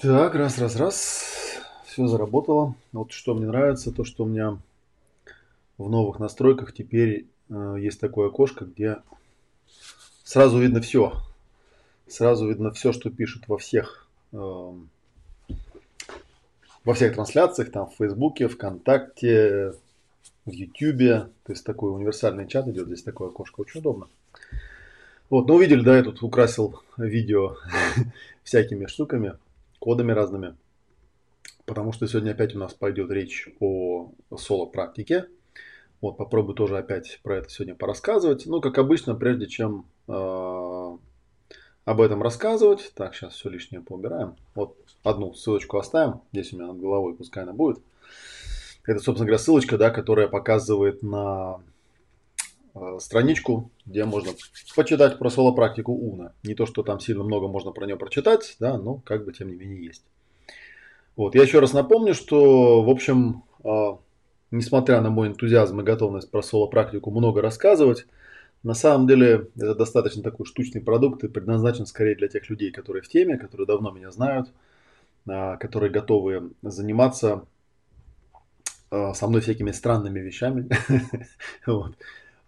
[0.00, 1.24] Так, раз, раз, раз.
[1.84, 2.74] Все заработало.
[2.92, 4.58] Вот что мне нравится, то, что у меня
[5.76, 8.98] в новых настройках теперь э, есть такое окошко, где
[10.24, 11.12] сразу видно все.
[12.06, 14.72] Сразу видно все, что пишут во всех э,
[16.84, 19.74] во всех трансляциях, там в Фейсбуке, ВКонтакте,
[20.46, 21.28] в Ютубе.
[21.44, 24.08] То есть такой универсальный чат идет, здесь такое окошко, очень удобно.
[25.30, 27.56] Вот, ну увидели, да, я тут украсил видео
[28.42, 29.38] всякими штуками
[29.78, 30.56] кодами разными.
[31.66, 35.26] Потому что сегодня опять у нас пойдет речь о соло-практике.
[36.00, 38.46] Вот, попробую тоже опять про это сегодня порассказывать.
[38.46, 40.96] Ну, как обычно, прежде чем э,
[41.84, 44.34] об этом рассказывать, так, сейчас все лишнее поубираем.
[44.56, 46.22] Вот одну ссылочку оставим.
[46.32, 47.80] Здесь у меня над головой, пускай она будет.
[48.84, 51.60] Это, собственно говоря, ссылочка, да, которая показывает на
[53.00, 54.32] страничку, где можно
[54.74, 56.32] почитать про соло-практику Уна.
[56.42, 59.48] Не то, что там сильно много можно про нее прочитать, да, но как бы тем
[59.48, 60.04] не менее есть.
[61.16, 63.96] Вот, я еще раз напомню, что, в общем, э,
[64.50, 68.06] несмотря на мой энтузиазм и готовность про соло-практику много рассказывать,
[68.62, 73.02] на самом деле это достаточно такой штучный продукт и предназначен скорее для тех людей, которые
[73.02, 74.50] в теме, которые давно меня знают,
[75.26, 77.44] э, которые готовы заниматься
[78.90, 80.68] Э, со мной всякими странными вещами.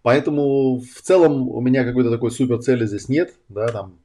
[0.03, 3.99] Поэтому в целом у меня какой-то такой супер цели здесь нет, да, там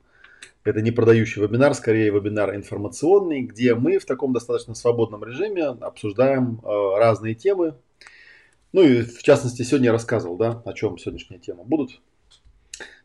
[0.64, 6.60] это не продающий вебинар, скорее вебинар информационный, где мы в таком достаточно свободном режиме обсуждаем
[6.64, 7.76] э, разные темы.
[8.74, 12.02] Ну и в частности сегодня я рассказывал, да, о чем сегодняшняя тема будут.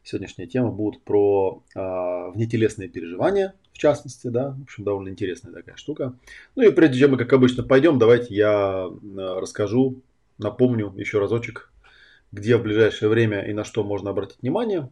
[0.02, 5.76] Сегодняшняя тема будет про э, внетелесные переживания, в частности, да, в общем, довольно интересная такая
[5.76, 6.14] штука.
[6.56, 10.02] Ну и прежде чем мы, как обычно, пойдем, давайте я э, расскажу,
[10.36, 11.71] напомню еще разочек,
[12.32, 14.88] где в ближайшее время и на что можно обратить внимание.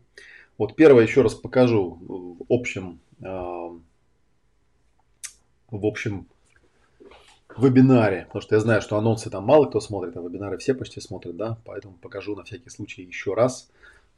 [0.58, 3.24] Вот первое еще раз покажу в общем, э,
[5.70, 6.26] в общем
[7.56, 11.00] вебинаре, потому что я знаю, что анонсы там мало кто смотрит, а вебинары все почти
[11.00, 13.70] смотрят, да, поэтому покажу на всякий случай еще раз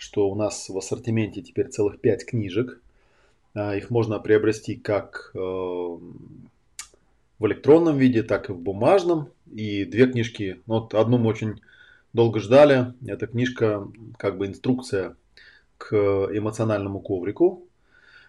[0.02, 2.80] что у нас в ассортименте теперь целых 5 книжек.
[3.54, 6.00] А, их можно приобрести как э, в
[7.46, 9.28] электронном виде, так и в бумажном.
[9.52, 11.60] И две книжки, ну, вот одну мы очень
[12.12, 12.94] долго ждали.
[13.06, 13.88] Это книжка,
[14.18, 15.16] как бы инструкция
[15.78, 17.66] к эмоциональному коврику.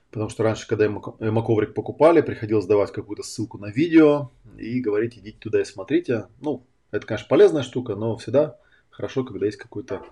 [0.09, 5.37] Потому что раньше, когда эмоковрик покупали, приходилось давать какую-то ссылку на видео и говорить, идите
[5.39, 6.27] туда и смотрите.
[6.39, 8.57] Ну, это, конечно, полезная штука, но всегда
[8.91, 10.03] хорошо, когда есть какой-то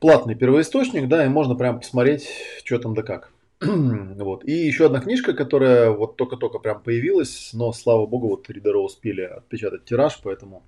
[0.00, 2.28] платный первоисточник, да, и можно прям посмотреть,
[2.62, 3.32] что там да как.
[3.62, 4.44] вот.
[4.44, 9.22] И еще одна книжка, которая вот только-только прям появилась, но, слава богу, вот ридеры успели
[9.22, 10.62] отпечатать тираж, поэтому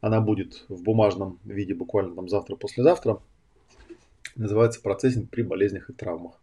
[0.00, 3.20] она будет в бумажном виде буквально там завтра-послезавтра.
[4.36, 6.40] Называется «Процессинг при болезнях и травмах».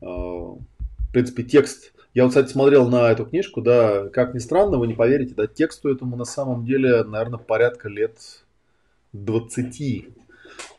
[0.00, 1.92] А, в принципе, текст...
[2.14, 5.46] Я вот, кстати, смотрел на эту книжку, да, как ни странно, вы не поверите, да,
[5.46, 8.44] тексту этому на самом деле, наверное, порядка лет
[9.14, 10.12] 20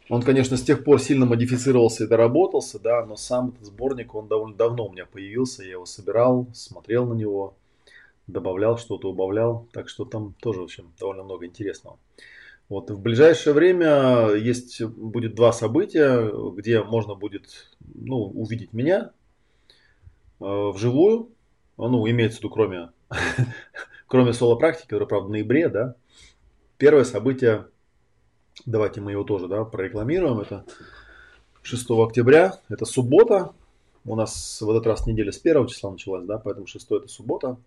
[0.10, 4.28] он, конечно, с тех пор сильно модифицировался и доработался, да, но сам этот сборник, он
[4.28, 7.56] довольно давно у меня появился, я его собирал, смотрел на него,
[8.28, 12.00] добавлял что-то, убавлял, так что там тоже, в общем, довольно много интересного.
[12.70, 19.12] Вот, в ближайшее время есть, будет два события, где можно будет ну, увидеть меня
[20.40, 21.30] э, вживую,
[21.78, 22.90] ну, имеется в виду, кроме,
[24.08, 25.96] кроме соло-практики, которая, правда, в ноябре, да.
[26.78, 27.68] Первое событие
[28.66, 30.40] Давайте мы его тоже да, прорекламируем.
[30.40, 30.66] Это
[31.64, 33.54] 6 октября, это суббота.
[34.06, 37.58] У нас в этот раз неделя с 1 числа началась, да, поэтому 6 это суббота.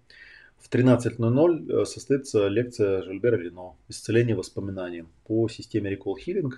[0.66, 6.50] В 13.00 э, состоится лекция Жильбера Рено «Исцеление воспоминаний» по системе Recall Healing.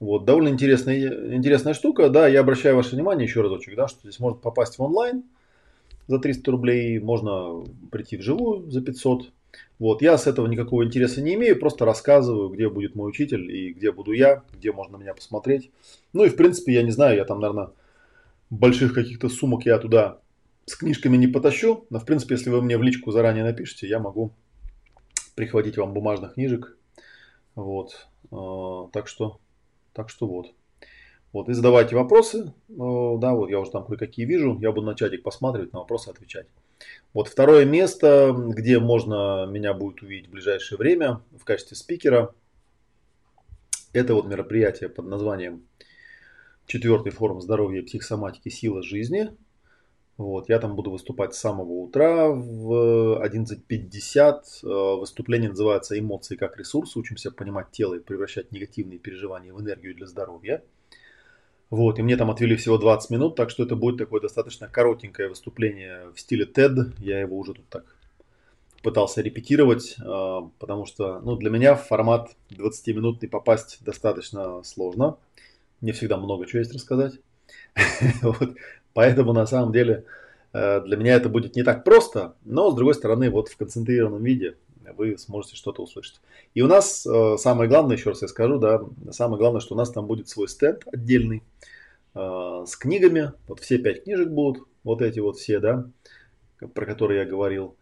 [0.00, 4.18] Вот, довольно интересная, интересная штука, да, я обращаю ваше внимание еще разочек, да, что здесь
[4.18, 5.24] можно попасть в онлайн
[6.06, 9.30] за 300 рублей, можно прийти вживую за 500,
[9.78, 13.74] вот, я с этого никакого интереса не имею, просто рассказываю, где будет мой учитель и
[13.74, 15.70] где буду я, где можно меня посмотреть.
[16.14, 17.70] Ну и в принципе, я не знаю, я там, наверное,
[18.48, 20.18] больших каких-то сумок я туда
[20.70, 23.98] с книжками не потащу, но в принципе, если вы мне в личку заранее напишите, я
[23.98, 24.32] могу
[25.34, 26.76] прихватить вам бумажных книжек.
[27.54, 29.40] Вот, а, так что,
[29.92, 30.52] так что вот.
[31.32, 35.22] Вот, и задавайте вопросы, да, вот я уже там кое-какие вижу, я буду на чатик
[35.22, 36.46] посматривать, на вопросы отвечать.
[37.12, 42.34] Вот второе место, где можно меня будет увидеть в ближайшее время в качестве спикера,
[43.92, 45.66] это вот мероприятие под названием
[46.66, 49.36] четвертый форум здоровья психосоматики «Сила жизни».
[50.18, 54.98] Вот, я там буду выступать с самого утра в 11.50.
[54.98, 56.96] Выступление называется «Эмоции как ресурс».
[56.96, 60.64] Учимся понимать тело и превращать негативные переживания в энергию для здоровья.
[61.70, 65.28] Вот, и мне там отвели всего 20 минут, так что это будет такое достаточно коротенькое
[65.28, 66.94] выступление в стиле TED.
[66.98, 67.84] Я его уже тут так
[68.82, 75.16] пытался репетировать, а, потому что ну, для меня в формат 20-минутный попасть достаточно сложно.
[75.80, 77.20] Не всегда много чего есть рассказать.
[78.22, 78.56] вот.
[78.98, 80.06] Поэтому на самом деле
[80.52, 84.24] э, для меня это будет не так просто, но с другой стороны, вот в концентрированном
[84.24, 84.56] виде
[84.96, 86.20] вы сможете что-то услышать.
[86.54, 88.80] И у нас э, самое главное, еще раз я скажу, да,
[89.12, 91.44] самое главное, что у нас там будет свой стенд отдельный
[92.16, 93.34] э, с книгами.
[93.46, 95.88] Вот все пять книжек будут, вот эти вот все, да,
[96.74, 97.76] про которые я говорил.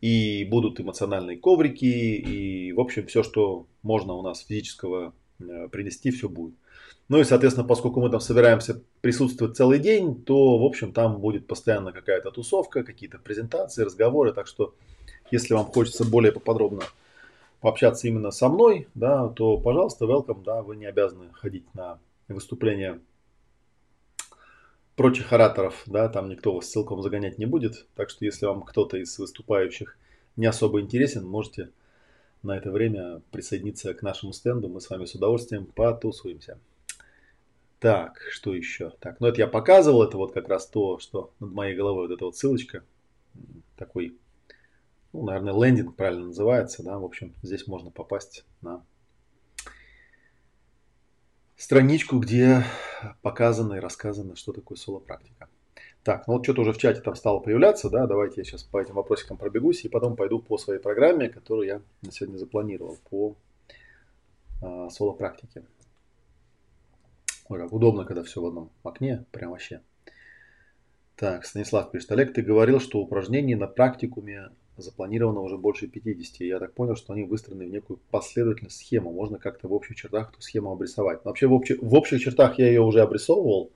[0.00, 6.28] И будут эмоциональные коврики, и, в общем, все, что можно у нас физического принести, все
[6.28, 6.56] будет.
[7.08, 11.46] Ну и, соответственно, поскольку мы там собираемся присутствовать целый день, то, в общем, там будет
[11.46, 14.32] постоянно какая-то тусовка, какие-то презентации, разговоры.
[14.32, 14.74] Так что
[15.30, 16.82] если вам хочется более поподробно
[17.60, 21.98] пообщаться именно со мной, да, то, пожалуйста, welcome, да, вы не обязаны ходить на
[22.28, 23.00] выступления
[24.96, 27.86] прочих ораторов, да, там никто вас ссылком загонять не будет.
[27.94, 29.96] Так что, если вам кто-то из выступающих
[30.36, 31.70] не особо интересен, можете
[32.42, 34.68] на это время присоединиться к нашему стенду.
[34.68, 36.58] Мы с вами с удовольствием потусуемся.
[37.78, 38.90] Так, что еще?
[39.00, 42.14] Так, ну это я показывал, это вот как раз то, что над моей головой, вот
[42.14, 42.84] эта вот ссылочка,
[43.76, 44.18] такой
[45.16, 48.84] ну, наверное, лендинг правильно называется, да, в общем, здесь можно попасть на
[51.56, 52.64] страничку, где
[53.22, 55.48] показано и рассказано, что такое соло-практика.
[56.04, 58.80] Так, ну вот что-то уже в чате там стало появляться, да, давайте я сейчас по
[58.80, 63.36] этим вопросикам пробегусь и потом пойду по своей программе, которую я на сегодня запланировал по
[64.62, 65.64] а, соло-практике.
[67.48, 69.80] Ой, как удобно, когда все в одном окне, прям вообще.
[71.16, 76.40] Так, Станислав пишет, Олег, ты говорил, что упражнений на практикуме запланировано уже больше 50.
[76.40, 79.12] Я так понял, что они выстроены в некую последовательную схему.
[79.12, 81.24] Можно как-то в общих чертах эту схему обрисовать.
[81.24, 83.70] Но вообще в, общих, в общих чертах я ее уже обрисовывал.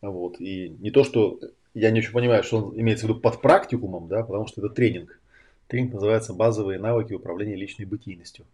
[0.00, 0.40] Вот.
[0.40, 1.40] И не то, что
[1.74, 5.20] я очень понимаю, что он имеется в виду под практикумом, да, потому что это тренинг.
[5.66, 8.46] Тренинг называется «Базовые навыки управления личной бытийностью».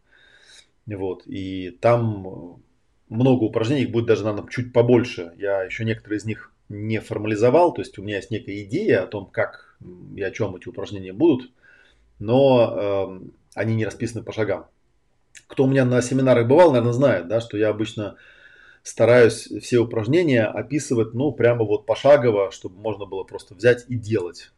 [0.87, 1.23] Вот.
[1.27, 2.61] И там
[3.11, 5.33] много упражнений, их будет даже, наверное, чуть побольше.
[5.37, 9.07] Я еще некоторые из них не формализовал, то есть у меня есть некая идея о
[9.07, 9.77] том, как
[10.17, 11.51] и о чем эти упражнения будут
[12.21, 14.67] но э, они не расписаны по шагам.
[15.49, 18.17] Кто у меня на семинарах бывал, наверное, знает, да, что я обычно
[18.85, 24.53] стараюсь все упражнения описывать, ну, прямо вот пошагово, чтобы можно было просто взять и делать.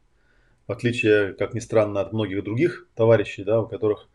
[0.66, 4.08] В отличие, как ни странно, от многих других товарищей, да, у которых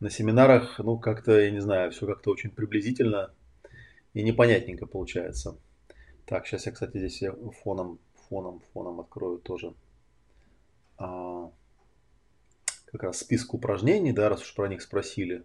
[0.00, 3.30] на семинарах, ну, как-то, я не знаю, все как-то очень приблизительно
[4.14, 5.58] и непонятненько получается.
[6.24, 7.22] Так, сейчас я, кстати, здесь
[7.62, 9.74] фоном, фоном, фоном открою тоже.
[10.96, 11.50] А,
[12.86, 15.44] как раз список упражнений, да, раз уж про них спросили.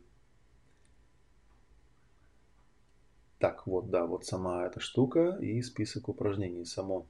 [3.40, 7.08] Так, вот, да, вот сама эта штука и список упражнений само.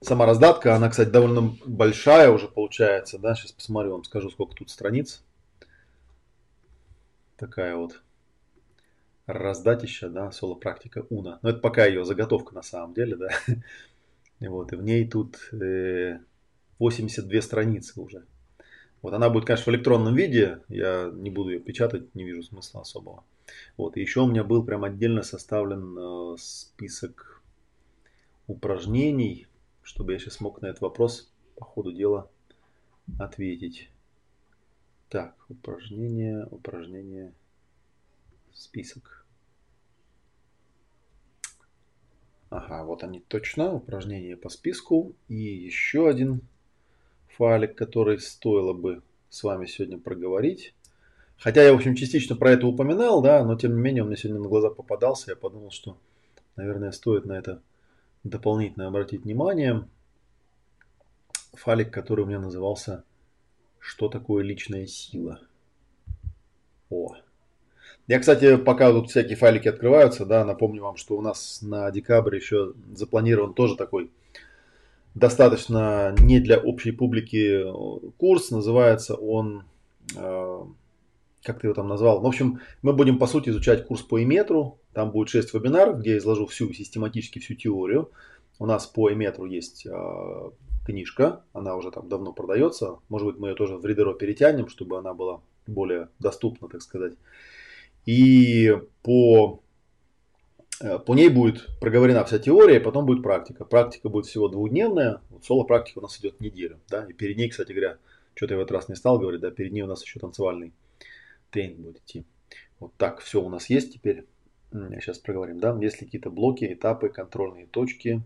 [0.00, 4.70] Сама раздатка, она, кстати, довольно большая уже получается, да, сейчас посмотрю, вам скажу, сколько тут
[4.70, 5.22] страниц.
[7.36, 8.03] Такая вот
[9.26, 11.38] раздатища, да, соло-практика Уна.
[11.42, 13.28] Но это пока ее заготовка на самом деле, да.
[14.40, 15.38] Вот, и в ней тут
[16.78, 18.24] 82 э, страницы уже.
[19.00, 22.82] Вот она будет, конечно, в электронном виде, я не буду ее печатать, не вижу смысла
[22.82, 23.24] особого.
[23.76, 27.42] Вот, и еще у меня был прям отдельно составлен э, список
[28.46, 29.46] упражнений,
[29.82, 32.28] чтобы я сейчас мог на этот вопрос по ходу дела
[33.18, 33.88] ответить.
[35.08, 37.32] Так, упражнение, упражнение,
[38.54, 39.26] список.
[42.50, 45.14] Ага, вот они точно, упражнения по списку.
[45.28, 46.40] И еще один
[47.36, 50.72] файлик, который стоило бы с вами сегодня проговорить.
[51.36, 54.16] Хотя я, в общем, частично про это упоминал, да, но тем не менее он мне
[54.16, 55.32] сегодня на глаза попадался.
[55.32, 55.98] Я подумал, что,
[56.54, 57.60] наверное, стоит на это
[58.22, 59.88] дополнительно обратить внимание.
[61.54, 63.04] Файлик, который у меня назывался
[63.80, 65.40] «Что такое личная сила?»
[66.88, 67.16] О.
[68.06, 72.36] Я, кстати, пока тут всякие файлики открываются, да, напомню вам, что у нас на декабрь
[72.36, 74.10] еще запланирован тоже такой
[75.14, 78.50] достаточно не для общей публики э, курс.
[78.50, 79.64] Называется он,
[80.16, 80.64] э,
[81.42, 82.20] как ты его там назвал?
[82.20, 84.78] В общем, мы будем по сути изучать курс по иметру.
[84.92, 88.10] Там будет 6 вебинаров, где я изложу всю систематически всю теорию.
[88.58, 90.50] У нас по иметру есть э,
[90.86, 92.98] книжка, она уже там давно продается.
[93.08, 97.14] Может быть, мы ее тоже в ридеро перетянем, чтобы она была более доступна, так сказать.
[98.06, 99.64] И по
[100.80, 103.64] Э, по ней будет проговорена вся теория, и потом будет практика.
[103.64, 106.80] Практика будет всего двухдневная, вот соло-практика у нас идет неделю.
[106.88, 107.06] Да?
[107.06, 107.98] И перед ней, кстати говоря,
[108.34, 110.72] что-то я в этот раз не стал говорить, да, перед ней у нас еще танцевальный
[111.50, 112.24] тренинг будет идти.
[112.80, 114.26] Вот так все у нас есть теперь.
[114.72, 115.78] Сейчас проговорим, да?
[115.80, 118.22] Есть ли какие-то блоки, этапы, контрольные точки?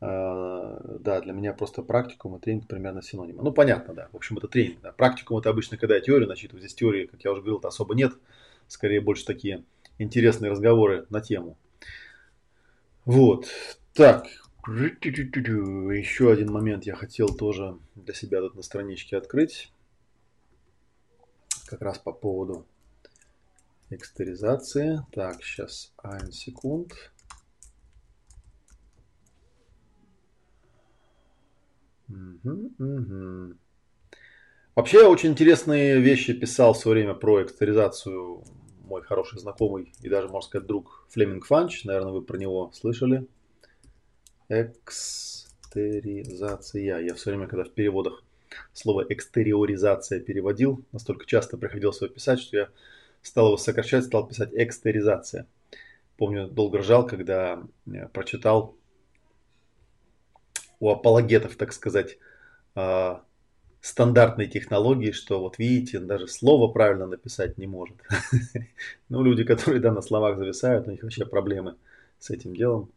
[0.00, 3.42] А, да, для меня просто практикум и тренинг примерно синонимы.
[3.42, 4.08] Ну, понятно, да.
[4.12, 4.80] В общем, это тренинг.
[4.80, 4.92] Да.
[4.92, 6.60] Практикум это обычно, когда я теорию начитываю.
[6.60, 8.12] Здесь теории, как я уже говорил, особо нет.
[8.70, 9.64] Скорее, больше такие
[9.98, 11.58] интересные разговоры на тему.
[13.04, 13.48] Вот.
[13.94, 14.26] Так.
[14.68, 19.72] Еще один момент я хотел тоже для себя тут на страничке открыть.
[21.66, 22.64] Как раз по поводу
[23.90, 25.00] экстеризации.
[25.10, 26.92] Так, сейчас 1 секунд.
[32.08, 33.54] Угу, угу.
[34.76, 38.44] Вообще очень интересные вещи писал в свое время про экстеризацию
[38.90, 41.84] мой хороший знакомый и даже, можно сказать, друг Флеминг Фанч.
[41.84, 43.28] Наверное, вы про него слышали.
[44.48, 47.00] Экстеризация.
[47.00, 48.24] Я все время, когда в переводах
[48.72, 52.68] слово экстериоризация переводил, настолько часто приходилось его писать, что я
[53.22, 55.46] стал его сокращать, стал писать экстеризация.
[56.16, 58.74] Помню, долго ржал, когда э, прочитал
[60.80, 62.18] у апологетов, так сказать,
[63.80, 67.96] стандартной технологии, что вот видите, даже слово правильно написать не может.
[69.08, 71.76] Ну, люди, которые да, на словах зависают, у них вообще проблемы
[72.18, 72.92] с этим делом.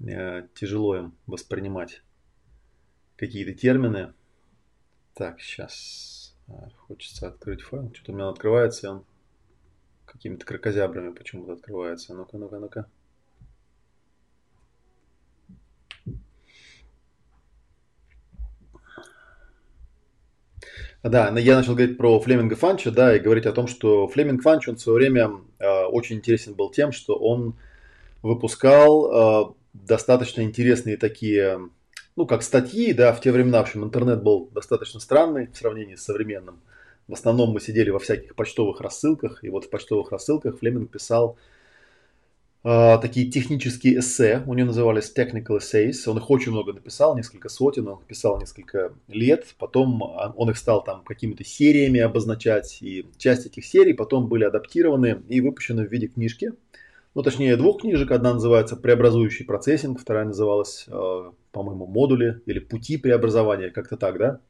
[0.00, 2.02] Э, тяжело им воспринимать
[3.16, 4.14] какие-то термины.
[5.14, 7.92] Так, сейчас э, хочется открыть файл.
[7.92, 9.04] Что-то у меня открывается, и он
[10.06, 12.14] какими-то крокозябрами почему-то открывается.
[12.14, 12.86] Ну-ка, ну-ка, ну-ка.
[21.04, 24.68] Да, я начал говорить про Флеминга Фанча, да, и говорить о том, что Флеминг Фанч,
[24.68, 27.56] он в свое время э, очень интересен был тем, что он
[28.22, 31.60] выпускал э, достаточно интересные такие,
[32.16, 35.94] ну, как статьи, да, в те времена, в общем, интернет был достаточно странный в сравнении
[35.94, 36.60] с современным.
[37.06, 41.38] В основном мы сидели во всяких почтовых рассылках, и вот в почтовых рассылках Флеминг писал
[42.64, 47.48] э, такие технические эссе, у него назывались technical essays, он их очень много написал, несколько
[47.48, 53.46] сотен, он писал несколько лет, потом он их стал там какими-то сериями обозначать, и часть
[53.46, 56.52] этих серий потом были адаптированы и выпущены в виде книжки,
[57.14, 62.96] ну точнее двух книжек, одна называется «Преобразующий процессинг», вторая называлась, э, по-моему, «Модули» или «Пути
[62.96, 64.40] преобразования», как-то так, да,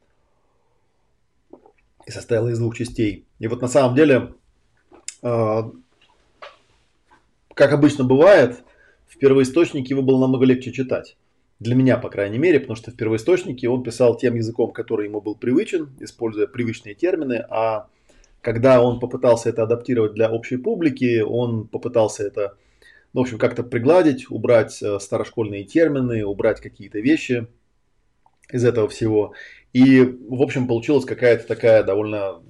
[2.07, 3.27] и состояла из двух частей.
[3.39, 4.35] И вот на самом деле
[7.59, 8.63] как обычно бывает,
[9.09, 11.17] в первоисточнике его было намного легче читать.
[11.59, 15.21] Для меня, по крайней мере, потому что в первоисточнике он писал тем языком, который ему
[15.21, 17.89] был привычен, используя привычные термины, а
[18.43, 22.57] когда он попытался это адаптировать для общей публики, он попытался это,
[23.13, 27.49] ну, в общем, как-то пригладить, убрать э, старошкольные термины, убрать какие-то вещи
[28.53, 29.33] из этого всего.
[29.73, 32.41] И, в общем, получилась какая-то такая довольно,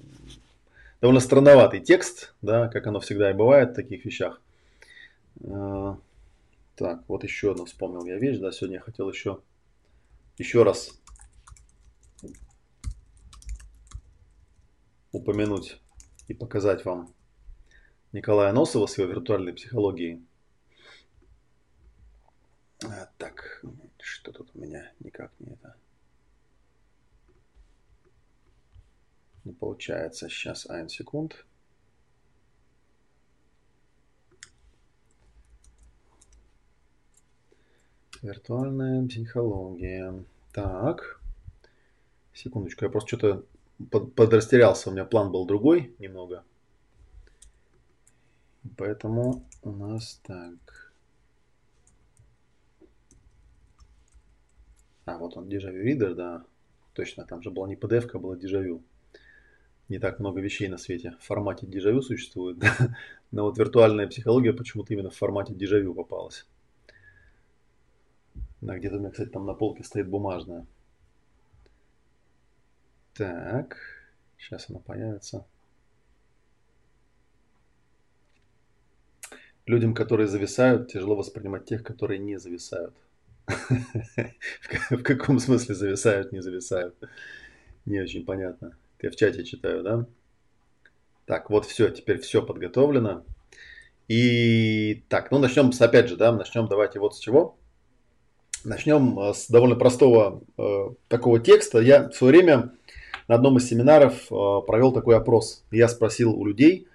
[1.01, 4.39] довольно странноватый текст, да, как оно всегда и бывает в таких вещах.
[5.47, 5.99] А,
[6.75, 9.41] так, вот еще одну вспомнил я вещь, да, сегодня я хотел еще,
[10.37, 10.99] еще раз
[15.11, 15.81] упомянуть
[16.27, 17.13] и показать вам
[18.11, 20.25] Николая Носова с его виртуальной психологией.
[22.83, 23.63] А, так,
[23.99, 25.75] что тут у меня никак не это...
[29.43, 30.29] Не получается.
[30.29, 31.45] Сейчас, один секунд.
[38.21, 40.25] Виртуальная психология.
[40.51, 41.21] Так.
[42.33, 43.45] Секундочку, я просто что-то
[43.91, 44.89] под, подрастерялся.
[44.89, 46.43] У меня план был другой немного.
[48.77, 50.93] Поэтому у нас так.
[55.05, 56.45] А, вот он, Дежавю Reader, да.
[56.93, 58.83] Точно, там же была не PDF, а была Дежавю.
[59.87, 62.57] Не так много вещей на свете в формате Дежавю существует.
[63.31, 66.45] Но вот виртуальная психология почему-то именно в формате Дежавю попалась.
[68.61, 70.65] Да, где-то у меня, кстати, там на полке стоит бумажная.
[73.13, 73.77] Так,
[74.37, 75.45] сейчас она появится.
[79.65, 82.95] Людям, которые зависают, тяжело воспринимать тех, которые не зависают.
[84.89, 86.95] В каком смысле зависают, не зависают?
[87.85, 88.77] Не очень понятно.
[89.01, 90.05] Я в чате читаю, да?
[91.25, 93.23] Так, вот все, теперь все подготовлено.
[94.07, 97.58] И так, ну начнем с, опять же, да, начнем давайте вот с чего.
[98.65, 101.79] Начнем э, с довольно простого э, такого текста.
[101.79, 102.71] Я в свое время
[103.27, 105.63] на одном из семинаров э, провел такой опрос.
[105.71, 106.87] Я спросил у людей,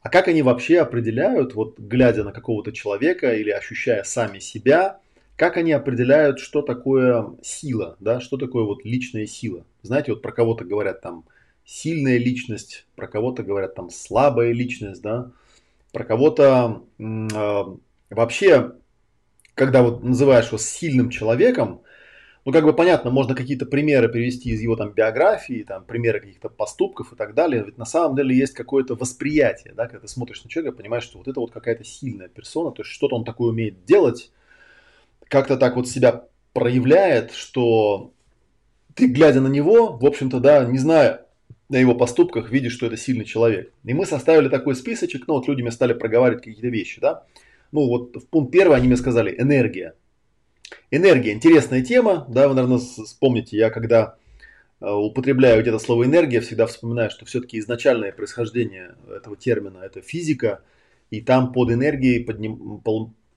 [0.00, 5.00] а как они вообще определяют, вот глядя на какого-то человека или ощущая сами себя,
[5.36, 9.64] как они определяют, что такое сила, да, что такое вот личная сила.
[9.82, 11.24] Знаете, вот про кого-то говорят там
[11.64, 15.30] сильная личность, про кого-то говорят там слабая личность, да.
[15.92, 17.64] про кого-то э,
[18.10, 18.72] вообще,
[19.54, 21.82] когда вот называешь его сильным человеком,
[22.44, 26.48] ну, как бы понятно, можно какие-то примеры привести из его там биографии, там, примеры каких-то
[26.48, 27.62] поступков и так далее.
[27.64, 31.18] Ведь на самом деле есть какое-то восприятие, да, когда ты смотришь на человека, понимаешь, что
[31.18, 34.32] вот это вот какая-то сильная персона, то есть что-то он такое умеет делать,
[35.28, 38.12] как-то так вот себя проявляет, что
[38.94, 41.26] ты, глядя на него, в общем-то, да, не зная
[41.68, 43.72] на его поступках, видишь, что это сильный человек.
[43.84, 47.24] И мы составили такой списочек, ну вот люди мне стали проговаривать какие-то вещи, да.
[47.72, 49.94] Ну вот в пункт первый они мне сказали энергия.
[50.90, 54.16] Энергия, интересная тема, да, вы, наверное, вспомните, я когда
[54.80, 60.62] э, употребляю где-то слово энергия, всегда вспоминаю, что все-таки изначальное происхождение этого термина– это физика,
[61.10, 62.26] и там под энергией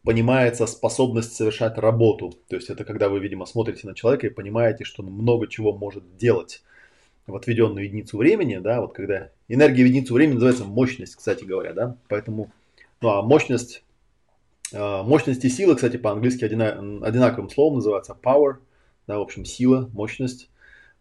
[0.04, 2.34] понимается способность совершать работу.
[2.48, 5.74] То есть это когда вы, видимо, смотрите на человека и понимаете, что он много чего
[5.74, 6.62] может делать
[7.28, 11.74] в отведенную единицу времени, да, вот когда энергия в единицу времени называется мощность, кстати говоря,
[11.74, 12.52] да, поэтому,
[13.02, 13.84] ну а мощность,
[14.74, 18.56] мощность и сила, кстати, по-английски одинаковым словом называется power,
[19.08, 20.50] да, в общем, сила, мощность,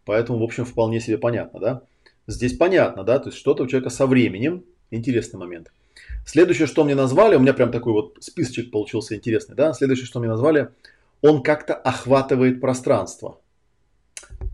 [0.05, 1.81] поэтому, в общем, вполне себе понятно, да.
[2.27, 5.71] Здесь понятно, да, то есть что-то у человека со временем, интересный момент–
[6.25, 10.19] Следующее, что мне назвали, у меня прям такой вот списочек получился интересный, да, следующее, что
[10.19, 10.69] мне назвали,
[11.21, 13.39] он как-то охватывает пространство.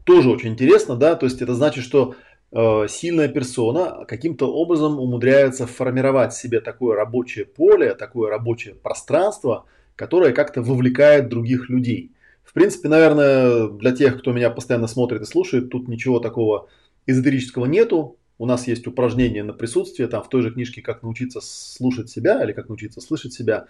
[0.03, 2.15] Тоже очень интересно, да, то есть это значит, что
[2.53, 10.61] сильная персона каким-то образом умудряется формировать себе такое рабочее поле, такое рабочее пространство, которое как-то
[10.61, 12.11] вовлекает других людей.
[12.43, 16.67] В принципе, наверное, для тех, кто меня постоянно смотрит и слушает, тут ничего такого
[17.05, 18.17] эзотерического нету.
[18.37, 22.43] У нас есть упражнения на присутствие, там в той же книжке «Как научиться слушать себя»
[22.43, 23.67] или «Как научиться слышать себя».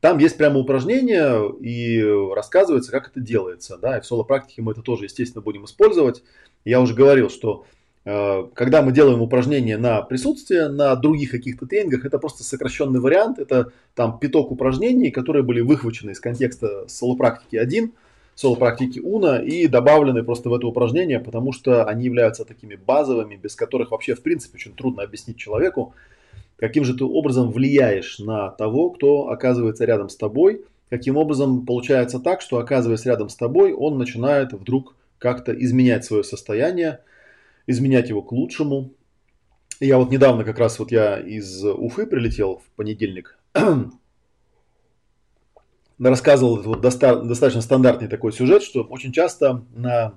[0.00, 2.00] Там есть прямо упражнения и
[2.34, 3.76] рассказывается, как это делается.
[3.76, 3.98] Да?
[3.98, 6.22] И в соло-практике мы это тоже, естественно, будем использовать.
[6.64, 12.04] Я уже говорил, что э, когда мы делаем упражнения на присутствие, на других каких-то тренингах,
[12.04, 13.38] это просто сокращенный вариант.
[13.38, 17.92] Это там пяток упражнений, которые были выхвачены из контекста соло-практики 1
[18.40, 23.54] соло-практики Уна и добавлены просто в это упражнение, потому что они являются такими базовыми, без
[23.54, 25.94] которых вообще в принципе очень трудно объяснить человеку,
[26.56, 32.18] каким же ты образом влияешь на того, кто оказывается рядом с тобой, каким образом получается
[32.18, 37.00] так, что оказываясь рядом с тобой, он начинает вдруг как-то изменять свое состояние,
[37.70, 38.92] изменять его к лучшему.
[39.80, 43.38] Я вот недавно как раз вот я из Уфы прилетел в понедельник,
[45.98, 50.14] рассказывал вот доста- достаточно стандартный такой сюжет, что очень часто на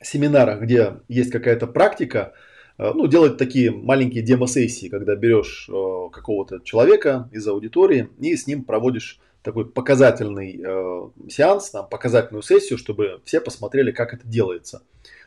[0.00, 2.32] семинарах, где есть какая-то практика,
[2.78, 8.46] э, ну, делать такие маленькие демо-сессии, когда берешь э, какого-то человека из аудитории и с
[8.46, 14.82] ним проводишь такой показательный э, сеанс, там, показательную сессию, чтобы все посмотрели, как это делается.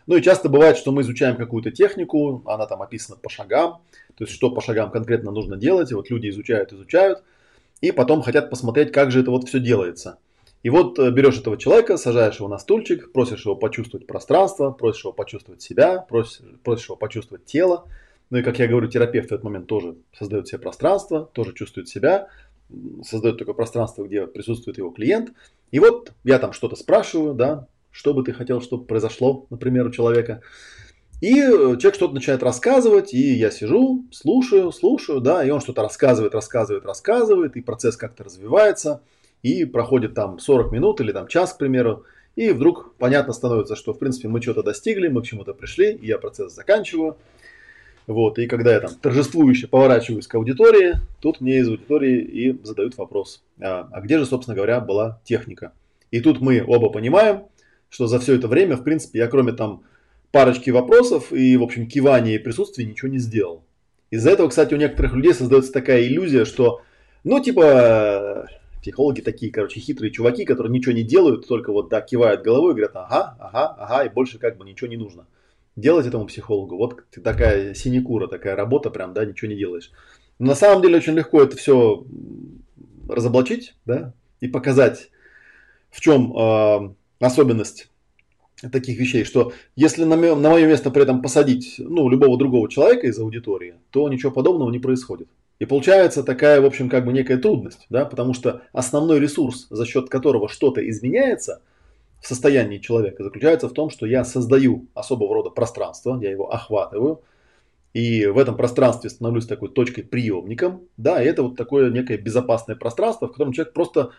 [0.07, 3.81] Ну и часто бывает, что мы изучаем какую-то технику, она там описана по шагам,
[4.15, 7.23] то есть что по шагам конкретно нужно делать, и вот люди изучают, изучают,
[7.81, 10.19] и потом хотят посмотреть, как же это вот все делается.
[10.65, 15.03] И вот э, берешь этого человека, сажаешь его на стульчик, просишь его почувствовать пространство, просишь
[15.03, 17.87] его почувствовать себя, просишь, просишь его почувствовать тело.
[18.31, 21.87] Ну и, как я говорю, терапевт в этот момент тоже создает себе пространство, тоже чувствует
[21.87, 22.29] себя,
[23.03, 25.33] создает такое пространство, где присутствует его клиент.
[25.69, 29.91] И вот я там что-то спрашиваю, да, что бы ты хотел, чтобы произошло, например, у
[29.91, 30.41] человека.
[31.21, 35.81] И э, человек что-то начинает рассказывать, и я сижу, слушаю, слушаю, да, и он что-то
[35.81, 39.01] рассказывает, рассказывает, рассказывает, и процесс как-то развивается,
[39.43, 42.03] и проходит там 40 минут или там час, к примеру,
[42.35, 46.07] и вдруг понятно становится, что в принципе мы что-то достигли, мы к чему-то пришли, и
[46.07, 47.15] я процесс заканчиваю.
[48.07, 52.97] Вот, и когда я там торжествующе поворачиваюсь к аудитории, тут мне из аудитории и задают
[52.97, 55.71] вопрос, а, а где же, собственно говоря, была техника?
[56.11, 57.45] И тут мы оба понимаем,
[57.95, 59.83] что за все это время, в принципе, я кроме там
[60.31, 63.63] парочки вопросов и, в общем, кивания и присутствия ничего не сделал.
[64.11, 66.81] Из-за этого, кстати, у некоторых людей создается такая иллюзия, что,
[67.23, 68.49] ну, типа,
[68.81, 72.75] психологи такие, короче, хитрые чуваки, которые ничего не делают, только вот, да, кивают головой и
[72.75, 75.25] говорят, ага, ага, ага, и больше как бы ничего не нужно.
[75.77, 79.91] Делать этому психологу, вот такая синекура, такая работа, прям, да, ничего не делаешь.
[80.37, 82.05] Но на самом деле очень легко это все
[83.07, 85.11] разоблачить, да, и показать,
[85.91, 87.89] в чем э, особенность
[88.71, 93.07] таких вещей, что если на, на мое место при этом посадить ну, любого другого человека
[93.07, 95.27] из аудитории, то ничего подобного не происходит.
[95.59, 99.85] И получается такая, в общем, как бы некая трудность, да, потому что основной ресурс, за
[99.85, 101.61] счет которого что-то изменяется
[102.21, 107.21] в состоянии человека, заключается в том, что я создаю особого рода пространство, я его охватываю,
[107.93, 112.75] и в этом пространстве становлюсь такой точкой приемником, да, и это вот такое некое безопасное
[112.75, 114.11] пространство, в котором человек просто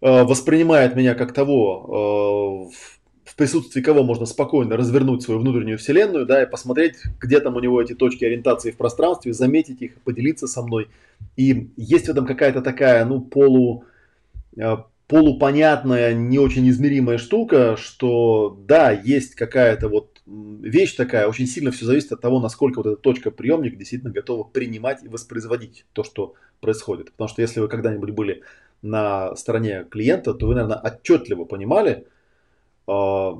[0.00, 2.76] воспринимает меня как того, э,
[3.24, 7.60] в присутствии кого можно спокойно развернуть свою внутреннюю вселенную, да, и посмотреть, где там у
[7.60, 10.88] него эти точки ориентации в пространстве, заметить их, поделиться со мной.
[11.36, 13.84] И есть в этом какая-то такая, ну, полу,
[14.56, 21.70] э, полупонятная, не очень измеримая штука, что да, есть какая-то вот вещь такая, очень сильно
[21.70, 26.02] все зависит от того, насколько вот эта точка приемник действительно готова принимать и воспроизводить то,
[26.04, 27.12] что происходит.
[27.12, 28.42] Потому что если вы когда-нибудь были
[28.82, 32.06] на стороне клиента, то вы, наверное, отчетливо понимали,
[32.86, 33.30] э,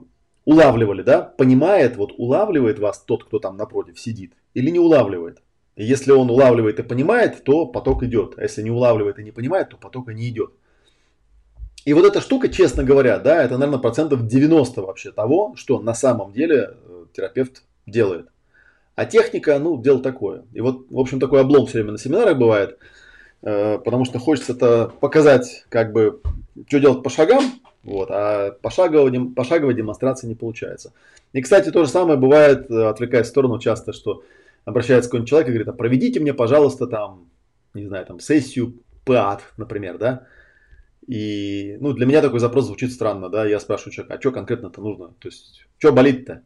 [0.44, 5.42] улавливали, да, понимает, вот улавливает вас тот, кто там напротив сидит, или не улавливает.
[5.76, 8.34] И если он улавливает и понимает, то поток идет.
[8.38, 10.52] А если не улавливает и не понимает, то потока не идет.
[11.84, 15.94] И вот эта штука, честно говоря, да, это, наверное, процентов 90 вообще того, что на
[15.94, 18.28] самом деле э, терапевт делает.
[18.96, 20.44] А техника, ну, дело такое.
[20.52, 22.78] И вот, в общем, такой облом все время на семинарах бывает,
[23.40, 26.20] потому что хочется это показать, как бы,
[26.66, 27.44] что делать по шагам,
[27.86, 30.92] вот, а пошаговой, пошаговой демонстрации не получается.
[31.32, 34.24] И, кстати, то же самое бывает, э, отвлекаясь в сторону часто, что
[34.64, 37.28] обращается какой-нибудь человек и говорит, а проведите мне, пожалуйста, там,
[37.74, 40.26] не знаю, там, сессию ПАД, например, да.
[41.06, 43.46] И, ну, для меня такой запрос звучит странно, да.
[43.46, 45.14] Я спрашиваю человека, а что конкретно-то нужно?
[45.20, 46.42] То есть, что болит-то?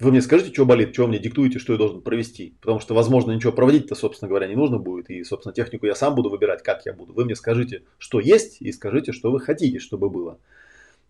[0.00, 2.54] Вы мне скажите, что болит, что мне диктуете, что я должен провести.
[2.60, 5.10] Потому что, возможно, ничего проводить-то, собственно говоря, не нужно будет.
[5.10, 7.12] И, собственно, технику я сам буду выбирать, как я буду.
[7.12, 10.38] Вы мне скажите, что есть, и скажите, что вы хотите, чтобы было.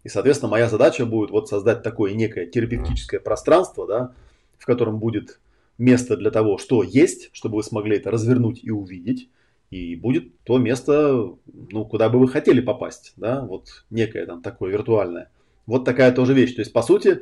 [0.05, 4.14] И, соответственно, моя задача будет вот создать такое некое терапевтическое пространство, да,
[4.59, 5.38] в котором будет
[5.77, 9.29] место для того, что есть, чтобы вы смогли это развернуть и увидеть.
[9.70, 14.72] И будет то место, ну, куда бы вы хотели попасть, да, вот некое там такое
[14.72, 15.31] виртуальное.
[15.66, 16.55] Вот такая тоже вещь.
[16.55, 17.20] То есть, по сути,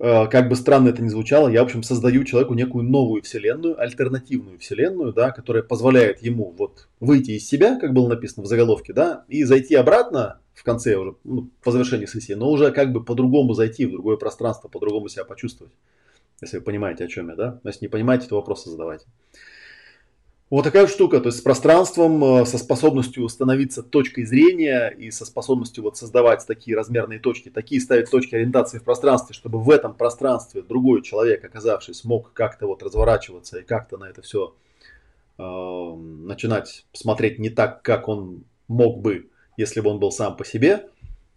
[0.00, 4.58] как бы странно это ни звучало, я, в общем, создаю человеку некую новую вселенную, альтернативную
[4.58, 9.24] вселенную, да, которая позволяет ему вот выйти из себя, как было написано в заголовке, да,
[9.28, 13.52] и зайти обратно в конце уже, ну, по завершении сессии, но уже как бы по-другому
[13.52, 15.74] зайти в другое пространство, по-другому себя почувствовать.
[16.40, 17.60] Если вы понимаете, о чем я, да?
[17.64, 19.04] Если не понимаете, то вопросы задавайте.
[20.50, 25.24] Вот такая штука, то есть с пространством, э, со способностью становиться точкой зрения и со
[25.24, 29.94] способностью вот создавать такие размерные точки, такие ставить точки ориентации в пространстве, чтобы в этом
[29.94, 34.54] пространстве другой человек, оказавшись, мог как-то вот разворачиваться и как-то на это все
[35.38, 40.44] э, начинать смотреть не так, как он мог бы если бы он был сам по
[40.44, 40.88] себе,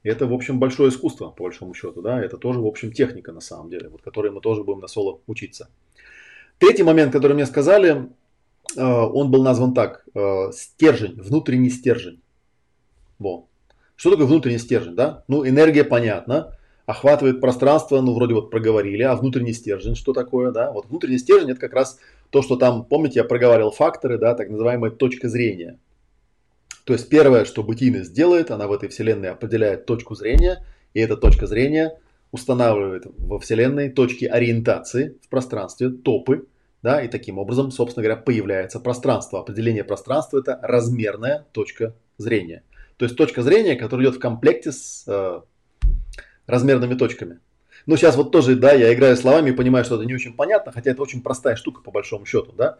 [0.01, 3.41] это, в общем, большое искусство, по большому счету, да, это тоже, в общем, техника на
[3.41, 5.69] самом деле, вот, которой мы тоже будем на соло учиться.
[6.57, 8.09] Третий момент, который мне сказали,
[8.75, 12.21] он был назван так, э, стержень, внутренний стержень.
[13.19, 13.47] Во.
[13.95, 15.23] Что такое внутренний стержень, да?
[15.27, 20.71] Ну, энергия понятна, охватывает пространство, ну, вроде вот проговорили, а внутренний стержень, что такое, да?
[20.71, 21.99] Вот внутренний стержень это как раз
[22.29, 25.79] то, что там, помните, я проговаривал факторы, да, так называемая точка зрения.
[26.83, 31.15] То есть первое, что бытийность делает, она в этой вселенной определяет точку зрения, и эта
[31.15, 31.97] точка зрения
[32.31, 36.47] устанавливает во вселенной точки ориентации в пространстве, топы,
[36.83, 39.39] да, и таким образом, собственно говоря, появляется пространство.
[39.39, 42.63] Определение пространства это размерная точка зрения.
[42.97, 45.41] То есть точка зрения, которая идет в комплекте с э,
[46.45, 47.39] размерными точками.
[47.87, 50.71] Ну, сейчас вот тоже, да, я играю словами и понимаю, что это не очень понятно,
[50.71, 52.77] хотя это очень простая штука по большому счету, да.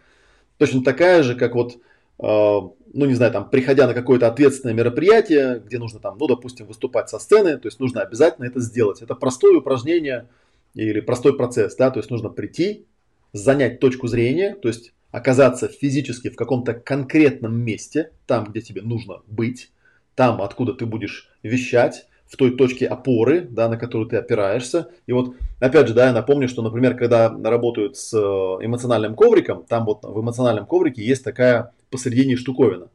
[0.59, 1.77] Точно такая же, как вот
[2.19, 2.59] Э,
[2.95, 7.09] ну, не знаю, там, приходя на какое-то ответственное мероприятие, где нужно там, ну, допустим, выступать
[7.09, 9.01] со сцены, то есть нужно обязательно это сделать.
[9.01, 10.29] Это простое упражнение
[10.75, 12.85] или простой процесс, да, то есть нужно прийти,
[13.33, 19.21] занять точку зрения, то есть оказаться физически в каком-то конкретном месте, там, где тебе нужно
[19.27, 19.71] быть,
[20.15, 24.89] там, откуда ты будешь вещать, в той точке опоры, да, на которую ты опираешься.
[25.05, 28.17] И вот, опять же, да, я напомню, что, например, когда работают с э,
[28.65, 32.87] эмоциональным ковриком, там вот в эмоциональном коврике есть такая посередине штуковина.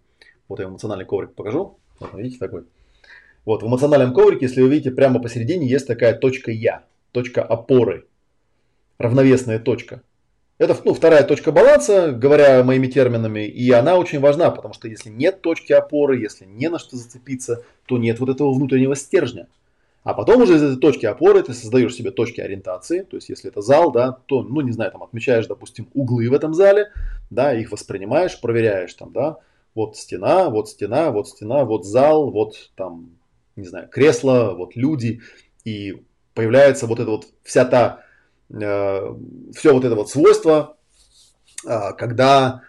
[0.49, 1.79] Вот я эмоциональный коврик покажу.
[2.01, 2.65] Вот, видите, такой.
[3.45, 8.07] Вот, в эмоциональном коврике, если вы видите, прямо посередине есть такая точка Я, точка опоры,
[8.99, 10.03] равновесная точка.
[10.59, 15.09] Это ну, вторая точка баланса, говоря моими терминами, и она очень важна, потому что если
[15.09, 19.47] нет точки опоры, если не на что зацепиться, то нет вот этого внутреннего стержня.
[20.03, 23.51] А потом уже из этой точки опоры ты создаешь себе точки ориентации, то есть если
[23.51, 26.91] это зал, да, то, ну не знаю, там отмечаешь, допустим, углы в этом зале,
[27.31, 29.37] да, их воспринимаешь, проверяешь там, да,
[29.77, 33.11] вот стена, вот стена, вот стена, вот зал, вот там,
[33.55, 35.21] не знаю, кресло, вот люди,
[35.65, 36.03] и
[36.35, 38.01] появляется вот эта вот вся та
[38.51, 40.77] все вот это вот свойство,
[41.67, 42.63] а, когда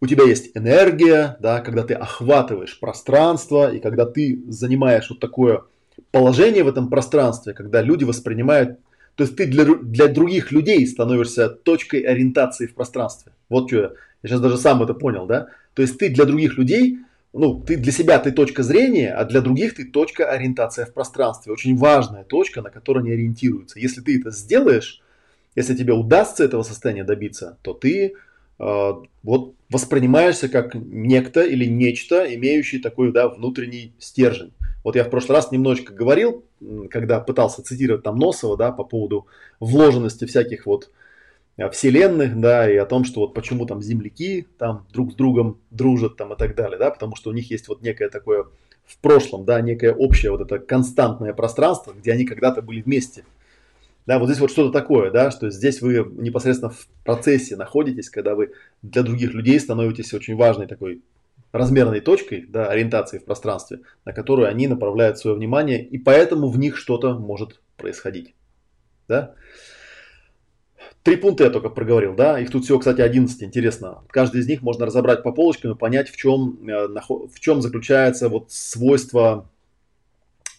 [0.00, 5.62] у тебя есть энергия, да, когда ты охватываешь пространство, и когда ты занимаешь вот такое
[6.10, 8.78] положение в этом пространстве, когда люди воспринимают,
[9.16, 13.32] то есть ты для, для других людей становишься точкой ориентации в пространстве.
[13.48, 13.90] Вот что я,
[14.22, 15.48] я сейчас даже сам это понял, да.
[15.74, 16.98] То есть ты для других людей
[17.32, 21.52] ну, ты для себя ты точка зрения, а для других ты точка ориентация в пространстве.
[21.52, 23.80] Очень важная точка, на которой они ориентируются.
[23.80, 25.02] Если ты это сделаешь,
[25.54, 28.14] если тебе удастся этого состояния добиться, то ты
[28.58, 34.52] э, вот воспринимаешься как некто или нечто, имеющий такой да, внутренний стержень.
[34.82, 36.44] Вот я в прошлый раз немножечко говорил,
[36.90, 39.26] когда пытался цитировать там Носова, да, по поводу
[39.58, 40.90] вложенности всяких вот
[41.56, 45.58] э, вселенных, да, и о том, что вот почему там земляки там друг с другом
[45.70, 48.46] дружат там и так далее, да, потому что у них есть вот некое такое
[48.84, 53.24] в прошлом, да, некое общее вот это константное пространство, где они когда-то были вместе.
[54.06, 58.34] Да, вот здесь вот что-то такое, да, что здесь вы непосредственно в процессе находитесь, когда
[58.34, 61.02] вы для других людей становитесь очень важной такой
[61.52, 66.58] размерной точкой, да, ориентации в пространстве, на которую они направляют свое внимание, и поэтому в
[66.58, 68.34] них что-то может происходить.
[69.08, 69.34] Да?
[71.02, 74.02] Три пункта я только проговорил, да, их тут всего, кстати, 11, интересно.
[74.08, 78.28] Каждый из них можно разобрать по полочкам и понять, в чем, э, в чем заключается
[78.28, 79.50] вот свойство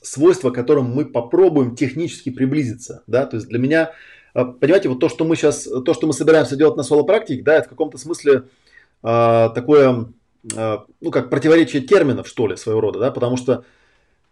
[0.05, 3.91] свойства, к которым мы попробуем технически приблизиться, да, то есть для меня,
[4.33, 7.55] э, понимаете, вот то, что мы сейчас, то, что мы собираемся делать на соло-практике, да,
[7.55, 8.43] это в каком-то смысле
[9.03, 10.07] э, такое,
[10.55, 13.65] э, ну, как противоречие терминов, что ли, своего рода, да, потому что,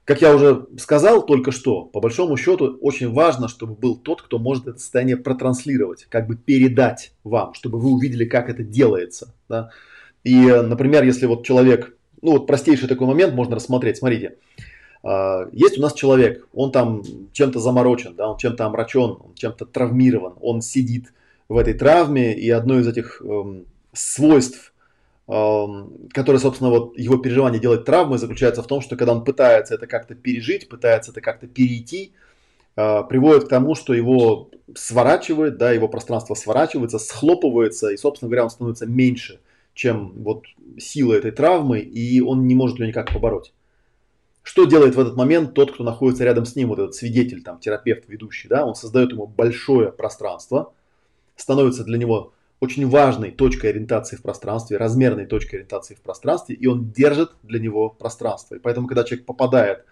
[0.06, 4.38] как я уже сказал только что, по большому счету, очень важно, чтобы был тот, кто
[4.38, 9.72] может это состояние протранслировать, как бы передать вам, чтобы вы увидели, как это делается, да,
[10.24, 14.38] и, например, если вот человек, ну, вот простейший такой момент можно рассмотреть, смотрите,
[15.52, 20.36] есть у нас человек, он там чем-то заморочен, да, он чем-то омрачен, он чем-то травмирован,
[20.40, 21.12] он сидит
[21.50, 24.74] в этой травме, и одно из этих эм, свойств,
[25.28, 29.76] эм, которое, собственно, вот его переживание делает травмой, заключается в том, что когда он пытается
[29.76, 32.14] это как-то пережить, пытается это как-то перейти,
[32.76, 38.46] э, приводит к тому, что его сворачивает, да, его пространство сворачивается, схлопывается, и, собственно говоря,
[38.46, 39.40] он становится меньше,
[39.74, 40.46] чем вот
[40.80, 43.54] сила этой травмы, и он не может ее никак побороть.
[44.44, 47.60] Что делает в этот момент тот, кто находится рядом с ним, вот этот свидетель, там,
[47.60, 50.74] терапевт, ведущий, да, он создает ему большое пространство,
[51.38, 56.68] становится для него очень важной точкой ориентации в пространстве, размерной точкой ориентации в пространстве, и
[56.68, 58.56] он держит для него пространство.
[58.56, 59.86] И поэтому, когда человек попадает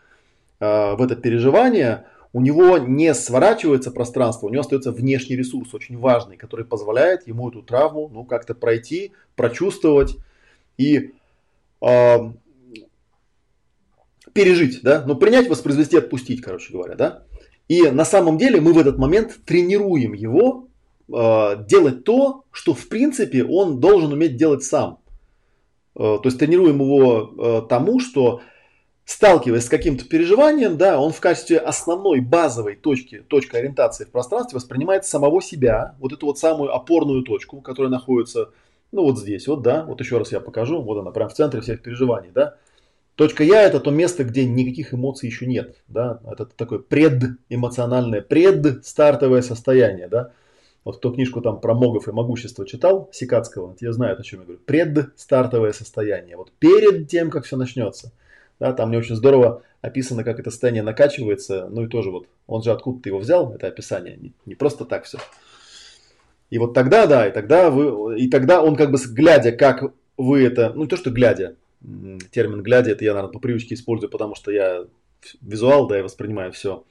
[0.59, 5.97] э, в это переживание, у него не сворачивается пространство, у него остается внешний ресурс, очень
[5.97, 10.17] важный, который позволяет ему эту травму ну, как-то пройти, прочувствовать
[10.77, 11.13] и
[11.81, 12.17] э,
[14.33, 17.23] пережить, да, но принять, воспроизвести, отпустить, короче говоря, да.
[17.67, 20.67] И на самом деле мы в этот момент тренируем его
[21.07, 24.99] э, делать то, что в принципе он должен уметь делать сам.
[25.95, 28.41] Э, то есть тренируем его э, тому, что
[29.05, 34.55] сталкиваясь с каким-то переживанием, да, он в качестве основной базовой точки, точки ориентации в пространстве
[34.55, 38.51] воспринимает самого себя, вот эту вот самую опорную точку, которая находится,
[38.91, 41.61] ну вот здесь, вот, да, вот еще раз я покажу, вот она прям в центре
[41.61, 42.55] всех переживаний, да,
[43.15, 45.75] Точка Я это то место, где никаких эмоций еще нет.
[45.87, 46.21] Да?
[46.25, 50.07] Это такое предэмоциональное, предстартовое состояние.
[50.07, 50.31] Да?
[50.83, 54.45] Вот кто книжку там про могов и могущество читал, Сикацкого, те знают, о чем я
[54.45, 54.61] говорю.
[54.65, 56.37] Предстартовое состояние.
[56.37, 58.11] Вот перед тем, как все начнется.
[58.59, 61.67] Да, там мне очень здорово описано, как это состояние накачивается.
[61.69, 64.17] Ну и тоже вот, он же откуда-то его взял, это описание.
[64.17, 65.19] Не, не просто так все.
[66.49, 70.43] И вот тогда, да, и тогда вы, и тогда он как бы глядя, как вы
[70.43, 71.55] это, ну не то, что глядя,
[72.31, 74.85] термин глядя, это я, наверное, по привычке использую, потому что я
[75.41, 76.83] визуал, да, я воспринимаю все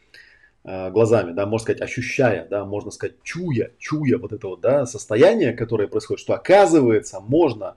[0.65, 4.87] э, глазами, да, можно сказать, ощущая, да, можно сказать, чуя, чуя вот это вот, да,
[4.87, 7.77] состояние, которое происходит, что оказывается, можно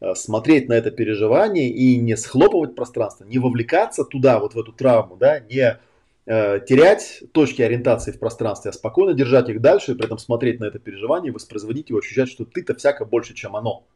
[0.00, 4.72] э, смотреть на это переживание и не схлопывать пространство, не вовлекаться туда, вот в эту
[4.72, 5.78] травму, да, не
[6.26, 10.60] э, терять точки ориентации в пространстве, а спокойно держать их дальше и при этом смотреть
[10.60, 13.86] на это переживание, воспроизводить его, ощущать, что ты-то всяко больше, чем оно.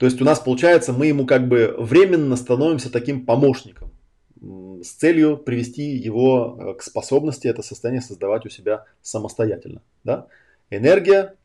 [0.00, 3.92] То есть у нас получается, мы ему как бы временно становимся таким помощником
[4.40, 9.82] с целью привести его э, к способности это состояние создавать у себя самостоятельно.
[10.02, 10.26] Да?
[10.70, 11.36] Энергия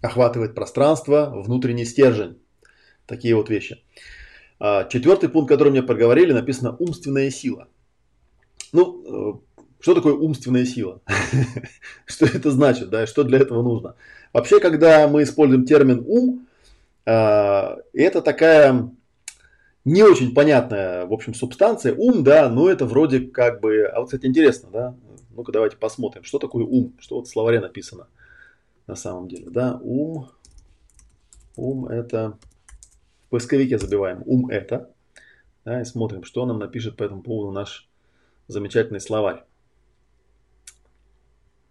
[0.00, 2.38] охватывает пространство, внутренний стержень.
[3.04, 3.82] Такие вот вещи.
[4.58, 7.68] А, четвертый пункт, который мне проговорили, написано умственная сила.
[8.72, 11.02] Ну, э, что такое умственная сила?
[12.06, 13.96] Что это значит, да, что для этого нужно?
[14.32, 16.45] Вообще, когда мы используем термин ум,
[17.06, 18.90] это такая
[19.84, 21.94] не очень понятная, в общем, субстанция.
[21.94, 23.86] Ум, да, но это вроде как бы...
[23.86, 24.94] А вот, кстати, интересно, да?
[25.30, 28.08] Ну-ка, давайте посмотрим, что такое ум, что вот в словаре написано
[28.86, 29.78] на самом деле, да?
[29.82, 30.28] Ум,
[31.56, 32.36] ум это...
[33.26, 34.92] В поисковике забиваем ум это,
[35.64, 37.88] да, и смотрим, что нам напишет по этому поводу наш
[38.46, 39.42] замечательный словарь.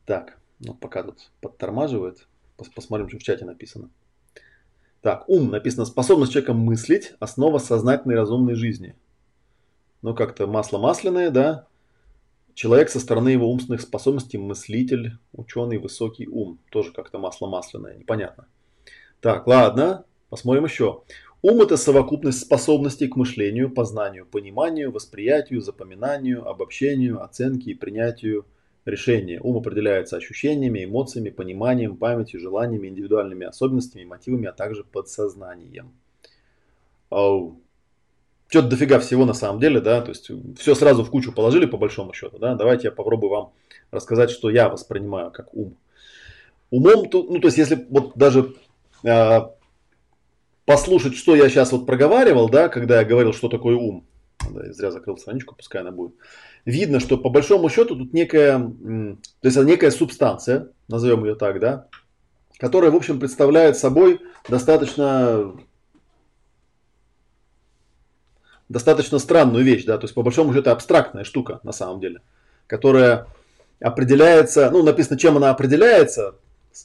[0.05, 2.27] Так, ну пока тут подтормаживает,
[2.75, 3.89] посмотрим, что в чате написано.
[5.05, 8.95] Так, ум написано способность человека мыслить, основа сознательной разумной жизни.
[10.01, 11.67] Ну, как-то масло масляное, да?
[12.55, 16.57] Человек со стороны его умственных способностей, мыслитель, ученый, высокий ум.
[16.71, 18.47] Тоже как-то масло масляное, непонятно.
[19.21, 21.03] Так, ладно, посмотрим еще.
[21.43, 28.47] Ум– это совокупность способностей к мышлению, познанию, пониманию, восприятию, запоминанию, обобщению, оценке и принятию
[28.85, 29.39] решения.
[29.41, 35.93] Ум определяется ощущениями, эмоциями, пониманием, памятью, желаниями, индивидуальными особенностями, мотивами, а также подсознанием.
[37.09, 37.59] Оу
[38.47, 41.77] что-то дофига всего на самом деле, да, то есть все сразу в кучу положили по
[41.77, 43.53] большому счету, да, давайте я попробую вам
[43.91, 45.75] рассказать, что я воспринимаю как ум.
[46.69, 48.53] Умом, ну, то есть если вот даже
[49.03, 49.39] э,
[50.65, 54.05] послушать, что я сейчас вот проговаривал, да, когда я говорил, что такое ум,
[54.51, 56.15] да, зря закрыл страничку, пускай она будет,
[56.65, 59.17] видно, что по большому счету тут некая, то
[59.47, 61.87] есть некая субстанция, назовем ее так, да,
[62.57, 65.53] которая, в общем, представляет собой достаточно
[68.67, 72.21] достаточно странную вещь, да, то есть по большому счету абстрактная штука на самом деле,
[72.67, 73.27] которая
[73.79, 76.35] определяется, ну, написано, чем она определяется,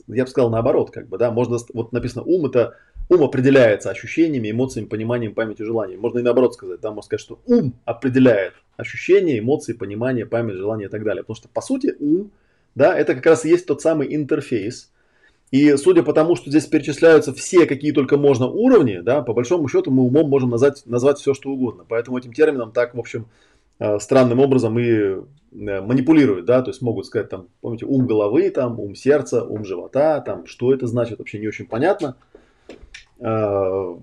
[0.07, 2.77] я бы сказал наоборот, как бы, да, можно, вот написано ум это,
[3.11, 6.01] ум определяется ощущениями, эмоциями, пониманием, памятью, желанием.
[6.01, 10.89] Можно и наоборот сказать, да, можно сказать, что ум определяет ощущения, эмоции, понимание, память, желание
[10.89, 11.23] и так далее.
[11.23, 12.31] Потому что, по сути, ум,
[12.75, 14.91] да, это как раз и есть тот самый интерфейс,
[15.51, 19.67] и судя по тому, что здесь перечисляются все, какие только можно уровни, да, по большому
[19.69, 21.85] счету мы умом можем назвать, назвать все, что угодно.
[21.89, 23.27] Поэтому этим термином так, в общем,
[23.81, 28.49] э, странным образом и э, манипулируют, да, то есть могут сказать там, помните, ум головы,
[28.51, 32.15] там, ум сердца, ум живота, там, что это значит, вообще не очень понятно.
[33.21, 33.97] Э,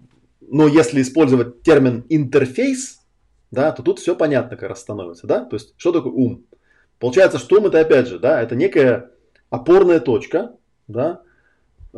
[0.49, 3.01] но если использовать термин интерфейс,
[3.51, 6.45] да, то тут все понятно как раз становится, да, то есть что такое ум?
[6.99, 9.11] Получается, что ум это опять же, да, это некая
[9.49, 10.53] опорная точка,
[10.87, 11.21] да,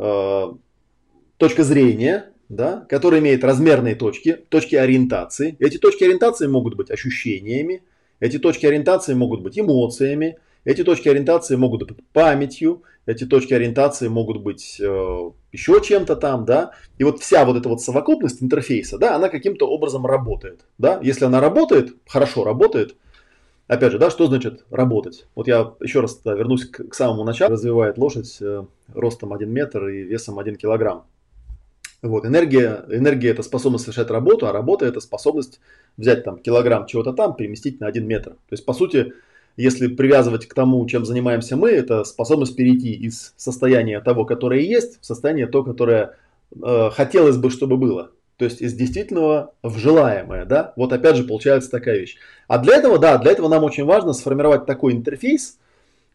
[0.02, 0.52] Э,
[1.36, 5.56] точка зрения, да, которая имеет размерные точки, точки ориентации.
[5.58, 7.82] Эти точки ориентации могут быть ощущениями,
[8.18, 14.08] эти точки ориентации могут быть эмоциями, эти точки ориентации могут быть памятью, эти точки ориентации
[14.08, 16.72] могут быть э, еще чем-то там, да.
[16.98, 21.00] И вот вся вот эта вот совокупность интерфейса, да, она каким-то образом работает, да.
[21.02, 22.96] Если она работает, хорошо работает,
[23.70, 25.26] Опять же, да, что значит работать?
[25.36, 27.52] Вот я еще раз да, вернусь к, к самому началу.
[27.52, 31.04] Развивает лошадь э, ростом 1 метр и весом 1 килограмм.
[32.02, 35.60] Вот, энергия, энергия это способность совершать работу, а работа это способность
[35.96, 38.30] взять там килограмм чего-то там, переместить на 1 метр.
[38.30, 39.12] То есть, по сути,
[39.56, 45.00] если привязывать к тому, чем занимаемся мы, это способность перейти из состояния того, которое есть,
[45.00, 46.16] в состояние то, которое
[46.62, 48.10] э, хотелось бы, чтобы было.
[48.36, 50.72] То есть из действительного в желаемое, да?
[50.76, 52.16] Вот опять же получается такая вещь.
[52.48, 55.58] А для этого, да, для этого нам очень важно сформировать такой интерфейс,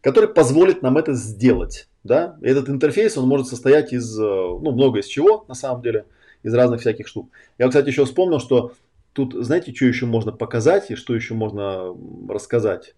[0.00, 2.36] который позволит нам это сделать, да?
[2.42, 6.04] И этот интерфейс, он может состоять из, э, ну, много из чего, на самом деле,
[6.42, 7.28] из разных всяких штук.
[7.58, 8.72] Я, кстати, еще вспомнил, что
[9.12, 11.94] тут, знаете, что еще можно показать и что еще можно
[12.28, 12.94] рассказать?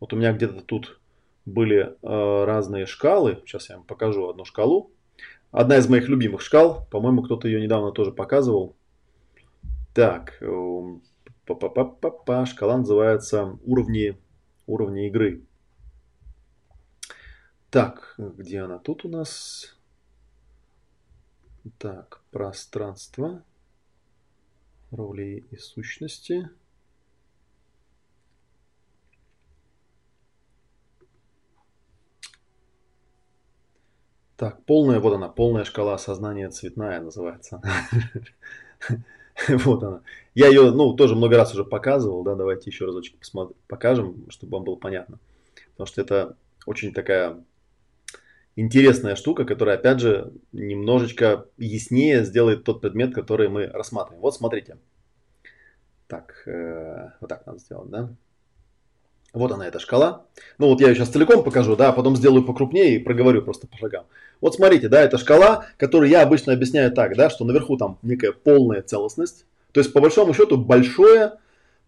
[0.00, 1.00] Вот у меня где-то тут
[1.44, 3.42] были э, разные шкалы.
[3.46, 4.90] Сейчас я вам покажу одну шкалу.
[5.50, 6.86] Одна из моих любимых шкал.
[6.90, 8.76] По-моему, кто-то ее недавно тоже показывал.
[9.94, 11.02] Так, эм,
[11.46, 14.18] па шкала называется уровни,
[14.66, 15.42] уровни игры.
[17.70, 19.76] Так, где она тут у нас?
[21.78, 23.42] Так, пространство,
[24.90, 26.50] роли и сущности.
[34.36, 37.60] Так, полная, вот она, полная шкала сознания цветная называется.
[39.48, 40.00] Вот она.
[40.34, 43.16] Я ее, ну, тоже много раз уже показывал, да, давайте еще разочек
[43.68, 45.18] покажем, чтобы вам было понятно.
[45.72, 47.44] Потому что это очень такая
[48.56, 54.22] интересная штука, которая, опять же, немножечко яснее сделает тот предмет, который мы рассматриваем.
[54.22, 54.78] Вот смотрите.
[56.06, 58.08] Так, э, вот так надо сделать, да?
[59.36, 60.24] Вот она, эта шкала.
[60.56, 63.66] Ну вот я ее сейчас целиком покажу, да, а потом сделаю покрупнее и проговорю просто
[63.66, 64.06] по шагам.
[64.40, 68.32] Вот смотрите, да, это шкала, которую я обычно объясняю так, да, что наверху там некая
[68.32, 69.44] полная целостность.
[69.72, 71.34] То есть по большому счету большое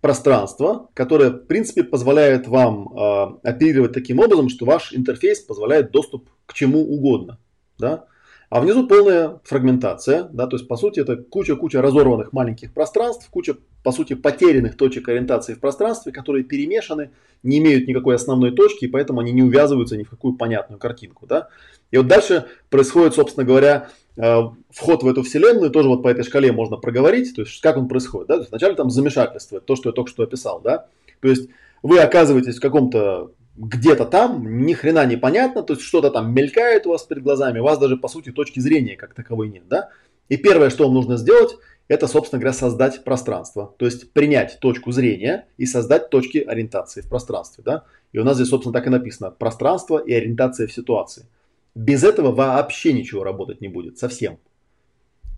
[0.02, 6.28] пространство, которое в принципе позволяет вам э, оперировать таким образом, что ваш интерфейс позволяет доступ
[6.44, 7.38] к чему угодно.
[7.78, 8.04] Да?
[8.50, 13.56] А внизу полная фрагментация, да, то есть по сути это куча-куча разорванных маленьких пространств, куча
[13.82, 17.10] по сути потерянных точек ориентации в пространстве, которые перемешаны,
[17.42, 21.26] не имеют никакой основной точки, и поэтому они не увязываются ни в какую понятную картинку.
[21.26, 21.48] Да?
[21.90, 24.40] И вот дальше происходит, собственно говоря, э,
[24.70, 27.86] вход в эту вселенную, тоже вот по этой шкале можно проговорить, то есть как он
[27.86, 28.28] происходит.
[28.28, 28.34] Да?
[28.34, 30.60] То есть вначале там замешательство, то, что я только что описал.
[30.62, 30.86] Да?
[31.20, 31.50] То есть
[31.82, 36.86] вы оказываетесь в каком-то где-то там, ни хрена не понятно, то есть что-то там мелькает
[36.86, 39.90] у вас перед глазами, у вас даже по сути точки зрения как таковой нет, да?
[40.28, 41.56] И первое, что вам нужно сделать,
[41.88, 43.74] это, собственно говоря, создать пространство.
[43.78, 47.64] То есть принять точку зрения и создать точки ориентации в пространстве.
[47.64, 47.84] Да?
[48.12, 49.30] И у нас здесь, собственно, так и написано.
[49.30, 51.26] Пространство и ориентация в ситуации.
[51.74, 53.98] Без этого вообще ничего работать не будет.
[53.98, 54.38] Совсем.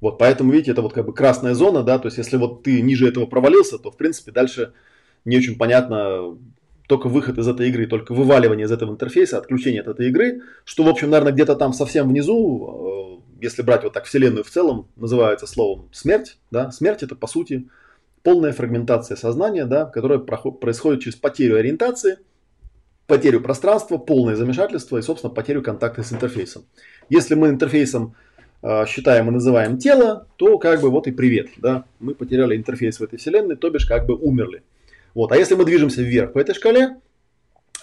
[0.01, 2.81] Вот, поэтому, видите, это вот как бы красная зона, да, то есть если вот ты
[2.81, 4.73] ниже этого провалился, то, в принципе, дальше
[5.27, 6.39] не очень понятно,
[6.91, 10.83] только выход из этой игры, только вываливание из этого интерфейса, отключение от этой игры, что,
[10.83, 14.89] в общем, наверное, где-то там совсем внизу, э, если брать вот так вселенную в целом,
[14.97, 17.69] называется словом смерть, да, смерть это, по сути,
[18.25, 22.19] полная фрагментация сознания, да, которая происходит через потерю ориентации,
[23.07, 26.65] потерю пространства, полное замешательство и, собственно, потерю контакта с интерфейсом.
[27.09, 28.17] Если мы интерфейсом
[28.63, 32.99] э, считаем и называем тело, то как бы вот и привет, да, мы потеряли интерфейс
[32.99, 34.65] в этой вселенной, то бишь как бы умерли.
[35.15, 35.33] Вот.
[35.33, 36.97] А если мы движемся вверх по этой шкале,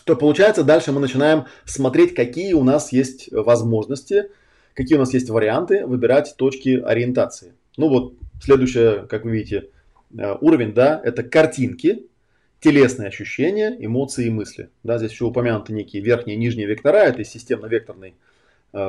[0.06, 4.30] то получается дальше мы начинаем смотреть, какие у нас есть возможности,
[4.74, 7.54] какие у нас есть варианты выбирать точки ориентации.
[7.76, 9.70] Ну вот следующее, как вы видите,
[10.18, 12.08] э, уровень, да, это картинки,
[12.60, 14.70] телесные ощущения, эмоции и мысли.
[14.84, 18.16] Да, здесь еще упомянуты некие верхние и нижние вектора, это системно-векторный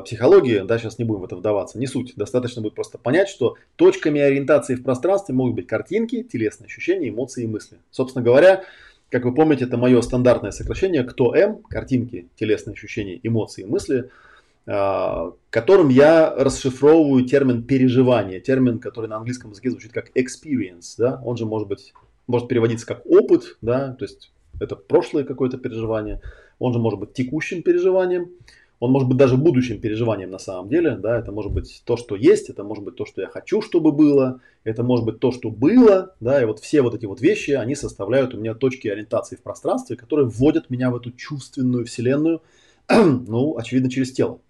[0.05, 2.15] психологии, да, сейчас не будем в это вдаваться, не суть.
[2.17, 7.45] Достаточно будет просто понять, что точками ориентации в пространстве могут быть картинки, телесные ощущения, эмоции
[7.45, 7.79] и мысли.
[7.91, 8.65] Собственно говоря,
[9.11, 14.11] как вы помните, это мое стандартное сокращение «Кто М?» Картинки, телесные ощущения, эмоции и мысли,
[14.67, 21.23] э, которым я расшифровываю термин переживание, термин, который на английском языке звучит как experience, да,
[21.25, 21.95] он же может быть,
[22.27, 24.31] может переводиться как опыт, да, то есть
[24.61, 26.21] это прошлое какое-то переживание,
[26.59, 28.29] он же может быть текущим переживанием,
[28.81, 32.15] он может быть даже будущим переживанием на самом деле, да, это может быть то, что
[32.15, 35.51] есть, это может быть то, что я хочу, чтобы было, это может быть то, что
[35.51, 39.37] было, да, и вот все вот эти вот вещи, они составляют у меня точки ориентации
[39.37, 42.41] в пространстве, которые вводят меня в эту чувственную вселенную,
[42.89, 44.41] ну, очевидно, через тело.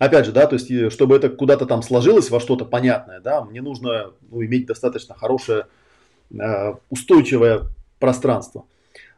[0.00, 3.62] Опять же, да, то есть, чтобы это куда-то там сложилось во что-то понятное, да, мне
[3.62, 5.66] нужно ну, иметь достаточно хорошее,
[6.32, 7.64] э, устойчивое
[7.98, 8.64] пространство.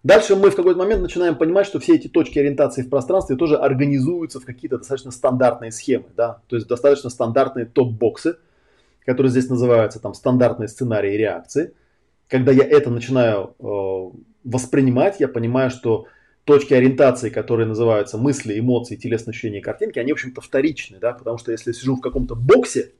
[0.03, 3.57] Дальше мы в какой-то момент начинаем понимать, что все эти точки ориентации в пространстве тоже
[3.57, 8.37] организуются в какие-то достаточно стандартные схемы, да, то есть достаточно стандартные топ-боксы,
[9.07, 11.73] которые здесь называются там стандартные сценарии реакции.
[12.29, 16.07] Когда я это начинаю э, воспринимать, я понимаю, что
[16.45, 21.39] точки ориентации, которые называются мысли, эмоции, телесные ощущения картинки, они, в общем-то, вторичны, да, потому
[21.39, 22.93] что если я сижу в каком-то боксе,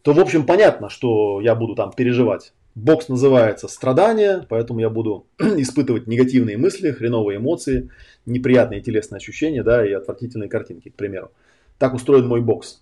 [0.00, 2.54] то, в общем, понятно, что я буду там переживать.
[2.78, 7.90] Бокс называется страдания, поэтому я буду испытывать негативные мысли, хреновые эмоции,
[8.24, 11.32] неприятные телесные ощущения, да, и отвратительные картинки, к примеру.
[11.78, 12.80] Так устроен мой бокс.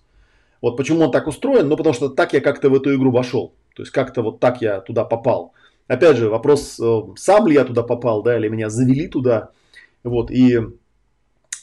[0.61, 1.67] Вот почему он так устроен?
[1.67, 3.53] Ну, потому что так я как-то в эту игру вошел.
[3.75, 5.53] То есть как-то вот так я туда попал.
[5.87, 9.49] Опять же, вопрос, э, сам ли я туда попал, да, или меня завели туда.
[10.03, 10.59] Вот, и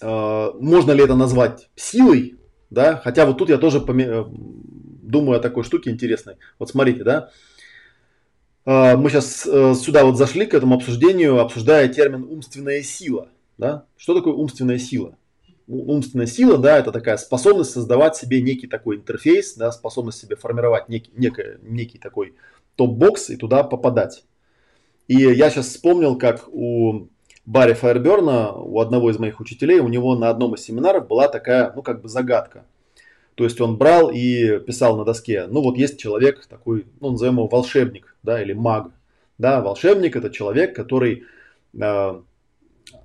[0.00, 2.34] э, можно ли это назвать силой,
[2.70, 6.34] да, хотя вот тут я тоже поме- э, думаю о такой штуке интересной.
[6.58, 7.30] Вот смотрите, да,
[8.66, 13.28] мы сейчас э, сюда вот зашли к этому обсуждению, обсуждая термин умственная сила.
[13.58, 13.84] Да?
[13.96, 15.16] Что такое умственная сила?
[15.66, 20.90] Умственная сила, да, это такая способность создавать себе некий такой интерфейс, да, способность себе формировать
[20.90, 22.34] некий, некий, некий такой
[22.76, 24.24] топ-бокс и туда попадать.
[25.08, 27.08] И я сейчас вспомнил, как у
[27.46, 31.72] Барри Файерберна, у одного из моих учителей, у него на одном из семинаров была такая,
[31.74, 32.64] ну, как бы загадка.
[33.34, 37.34] То есть он брал и писал на доске, ну вот есть человек такой, ну назовем
[37.34, 38.90] его волшебник, да, или маг.
[39.38, 41.24] Да, волшебник это человек, который
[41.80, 42.20] э,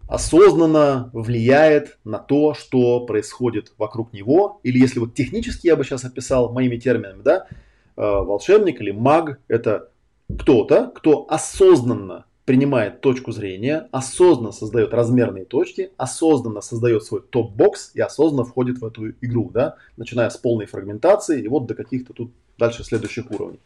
[0.08, 4.60] осознанно влияет на то, что происходит вокруг него.
[4.64, 9.40] Или если вот технически я бы сейчас описал моими терминами, да, э, волшебник или маг
[9.48, 9.92] это
[10.38, 18.02] кто-то, кто осознанно принимает точку зрения, осознанно создает размерные точки, осознанно создает свой топ-бокс и
[18.02, 22.32] осознанно входит в эту игру, да, начиная с полной фрагментации и вот до каких-то тут
[22.58, 23.60] дальше следующих уровней.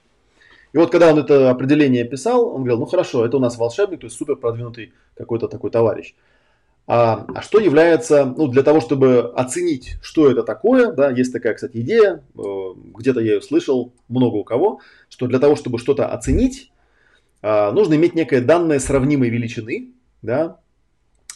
[0.73, 4.01] И вот когда он это определение писал, он говорил, ну хорошо, это у нас волшебник,
[4.01, 6.15] то есть супер продвинутый какой-то такой товарищ.
[6.85, 11.53] А, а что является, ну, для того, чтобы оценить, что это такое, да, есть такая,
[11.53, 12.41] кстати, идея, э,
[12.97, 16.71] где-то я ее слышал, много у кого, что для того, чтобы что-то оценить,
[17.41, 20.59] а, нужно иметь некое данное сравнимой величины, да,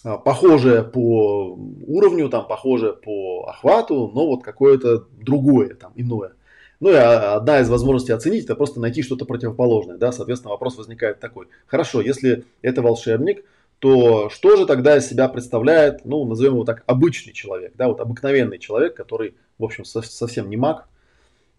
[0.03, 6.31] а, похожее по уровню, там, похожее по охвату, но вот какое-то другое, там, иное.
[6.79, 11.19] Ну и одна из возможностей оценить, это просто найти что-то противоположное, да, соответственно, вопрос возникает
[11.19, 11.47] такой.
[11.65, 13.43] Хорошо, если это волшебник,
[13.79, 17.99] то что же тогда из себя представляет, ну, назовем его так, обычный человек, да, вот
[17.99, 20.87] обыкновенный человек, который, в общем, совсем не маг,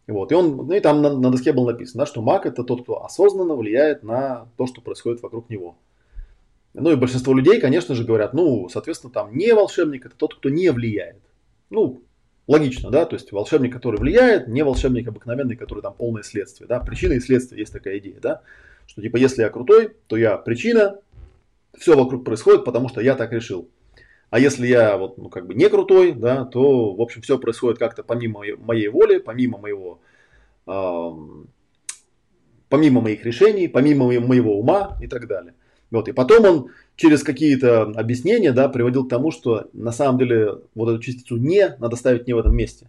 [0.06, 0.32] вот.
[0.32, 2.82] И, он, ну и там на, на доске было написано, да, что маг это тот,
[2.82, 5.76] кто осознанно влияет на то, что происходит вокруг него.
[6.72, 10.48] Ну и большинство людей, конечно же, говорят, ну, соответственно, там не волшебник, это тот, кто
[10.48, 11.20] не влияет.
[11.70, 12.02] Ну,
[12.48, 16.80] Логично, да, то есть волшебник, который влияет, не волшебник обыкновенный, который там полное следствие, да,
[16.80, 18.40] причина и следствие, есть такая идея, да,
[18.86, 20.98] что типа если я крутой, то я причина,
[21.76, 23.68] все вокруг происходит, потому что я так решил.
[24.30, 27.78] А если я вот, ну, как бы не крутой, да, то, в общем, все происходит
[27.78, 30.00] как-то помимо моей воли, помимо моего,
[30.66, 31.10] э,
[32.70, 35.54] помимо моих решений, помимо моего ума и так далее.
[35.90, 36.66] Вот, и потом он
[36.96, 41.76] через какие-то объяснения, да, приводил к тому, что на самом деле вот эту частицу не
[41.78, 42.88] надо ставить не в этом месте.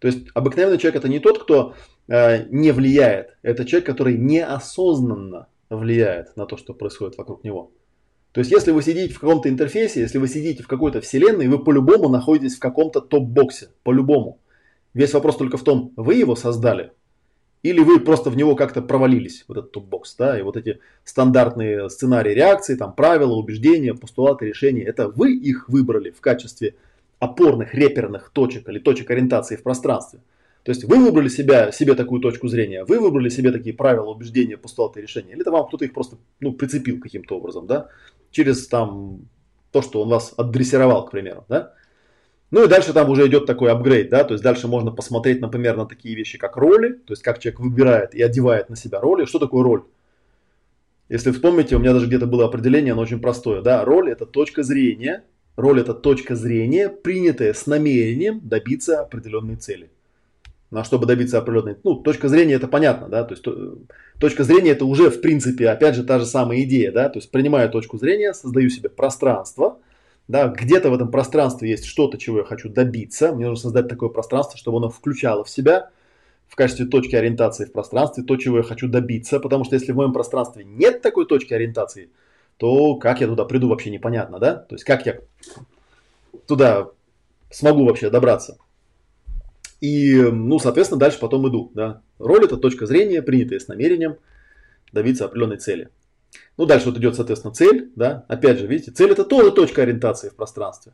[0.00, 1.74] То есть обыкновенный человек это не тот, кто
[2.08, 7.70] э, не влияет, это человек, который неосознанно влияет на то, что происходит вокруг него.
[8.32, 11.62] То есть, если вы сидите в каком-то интерфейсе, если вы сидите в какой-то вселенной, вы
[11.62, 13.70] по-любому находитесь в каком-то топ-боксе.
[13.82, 14.38] По-любому.
[14.94, 16.92] Весь вопрос только в том, вы его создали
[17.62, 21.90] или вы просто в него как-то провалились, вот этот топ-бокс, да, и вот эти стандартные
[21.90, 26.74] сценарии реакции, там правила, убеждения, постулаты, решения, это вы их выбрали в качестве
[27.18, 30.20] опорных реперных точек или точек ориентации в пространстве.
[30.62, 34.56] То есть вы выбрали себя, себе такую точку зрения, вы выбрали себе такие правила, убеждения,
[34.56, 37.88] постулаты, решения, или это вам кто-то их просто ну, прицепил каким-то образом, да,
[38.30, 39.20] через там
[39.72, 41.74] то, что он вас отдрессировал, к примеру, да.
[42.50, 45.76] Ну и дальше там уже идет такой апгрейд, да, то есть дальше можно посмотреть, например,
[45.76, 49.24] на такие вещи, как роли, то есть как человек выбирает и одевает на себя роли.
[49.24, 49.84] Что такое роль?
[51.08, 54.64] Если вспомните, у меня даже где-то было определение, оно очень простое, да, роль это точка
[54.64, 55.24] зрения,
[55.56, 59.90] роль это точка зрения, принятая с намерением добиться определенной цели.
[60.72, 63.78] Ну а чтобы добиться определенной, ну, точка зрения это понятно, да, то есть то,
[64.18, 67.30] точка зрения это уже в принципе, опять же, та же самая идея, да, то есть
[67.30, 69.78] принимаю точку зрения, создаю себе пространство,
[70.30, 73.32] да, где-то в этом пространстве есть что-то, чего я хочу добиться.
[73.32, 75.90] Мне нужно создать такое пространство, чтобы оно включало в себя
[76.46, 79.40] в качестве точки ориентации в пространстве то, чего я хочу добиться.
[79.40, 82.10] Потому что если в моем пространстве нет такой точки ориентации,
[82.58, 84.54] то как я туда приду вообще непонятно, да?
[84.54, 85.18] То есть как я
[86.46, 86.90] туда
[87.50, 88.56] смогу вообще добраться.
[89.80, 92.02] И, ну, соответственно, дальше потом иду, да.
[92.20, 94.14] Роль это точка зрения, принятая с намерением
[94.92, 95.88] добиться определенной цели.
[96.60, 98.26] Ну, дальше вот идет, соответственно, цель, да.
[98.28, 100.92] Опять же, видите, цель это тоже точка ориентации в пространстве.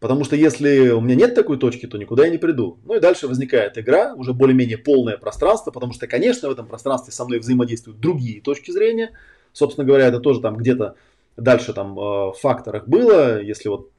[0.00, 2.80] Потому что если у меня нет такой точки, то никуда я не приду.
[2.84, 7.12] Ну и дальше возникает игра, уже более-менее полное пространство, потому что, конечно, в этом пространстве
[7.12, 9.12] со мной взаимодействуют другие точки зрения.
[9.52, 10.96] Собственно говоря, это тоже там где-то
[11.36, 13.40] дальше там э, в факторах было.
[13.40, 13.92] Если вот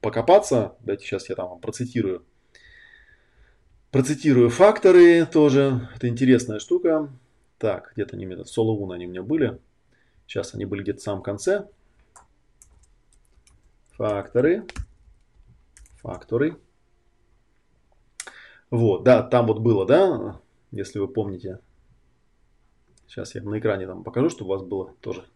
[0.00, 2.22] покопаться, давайте сейчас я там процитирую.
[3.90, 5.90] Процитирую факторы тоже.
[5.94, 7.10] Это интересная штука.
[7.58, 9.58] Так, где-то они, соло они у меня были.
[10.32, 11.68] Сейчас они были где-то в самом конце.
[13.98, 14.64] Факторы.
[16.00, 16.56] Факторы.
[18.70, 21.58] Вот, да, там вот было, да, если вы помните.
[23.06, 25.26] Сейчас я на экране там покажу, чтобы у вас было тоже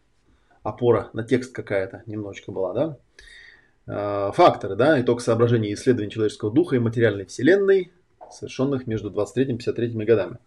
[0.62, 2.98] опора на текст какая-то немножечко была, да.
[3.86, 7.92] А, факторы, да, итог соображений исследований человеческого духа и материальной вселенной,
[8.30, 10.38] совершенных между 23 и 53 годами.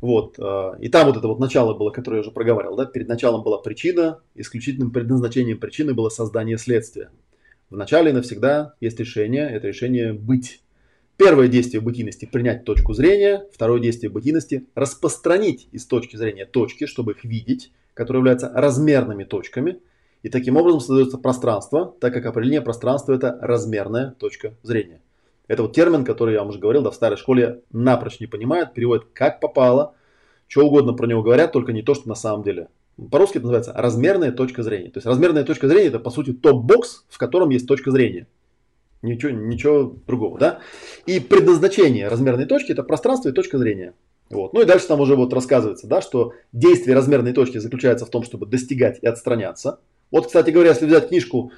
[0.00, 0.38] Вот.
[0.38, 2.76] Э, и там вот это вот начало было, которое я уже проговаривал.
[2.76, 2.84] Да?
[2.84, 7.10] Перед началом была причина, исключительным предназначением причины было создание следствия.
[7.70, 10.62] В начале навсегда есть решение, это решение быть.
[11.16, 13.46] Первое действие бытийности– принять точку зрения.
[13.52, 19.80] Второе действие бытийности– распространить из точки зрения точки, чтобы их видеть, которые являются размерными точками.
[20.22, 25.00] И таким образом создается пространство, так как определение пространства– это размерная точка зрения.
[25.48, 28.74] Это вот термин, который я вам уже говорил, да, в старой школе напрочь не понимают,
[28.74, 29.94] переводят как попало,
[30.48, 32.68] что угодно про него говорят, только не то, что на самом деле.
[33.10, 34.90] По-русски это называется размерная точка зрения.
[34.90, 38.26] То есть размерная точка зрения это по сути топ-бокс, в котором есть точка зрения.
[39.02, 40.60] Ничего, ничего другого, да?
[41.04, 43.94] И предназначение размерной точки это пространство и точка зрения.
[44.30, 44.54] Вот.
[44.54, 48.24] Ну и дальше там уже вот рассказывается, да, что действие размерной точки заключается в том,
[48.24, 49.78] чтобы достигать и отстраняться.
[50.10, 51.52] Вот, кстати говоря, если взять книжку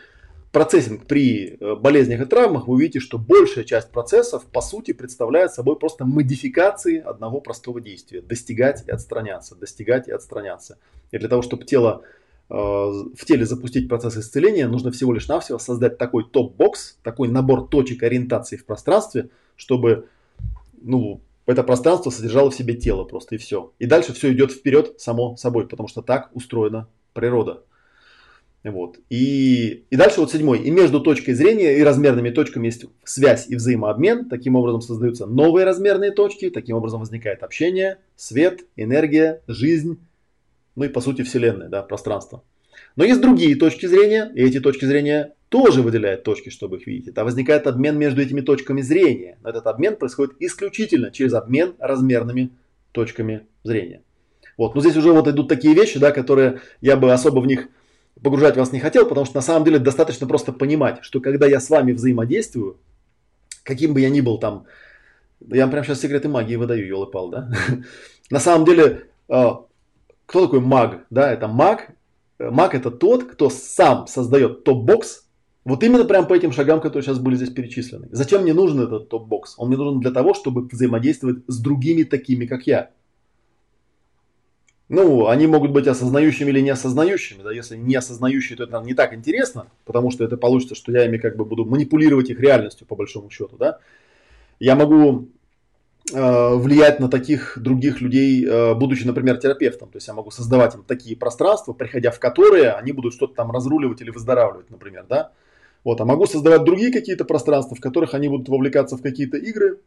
[0.52, 5.52] процессинг при э, болезнях и травмах, вы увидите, что большая часть процессов по сути представляет
[5.52, 8.20] собой просто модификации одного простого действия.
[8.22, 10.78] Достигать и отстраняться, достигать и отстраняться.
[11.10, 12.02] И для того, чтобы тело,
[12.48, 17.68] э, в теле запустить процесс исцеления, нужно всего лишь навсего создать такой топ-бокс, такой набор
[17.68, 20.08] точек ориентации в пространстве, чтобы
[20.80, 23.72] ну, это пространство содержало в себе тело просто и все.
[23.78, 27.62] И дальше все идет вперед само собой, потому что так устроена природа.
[28.70, 28.98] Вот.
[29.10, 30.60] И, и дальше вот седьмой.
[30.60, 34.28] И между точкой зрения и размерными точками есть связь и взаимообмен.
[34.28, 36.50] Таким образом создаются новые размерные точки.
[36.50, 39.98] Таким образом возникает общение, свет, энергия, жизнь.
[40.76, 42.42] Ну и по сути вселенная, да, пространство.
[42.96, 47.08] Но есть другие точки зрения, и эти точки зрения тоже выделяют точки, чтобы их видеть.
[47.08, 49.38] Это возникает обмен между этими точками зрения.
[49.42, 52.50] Но этот обмен происходит исключительно через обмен размерными
[52.92, 54.02] точками зрения.
[54.56, 54.74] Вот.
[54.74, 57.68] Но здесь уже вот идут такие вещи, да, которые я бы особо в них
[58.22, 61.60] погружать вас не хотел, потому что на самом деле достаточно просто понимать, что когда я
[61.60, 62.78] с вами взаимодействую,
[63.62, 64.66] каким бы я ни был там
[65.40, 67.50] Я вам прямо сейчас секреты магии выдаю, елы-пал, да?
[68.30, 69.64] На самом деле, а,
[70.26, 71.06] кто такой маг?
[71.10, 71.90] Да, это маг.
[72.38, 75.28] Маг это тот, кто сам создает топ-бокс,
[75.64, 78.08] вот именно прям по этим шагам, которые сейчас были здесь перечислены.
[78.10, 79.54] Зачем мне нужен этот топ-бокс?
[79.58, 82.90] Он мне нужен для того, чтобы взаимодействовать с другими такими, как я.
[84.88, 87.42] Ну, они могут быть осознающими или неосознающими.
[87.42, 87.52] Да?
[87.52, 91.04] Если не осознающие, то это нам не так интересно, потому что это получится, что я
[91.04, 93.56] ими как бы буду манипулировать их реальностью, по большому счету.
[93.58, 93.80] Да?
[94.58, 95.28] Я могу
[96.12, 99.90] э, влиять на таких других людей, э, будучи, например, терапевтом.
[99.90, 103.50] То есть я могу создавать им такие пространства, приходя в которые они будут что-то там
[103.50, 105.04] разруливать или выздоравливать, например.
[105.06, 105.32] Да?
[105.84, 109.80] Вот, а могу создавать другие какие-то пространства, в которых они будут вовлекаться в какие-то игры,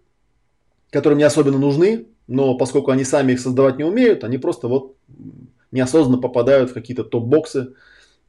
[0.91, 4.95] которые мне особенно нужны, но поскольку они сами их создавать не умеют, они просто вот
[5.71, 7.73] неосознанно попадают в какие-то топ-боксы,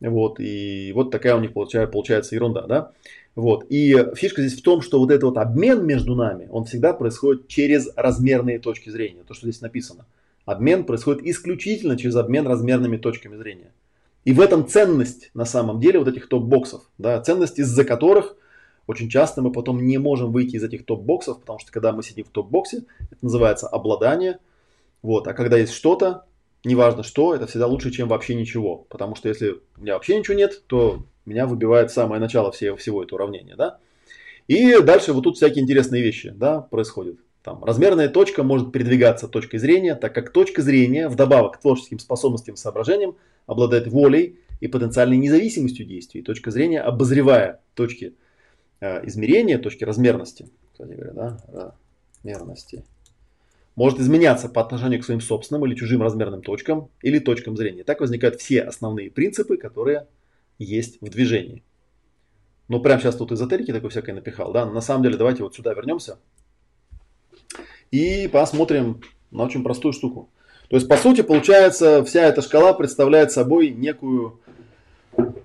[0.01, 2.91] вот, и вот такая у них получается, получается ерунда, да.
[3.35, 6.93] Вот, и фишка здесь в том, что вот этот вот обмен между нами, он всегда
[6.93, 10.07] происходит через размерные точки зрения, то, что здесь написано.
[10.45, 13.71] Обмен происходит исключительно через обмен размерными точками зрения.
[14.25, 18.37] И в этом ценность на самом деле вот этих топ-боксов, да, ценность из-за которых
[18.87, 22.25] очень часто мы потом не можем выйти из этих топ-боксов, потому что когда мы сидим
[22.25, 24.39] в топ-боксе, это называется обладание.
[25.03, 25.29] Вот.
[25.29, 26.25] А когда есть что-то,
[26.65, 28.87] неважно что, это всегда лучше, чем вообще ничего.
[28.89, 33.03] Потому что если у меня вообще ничего нет, то меня выбивает самое начало всего, всего
[33.03, 33.57] этого уравнения.
[33.57, 33.79] Да?
[34.49, 37.17] И дальше вот тут всякие интересные вещи да, происходят.
[37.43, 42.55] Там, размерная точка может передвигаться точкой зрения, так как точка зрения, вдобавок к творческим способностям
[42.55, 43.17] и соображениям,
[43.47, 46.23] обладает волей и потенциальной независимостью действий.
[46.23, 48.15] Точка зрения, обозревая точки
[48.83, 51.75] Э, измерения точки размерности, кстати говоря, да,
[52.25, 52.85] размерности,
[53.77, 57.85] может изменяться по отношению к своим собственным или чужим размерным точкам или точкам зрения.
[57.85, 60.09] Так возникают все основные принципы, которые
[60.59, 61.63] есть в движении.
[62.67, 64.67] Ну, прямо сейчас тут эзотерики такой всякой напихал, да.
[64.67, 66.19] На самом деле, давайте вот сюда вернемся
[67.93, 70.29] и посмотрим на очень простую штуку.
[70.69, 74.41] То есть, по сути, получается, вся эта шкала представляет собой некую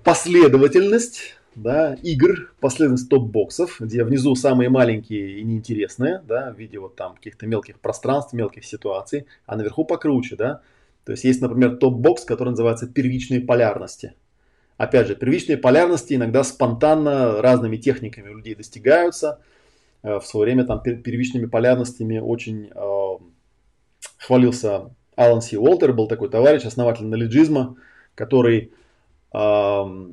[0.04, 6.95] последовательность да, игр, последовательность топ-боксов, где внизу самые маленькие и неинтересные, да, в виде вот
[6.95, 10.62] там каких-то мелких пространств, мелких ситуаций, а наверху покруче, да.
[11.03, 14.14] То есть есть, например, топ-бокс, который называется первичные полярности.
[14.78, 19.41] Опять же, первичные полярности иногда спонтанно разными техниками людей достигаются.
[20.03, 23.24] Э, в свое время там первичными полярностями очень э,
[24.20, 27.78] хвалился Алан Си Уолтер, был такой товарищ, основатель налиджизма,
[28.14, 28.72] который
[29.34, 30.08] э,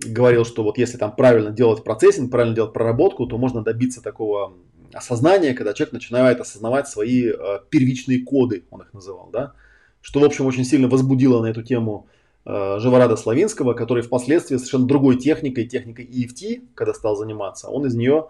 [0.00, 4.54] говорил, что вот если там правильно делать процессинг, правильно делать проработку, то можно добиться такого
[4.92, 9.52] осознания, когда человек начинает осознавать свои э, первичные коды, он их называл, да,
[10.00, 12.06] что, в общем, очень сильно возбудило на эту тему
[12.44, 17.94] э, Живорада Славинского, который впоследствии совершенно другой техникой, техникой EFT, когда стал заниматься, он из
[17.94, 18.28] нее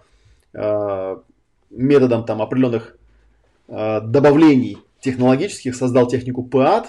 [0.52, 1.16] э,
[1.70, 2.96] методом там определенных
[3.68, 6.86] э, добавлений технологических создал технику PAT,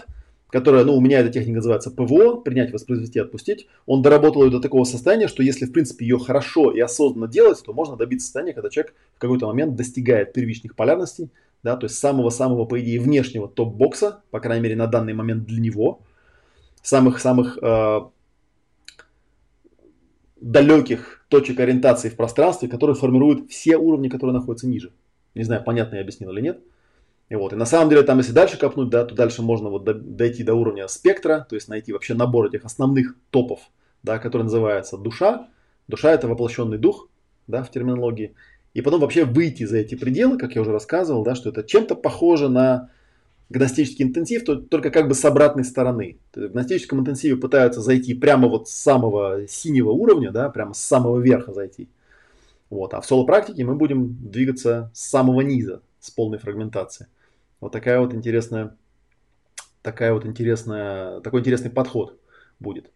[0.56, 4.62] которая, ну, у меня эта техника называется ПВО, принять, воспроизвести, отпустить, он доработал ее до
[4.62, 8.53] такого состояния, что если, в принципе, ее хорошо и осознанно делать, то можно добиться состояния,
[8.53, 11.30] когда человек в какой-то момент достигает первичных полярностей,
[11.62, 15.60] да, то есть самого-самого, по идее, внешнего топ-бокса, по крайней мере, на данный момент для
[15.60, 15.99] него,
[16.82, 17.99] самых-самых э,
[20.39, 24.93] далеких точек ориентации в пространстве, которые формируют все уровни, которые находятся ниже.
[25.34, 26.62] Не знаю, понятно я объяснил или нет.
[27.30, 29.84] И, вот, и на самом деле там, если дальше копнуть, да, то дальше можно вот
[30.15, 33.61] дойти до уровня спектра, то есть найти вообще набор этих основных топов,
[34.03, 35.47] да, который называется душа.
[35.88, 37.09] Душа это воплощенный дух,
[37.47, 38.36] да, в терминологии.
[38.73, 41.95] И потом вообще выйти за эти пределы, как я уже рассказывал, да, что это чем-то
[41.95, 42.89] похоже на
[43.49, 46.17] гностический интенсив, то, только как бы с обратной стороны.
[46.36, 51.19] В гностическом интенсиве пытаются зайти прямо вот с самого синего уровня, да, прямо с самого
[51.19, 51.88] верха зайти.
[52.69, 52.93] Вот.
[52.93, 57.07] А в соло-практике мы будем двигаться с самого низа, с полной фрагментацией.
[57.66, 58.78] Вот такая вот интересная,
[59.82, 62.16] такая вот интересная, такой интересный подход
[62.59, 62.91] будет.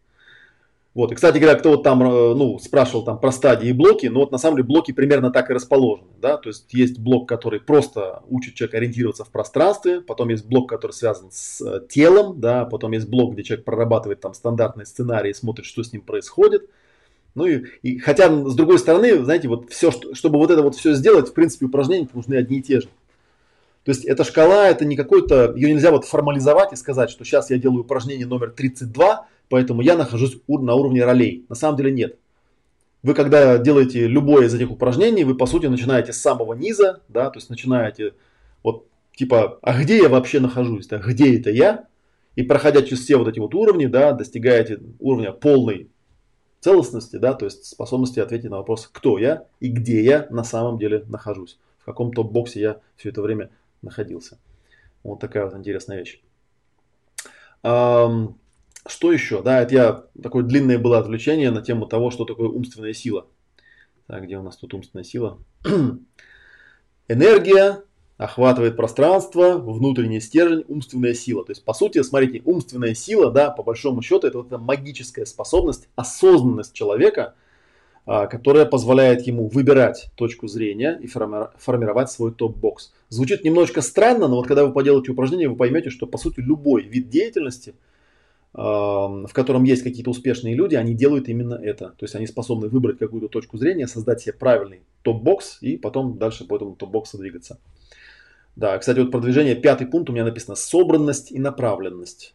[0.94, 4.06] Вот, и, кстати говоря, кто вот там, э, ну, спрашивал там про стадии и блоки,
[4.06, 7.28] ну, вот на самом деле блоки примерно так и расположены, да, то есть есть блок,
[7.28, 12.40] который просто учит человека ориентироваться в пространстве, потом есть блок, который связан с э, телом,
[12.40, 16.70] да, потом есть блок, где человек прорабатывает там стандартные сценарии, смотрит, что с ним происходит,
[17.34, 20.76] ну и, и хотя с другой стороны, знаете, вот все, что, чтобы вот это вот
[20.76, 22.90] все сделать, в принципе, упражнения нужны одни и те же.
[23.84, 27.50] То есть эта шкала, это не какой-то, ее нельзя вот формализовать и сказать, что сейчас
[27.50, 31.46] я делаю упражнение номер 32, поэтому я нахожусь на уровне ролей.
[31.50, 32.18] На самом деле нет.
[33.02, 37.30] Вы когда делаете любое из этих упражнений, вы по сути начинаете с самого низа, да,
[37.30, 38.14] то есть начинаете
[38.64, 41.86] вот типа, а где я вообще нахожусь, да, где это я,
[42.36, 45.90] и проходя через все вот эти вот уровни, да, достигаете уровня полной
[46.60, 50.78] целостности, да, то есть способности ответить на вопрос, кто я и где я на самом
[50.78, 51.58] деле нахожусь
[51.90, 53.50] каком топ-боксе я все это время
[53.82, 54.40] находился.
[55.04, 56.22] Вот такая вот интересная вещь.
[57.62, 59.42] Что еще?
[59.44, 63.28] Да, это я такое длинное было отвлечение на тему того, что такое умственная сила.
[64.08, 65.38] Так, где у нас тут умственная сила?
[67.08, 67.84] Энергия
[68.18, 71.46] охватывает пространство, внутренний стержень, умственная сила.
[71.46, 75.26] То есть, по сути, смотрите, умственная сила, да, по большому счету, это вот эта магическая
[75.26, 77.36] способность, осознанность человека,
[78.06, 82.92] которая позволяет ему выбирать точку зрения и формировать свой топ-бокс.
[83.10, 86.84] Звучит немножко странно, но вот когда вы поделаете упражнение, вы поймете, что, по сути, любой
[86.84, 87.76] вид деятельности–
[88.54, 91.90] в котором есть какие-то успешные люди, они делают именно это.
[91.90, 96.46] То есть они способны выбрать какую-то точку зрения, создать себе правильный топ-бокс и потом дальше
[96.46, 97.60] по этому топ-боксу двигаться.
[98.56, 102.34] Да, кстати, вот продвижение, пятый пункт у меня написано собранность и направленность.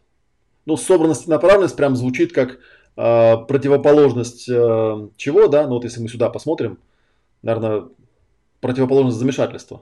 [0.65, 2.59] Ну, собранность и направленность прям звучит как
[2.95, 6.79] противоположность э, чего, да, ну вот если мы сюда посмотрим,
[7.41, 7.85] наверное,
[8.61, 9.81] противоположность замешательства.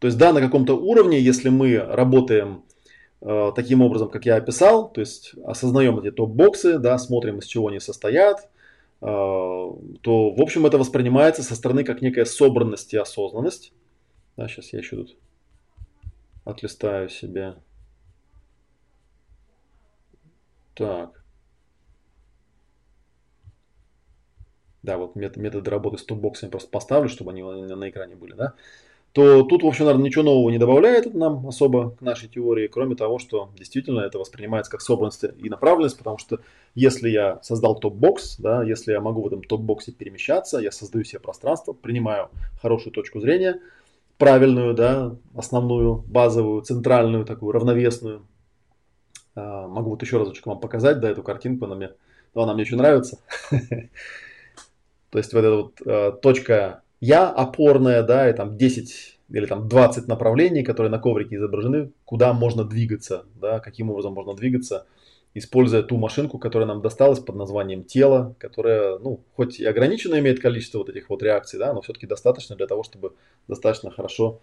[0.00, 2.62] То есть, да, на каком-то уровне, если мы работаем
[3.20, 7.68] Э, таким образом, как я описал, то есть осознаем эти топ-боксы, да, смотрим, из чего
[7.68, 8.48] они состоят,
[9.00, 13.72] э, то, в общем, это воспринимается со стороны как некая собранность и осознанность.
[14.36, 15.16] Да, сейчас я еще тут
[16.44, 17.54] отлистаю себе.
[20.74, 21.17] Так.
[24.88, 28.54] Да, вот методы работы с топ-боксами просто поставлю, чтобы они на экране были, да
[29.12, 32.94] то тут, в общем, наверное, ничего нового не добавляет нам особо к нашей теории, кроме
[32.94, 36.40] того, что действительно это воспринимается как собранность и направленность, потому что
[36.74, 41.20] если я создал топ-бокс, да, если я могу в этом топ-боксе перемещаться, я создаю себе
[41.20, 42.28] пространство, принимаю
[42.62, 43.60] хорошую точку зрения,
[44.18, 48.22] правильную, да, основную, базовую, центральную, такую равновесную.
[49.34, 51.90] А, могу вот еще разочек вам показать, да, эту картинку, она мне,
[52.34, 53.18] ну, она мне очень нравится.
[55.10, 59.68] То есть вот эта вот а, точка я опорная, да, и там 10 или там
[59.68, 64.86] 20 направлений, которые на коврике изображены, куда можно двигаться, да, каким образом можно двигаться,
[65.34, 70.40] используя ту машинку, которая нам досталась под названием тело, которая, ну, хоть и ограниченно имеет
[70.40, 73.12] количество вот этих вот реакций, да, но все-таки достаточно для того, чтобы
[73.46, 74.40] достаточно хорошо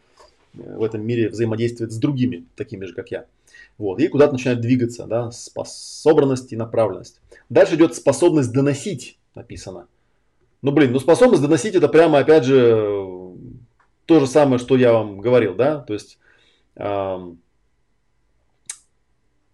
[0.53, 3.25] э, в этом мире взаимодействовать с другими, такими же, как я.
[3.77, 7.19] Вот, и куда-то начинает двигаться, да, собранность и направленность.
[7.49, 9.87] Дальше идет способность доносить, написано.
[10.65, 13.35] Ну, блин, ну способность доносить это прямо, опять же,
[14.07, 16.17] то же самое, что я вам говорил, да, то есть,
[16.73, 17.39] эм,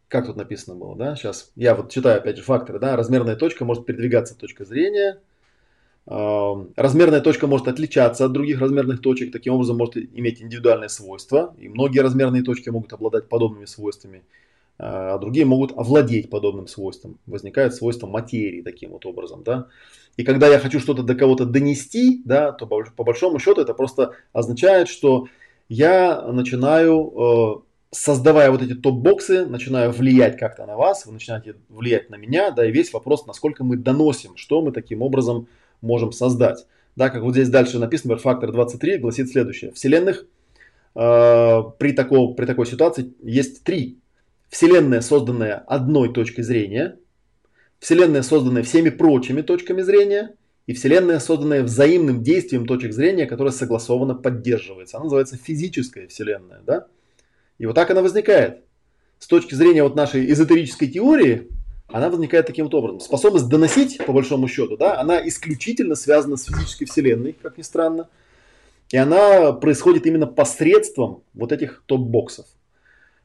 [0.07, 3.65] как тут написано было, да, сейчас я вот читаю, опять же, факторы, да, размерная точка
[3.65, 5.19] может передвигаться точка зрения,
[6.07, 11.53] эм, размерная точка может отличаться от других размерных точек, таким образом может иметь индивидуальные свойства,
[11.59, 14.23] и многие размерные точки могут обладать подобными свойствами,
[14.83, 19.67] а другие могут овладеть подобным свойством, возникает свойство материи таким вот образом, да,
[20.17, 24.15] и когда я хочу что-то до кого-то донести, да, то по, большому счету это просто
[24.33, 25.27] означает, что
[25.69, 27.61] я начинаю, э,
[27.91, 32.65] создавая вот эти топ-боксы, начинаю влиять как-то на вас, вы начинаете влиять на меня, да,
[32.65, 35.47] и весь вопрос, насколько мы доносим, что мы таким образом
[35.81, 36.65] можем создать.
[36.95, 39.71] Да, как вот здесь дальше написано, например, фактор 23 гласит следующее.
[39.73, 40.25] Вселенных
[40.95, 44.00] э, при, такой, при такой ситуации есть три.
[44.51, 46.99] Вселенная, созданная одной точкой зрения,
[47.79, 50.35] Вселенная, созданная всеми прочими точками зрения,
[50.67, 54.97] и Вселенная, созданная взаимным действием точек зрения, которая согласованно поддерживается.
[54.97, 56.59] Она называется физическая Вселенная.
[56.65, 56.87] Да?
[57.57, 58.63] И вот так она возникает.
[59.19, 61.47] С точки зрения вот нашей эзотерической теории,
[61.87, 62.99] она возникает таким вот образом.
[62.99, 68.09] Способность доносить, по большому счету, да, она исключительно связана с физической Вселенной, как ни странно.
[68.89, 72.45] И она происходит именно посредством вот этих топ-боксов.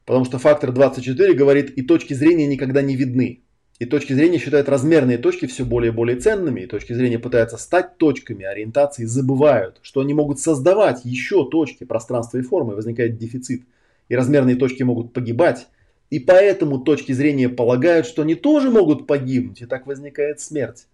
[0.07, 3.43] Потому что фактор 24 говорит, и точки зрения никогда не видны.
[3.77, 7.57] И точки зрения считают размерные точки все более и более ценными, и точки зрения пытаются
[7.57, 13.63] стать точками ориентации, забывают, что они могут создавать еще точки пространства и формы, возникает дефицит.
[14.07, 15.67] И размерные точки могут погибать,
[16.09, 20.87] и поэтому точки зрения полагают, что они тоже могут погибнуть, и так возникает смерть.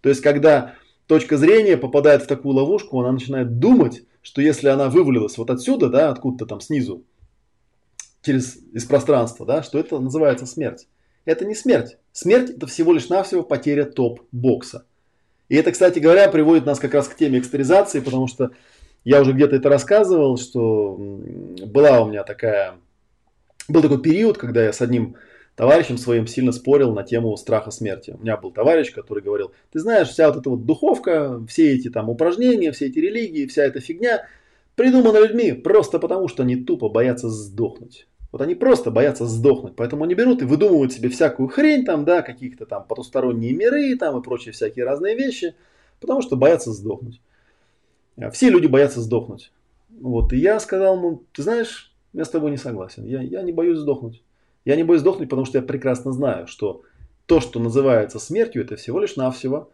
[0.00, 0.74] То есть, когда
[1.06, 5.88] точка зрения попадает в такую ловушку, она начинает думать, что если она вывалилась вот отсюда,
[5.88, 7.04] да, откуда-то там снизу,
[8.26, 10.86] через, из пространства, да, что это называется смерть
[11.26, 11.98] это не смерть.
[12.12, 14.86] Смерть это всего лишь навсего потеря топ-бокса.
[15.48, 18.52] И это, кстати говоря, приводит нас как раз к теме экстеризации, потому что
[19.04, 22.76] я уже где-то это рассказывал, что была у меня такая,
[23.68, 25.16] был такой период, когда я с одним
[25.54, 28.14] товарищем своим сильно спорил на тему страха смерти.
[28.18, 31.90] У меня был товарищ, который говорил, ты знаешь, вся вот эта вот духовка, все эти
[31.90, 34.26] там упражнения, все эти религии, вся эта фигня
[34.74, 38.06] придумана людьми просто потому, что они тупо боятся сдохнуть.
[38.32, 42.22] Вот они просто боятся сдохнуть, поэтому они берут и выдумывают себе всякую хрень, там, да,
[42.22, 45.54] каких-то там потусторонние миры там и прочие всякие разные вещи,
[46.00, 47.20] потому что боятся сдохнуть.
[48.32, 49.52] Все люди боятся сдохнуть.
[50.00, 53.52] Вот, и я сказал ему, ты знаешь, я с тобой не согласен, я, я не
[53.52, 54.22] боюсь сдохнуть.
[54.64, 56.82] Я не боюсь сдохнуть, потому что я прекрасно знаю, что
[57.26, 59.70] то, что называется смертью, это всего лишь навсего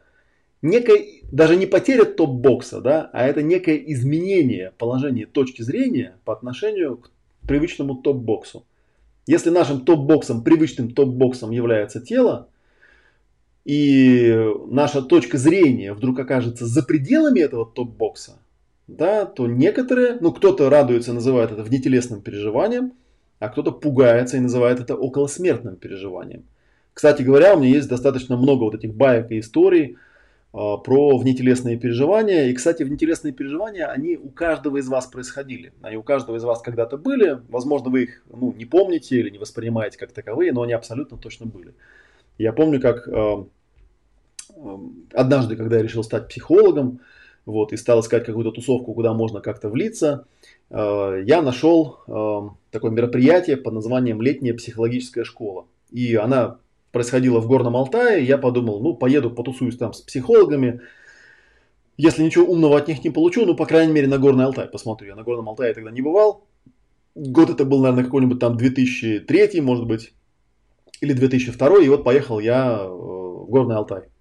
[0.62, 6.98] некая, даже не потеря топ-бокса, да, а это некое изменение положения точки зрения по отношению
[6.98, 7.10] к
[7.46, 8.64] привычному топ-боксу.
[9.26, 12.48] Если нашим топ-боксом, привычным топ-боксом является тело,
[13.64, 14.36] и
[14.66, 18.38] наша точка зрения вдруг окажется за пределами этого топ-бокса,
[18.88, 22.92] да, то некоторые, ну кто-то радуется, называет это внетелесным переживанием,
[23.38, 26.44] а кто-то пугается и называет это околосмертным переживанием.
[26.92, 29.96] Кстати говоря, у меня есть достаточно много вот этих баек и историй
[30.52, 32.48] про внетелесные переживания.
[32.48, 35.72] И, кстати, внетелесные переживания, они у каждого из вас происходили.
[35.80, 37.40] Они у каждого из вас когда-то были.
[37.48, 41.46] Возможно, вы их ну, не помните или не воспринимаете как таковые, но они абсолютно точно
[41.46, 41.74] были.
[42.36, 43.44] Я помню, как э,
[45.14, 47.00] однажды, когда я решил стать психологом,
[47.46, 50.26] вот, и стал искать какую-то тусовку, куда можно как-то влиться,
[50.68, 51.98] э, я нашел
[52.70, 55.66] такое мероприятие под названием «Летняя психологическая школа».
[55.90, 56.58] И она
[56.92, 60.80] происходило в Горном Алтае, я подумал, ну, поеду потусуюсь там с психологами.
[61.96, 65.08] Если ничего умного от них не получу, ну, по крайней мере, на Горный Алтай посмотрю.
[65.08, 66.46] Я на Горном Алтае тогда не бывал.
[67.14, 70.12] Год это был, наверное, какой-нибудь там 2003, может быть,
[71.00, 71.82] или 2002.
[71.82, 74.11] И вот поехал я э, в Горный Алтай.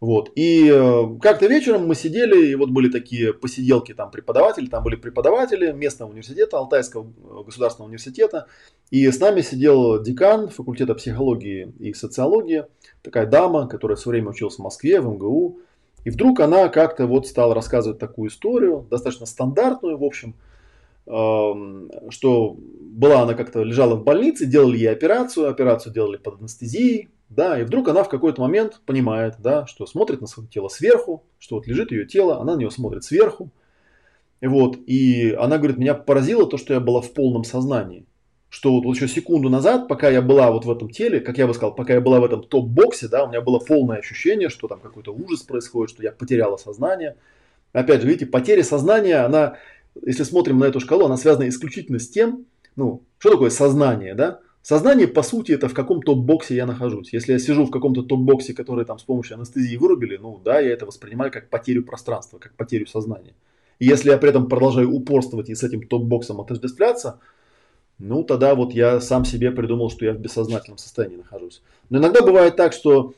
[0.00, 0.30] Вот.
[0.34, 4.96] И э, как-то вечером мы сидели, и вот были такие посиделки, там преподаватели, там были
[4.96, 8.46] преподаватели местного университета, Алтайского э, государственного университета.
[8.90, 12.66] И с нами сидел декан факультета психологии и социологии,
[13.02, 15.60] такая дама, которая все время училась в Москве, в МГУ.
[16.04, 20.36] И вдруг она как-то вот стала рассказывать такую историю, достаточно стандартную, в общем,
[21.06, 27.08] эм, что была она как-то лежала в больнице, делали ей операцию, операцию делали под анестезией,
[27.28, 31.24] да, и вдруг она в какой-то момент понимает, да, что смотрит на свое тело сверху,
[31.38, 33.50] что вот лежит ее тело, она на нее смотрит сверху.
[34.40, 38.06] И вот, и она говорит, меня поразило то, что я была в полном сознании.
[38.48, 41.46] Что вот, вот еще секунду назад, пока я была вот в этом теле, как я
[41.46, 44.68] бы сказал, пока я была в этом топ-боксе, да, у меня было полное ощущение, что
[44.68, 47.16] там какой-то ужас происходит, что я потеряла сознание.
[47.72, 49.56] Опять же, видите, потеря сознания, она,
[50.00, 52.46] если смотрим на эту шкалу, она связана исключительно с тем,
[52.76, 54.40] ну, что такое сознание, да?
[54.68, 57.12] Сознание, по сути, это в каком топ-боксе я нахожусь.
[57.12, 60.72] Если я сижу в каком-то топ-боксе, который там с помощью анестезии вырубили, ну да, я
[60.72, 63.34] это воспринимаю как потерю пространства, как потерю сознания.
[63.78, 67.20] И если я при этом продолжаю упорствовать и с этим топ-боксом отождествляться,
[68.00, 71.62] ну тогда вот я сам себе придумал, что я в бессознательном состоянии нахожусь.
[71.88, 73.14] Но иногда бывает так, что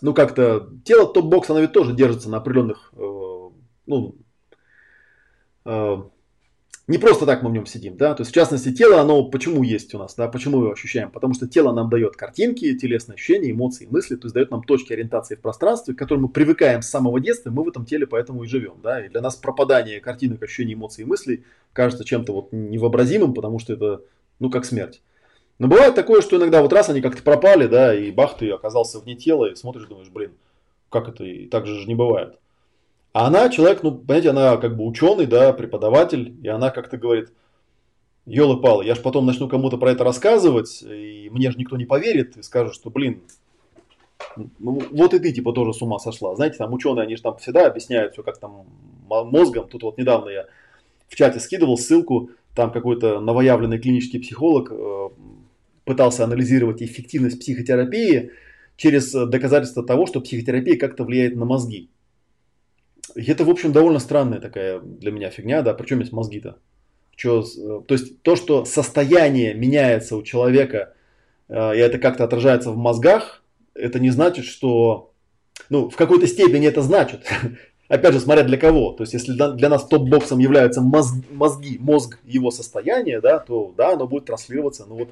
[0.00, 3.50] ну как-то тело топ-бокса, оно ведь тоже держится на определенных, э,
[3.84, 4.14] ну,
[5.66, 5.96] э,
[6.88, 9.62] не просто так мы в нем сидим, да, то есть в частности тело, оно почему
[9.62, 13.14] есть у нас, да, почему мы его ощущаем, потому что тело нам дает картинки, телесные
[13.14, 16.80] ощущения, эмоции, мысли, то есть дает нам точки ориентации в пространстве, к которым мы привыкаем
[16.80, 20.00] с самого детства, мы в этом теле поэтому и живем, да, и для нас пропадание
[20.00, 24.00] картинок, ощущений, эмоций и мыслей кажется чем-то вот невообразимым, потому что это,
[24.40, 25.02] ну, как смерть.
[25.58, 28.98] Но бывает такое, что иногда вот раз они как-то пропали, да, и бах, ты оказался
[28.98, 30.32] вне тела, и смотришь, думаешь, блин,
[30.88, 32.38] как это, и так же не бывает.
[33.18, 37.32] А она человек, ну, понимаете, она как бы ученый, да, преподаватель, и она как-то говорит,
[38.26, 41.84] елы палы я же потом начну кому-то про это рассказывать, и мне же никто не
[41.84, 43.22] поверит, и скажет, что, блин,
[44.60, 46.36] ну, вот и ты типа тоже с ума сошла.
[46.36, 48.66] Знаете, там ученые, они же там всегда объясняют все как там
[49.08, 49.66] мозгом.
[49.66, 50.46] Тут вот недавно я
[51.08, 55.08] в чате скидывал ссылку, там какой-то новоявленный клинический психолог э,
[55.84, 58.30] пытался анализировать эффективность психотерапии
[58.76, 61.90] через доказательство того, что психотерапия как-то влияет на мозги.
[63.14, 66.58] Это, в общем, довольно странная такая для меня фигня, да, причем есть мозги-то.
[67.16, 70.94] Что, э, то есть то, что состояние меняется у человека,
[71.48, 73.42] э, и это как-то отражается в мозгах,
[73.74, 75.12] это не значит, что,
[75.68, 77.26] ну, в какой-то степени это значит.
[77.88, 78.92] Опять же, смотря для кого.
[78.92, 83.94] То есть, если для нас топ-боксом являются мозг, мозги, мозг, его состояние, да, то да,
[83.94, 84.84] оно будет транслироваться.
[84.86, 85.10] Ну вот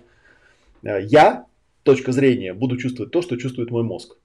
[0.82, 1.46] э, я,
[1.84, 4.16] точка зрения, буду чувствовать то, что чувствует мой мозг.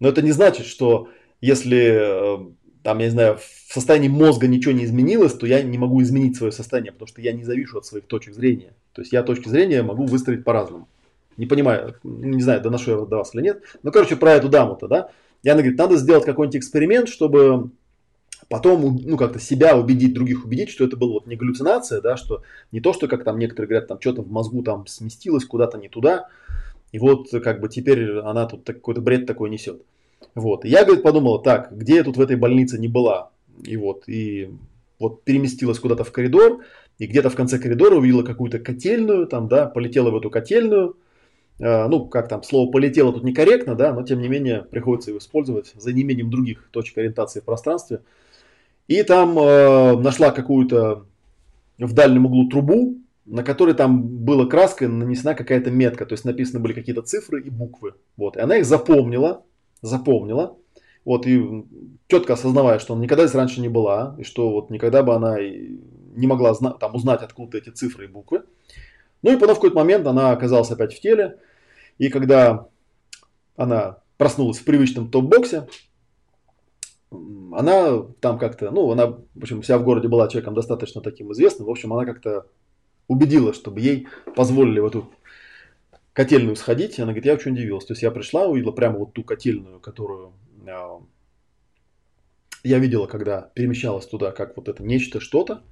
[0.00, 1.08] Но это не значит, что
[1.40, 2.52] если
[2.82, 6.36] там, я не знаю, в состоянии мозга ничего не изменилось, то я не могу изменить
[6.36, 8.72] свое состояние, потому что я не завишу от своих точек зрения.
[8.92, 10.88] То есть я точки зрения могу выстроить по-разному.
[11.36, 13.62] Не понимаю, не знаю, доношу я до вас или нет.
[13.82, 15.10] Ну, короче, про эту даму-то, да.
[15.42, 17.70] И она говорит, надо сделать какой-нибудь эксперимент, чтобы
[18.48, 22.42] потом, ну, как-то себя убедить, других убедить, что это была вот не галлюцинация, да, что
[22.70, 25.88] не то, что, как там некоторые говорят, там что-то в мозгу там сместилось куда-то не
[25.88, 26.28] туда,
[26.92, 29.82] и вот, как бы, теперь она тут какой-то бред такой несет.
[30.34, 30.64] Вот.
[30.64, 33.30] я, говорит, подумала, так, где я тут в этой больнице не была?
[33.64, 34.50] И вот, и
[34.98, 36.62] вот переместилась куда-то в коридор,
[36.98, 40.96] и где-то в конце коридора увидела какую-то котельную, там, да, полетела в эту котельную.
[41.58, 45.18] Э, ну, как там, слово полетело тут некорректно, да, но тем не менее приходится его
[45.18, 48.00] использовать за неимением других точек ориентации в пространстве.
[48.88, 51.06] И там э, нашла какую-то
[51.78, 56.60] в дальнем углу трубу, на которой там была краской нанесена какая-то метка, то есть написаны
[56.60, 57.94] были какие-то цифры и буквы.
[58.16, 58.36] Вот.
[58.36, 59.44] И она их запомнила,
[59.82, 60.56] запомнила,
[61.04, 61.64] вот, и
[62.06, 65.38] четко осознавая, что она никогда здесь раньше не была, и что вот никогда бы она
[65.40, 68.44] не могла там, узнать откуда эти цифры и буквы.
[69.22, 71.38] Ну и потом в какой-то момент она оказалась опять в теле,
[71.98, 72.68] и когда
[73.56, 75.68] она проснулась в привычном топ-боксе,
[77.52, 81.66] она там как-то, ну, она, в общем, вся в городе была человеком достаточно таким известным,
[81.66, 82.46] в общем, она как-то
[83.08, 85.10] убедила, чтобы ей позволили в эту
[86.12, 87.84] котельную сходить, она говорит, я очень удивилась.
[87.84, 90.32] То есть я пришла, увидела прямо вот ту котельную, которую
[90.66, 91.00] а,
[92.64, 95.62] я видела, когда перемещалась туда, как вот это нечто, что-то.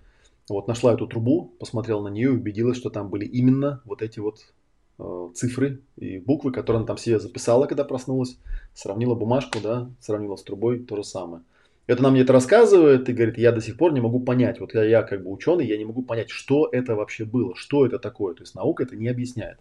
[0.49, 4.19] Вот нашла эту трубу, посмотрела на нее и убедилась, что там были именно вот эти
[4.19, 4.53] вот
[4.99, 8.37] э, цифры и буквы, которые она там себе записала, когда проснулась.
[8.75, 11.45] Сравнила бумажку, да, сравнила с трубой, то же самое.
[11.87, 14.75] Это нам мне это рассказывает и говорит, я до сих пор не могу понять, вот
[14.75, 17.99] я, я как бы ученый, я не могу понять, что это вообще было, что это
[18.01, 18.35] такое.
[18.35, 19.59] То есть наука это не объясняет.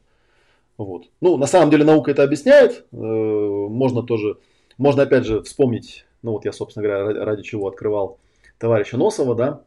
[0.79, 1.09] Вот.
[1.19, 2.85] Ну, на самом деле наука это объясняет.
[2.93, 4.37] Э, можно тоже,
[4.77, 8.17] можно опять же вспомнить, ну вот я, собственно говоря, ради, чего открывал
[8.57, 9.63] товарища Носова, да.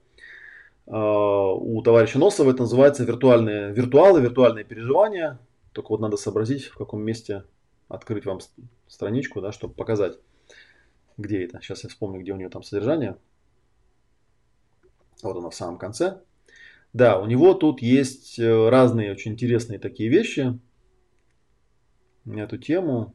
[0.86, 5.38] Э, у товарища Носова это называется виртуальные виртуалы, виртуальные переживания.
[5.72, 7.44] Только вот надо сообразить, в каком месте
[7.88, 8.38] открыть вам
[8.88, 10.18] страничку, да, чтобы показать,
[11.18, 11.60] где это.
[11.60, 13.18] Сейчас я вспомню, где у нее там содержание.
[15.22, 16.20] Вот она в самом конце.
[16.94, 20.58] Да, у него тут есть э, разные очень интересные такие вещи
[22.26, 23.14] эту тему.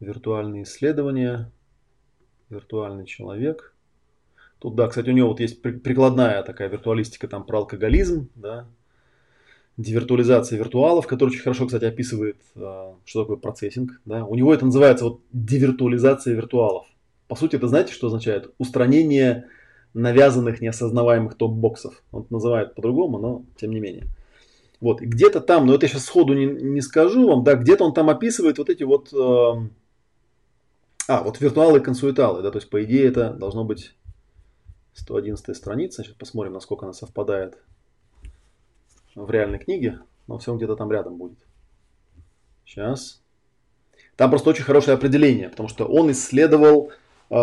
[0.00, 1.50] Виртуальные исследования,
[2.50, 3.74] виртуальный человек.
[4.60, 8.68] Тут, да, кстати, у него вот есть прикладная такая виртуалистика там про алкоголизм, да,
[9.78, 14.00] девиртуализация виртуалов, который очень хорошо, кстати, описывает, а, что такое процессинг.
[14.04, 14.24] Да.
[14.24, 16.86] У него это называется вот девиртуализация виртуалов.
[17.28, 18.52] По сути, это знаете, что означает?
[18.58, 19.46] Устранение
[19.94, 22.02] навязанных неосознаваемых топ-боксов.
[22.10, 24.06] Он называет по-другому, но тем не менее.
[24.80, 27.92] Вот, где-то там, но это я сейчас сходу не, не скажу вам, да, где-то он
[27.92, 29.68] там описывает вот эти вот, э,
[31.08, 33.96] а, вот виртуалы и консуэталы, да, то есть по идее это должно быть
[34.94, 37.58] 111 страница, сейчас посмотрим, насколько она совпадает
[39.16, 41.38] в реальной книге, но все где-то там рядом будет.
[42.64, 43.20] Сейчас.
[44.16, 46.90] Там просто очень хорошее определение, потому что он исследовал,
[47.30, 47.34] э,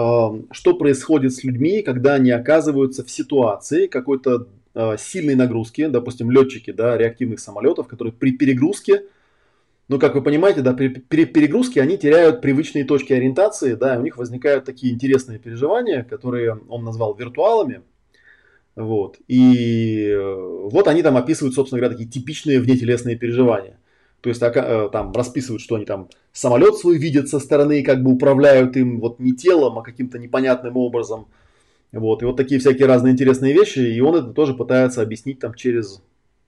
[0.51, 6.71] что происходит с людьми, когда они оказываются в ситуации какой-то э, сильной нагрузки, допустим, летчики
[6.71, 9.03] да, реактивных самолетов, которые при перегрузке,
[9.87, 14.01] ну, как вы понимаете, да, при, при перегрузке они теряют привычные точки ориентации, да, у
[14.01, 17.81] них возникают такие интересные переживания, которые он назвал виртуалами.
[18.75, 19.17] Вот.
[19.27, 23.79] И э, вот они там описывают, собственно говоря, такие типичные внетелесные переживания.
[24.21, 28.11] То есть э, там расписывают, что они там самолет свой видят со стороны, как бы
[28.11, 31.27] управляют им вот не телом, а каким-то непонятным образом.
[31.95, 35.53] Вот, и вот такие всякие разные интересные вещи, и он это тоже пытается объяснить там
[35.53, 36.01] через...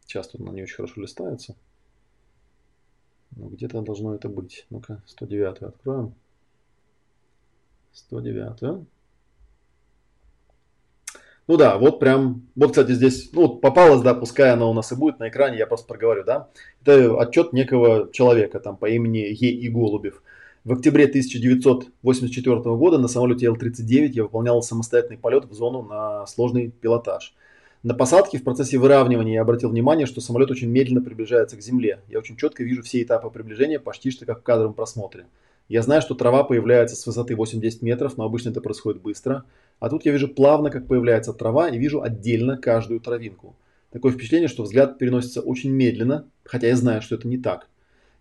[0.05, 1.55] Сейчас тут на не очень хорошо листается.
[3.37, 4.65] Ну, где-то должно это быть.
[4.69, 6.13] Ну-ка, 109 откроем.
[7.93, 8.85] 109.
[11.47, 14.91] Ну да, вот прям, вот, кстати, здесь, ну, вот попалась, да, пускай она у нас
[14.91, 16.49] и будет на экране, я просто проговорю, да.
[16.81, 19.51] Это отчет некого человека, там, по имени Е.
[19.51, 19.69] И.
[19.69, 20.21] Голубев.
[20.68, 26.72] В октябре 1984 года на самолете Л-39 я выполнял самостоятельный полет в зону на сложный
[26.72, 27.34] пилотаж.
[27.84, 32.01] На посадке в процессе выравнивания я обратил внимание, что самолет очень медленно приближается к земле.
[32.09, 35.28] Я очень четко вижу все этапы приближения, почти что как в кадровом просмотре.
[35.70, 39.45] Я знаю, что трава появляется с высоты 8-10 метров, но обычно это происходит быстро.
[39.80, 43.55] А тут я вижу плавно, как появляется трава, и вижу отдельно каждую травинку.
[43.89, 47.70] Такое впечатление, что взгляд переносится очень медленно, хотя я знаю, что это не так.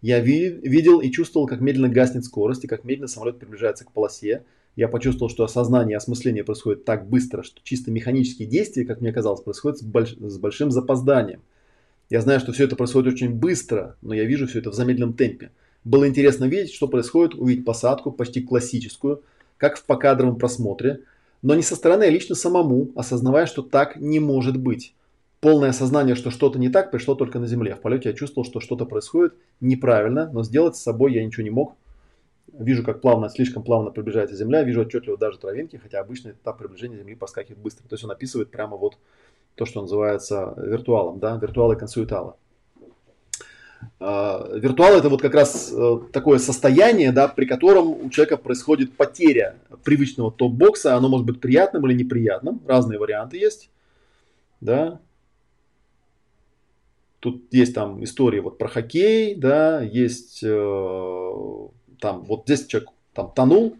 [0.02, 3.92] Я ви- видел и чувствовал, как медленно гаснет скорость и как медленно самолет приближается к
[3.92, 4.44] полосе.
[4.76, 9.12] Я почувствовал, что осознание и осмысление происходит так быстро, что чисто механические действия, как мне
[9.12, 11.40] казалось, происходят с, больш- с большим запозданием.
[12.10, 15.14] Я знаю, что все это происходит очень быстро, но я вижу все это в замедленном
[15.14, 15.50] темпе.
[15.82, 19.22] Было интересно видеть, что происходит, увидеть посадку, почти классическую,
[19.56, 21.00] как в покадровом просмотре,
[21.42, 24.94] но не со стороны, а лично самому, осознавая, что так не может быть
[25.40, 27.74] полное осознание, что что-то не так, пришло только на земле.
[27.74, 31.50] В полете я чувствовал, что что-то происходит неправильно, но сделать с собой я ничего не
[31.50, 31.76] мог.
[32.52, 36.96] Вижу, как плавно, слишком плавно приближается Земля, вижу отчетливо даже травинки, хотя обычно этап приближения
[36.96, 37.86] Земли проскакивает быстро.
[37.88, 38.96] То есть он описывает прямо вот
[39.56, 42.34] то, что называется виртуалом, да, виртуалы консуэталы.
[43.98, 48.96] А, виртуал это вот как раз э, такое состояние, да, при котором у человека происходит
[48.96, 50.94] потеря привычного топ-бокса.
[50.94, 52.60] Оно может быть приятным или неприятным.
[52.66, 53.70] Разные варианты есть.
[54.60, 55.00] Да,
[57.26, 61.32] Тут есть там истории вот про хоккей, да, есть э,
[62.00, 63.78] там вот здесь человек там тонул,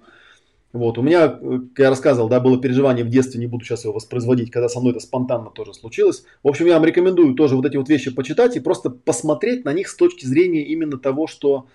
[0.73, 3.95] Вот, у меня, как я рассказывал, да, было переживание в детстве, не буду сейчас его
[3.95, 6.25] воспроизводить, когда со мной это спонтанно тоже случилось.
[6.43, 9.73] В общем, я вам рекомендую тоже вот эти вот вещи почитать и просто посмотреть на
[9.73, 11.69] них с точки зрения именно того, что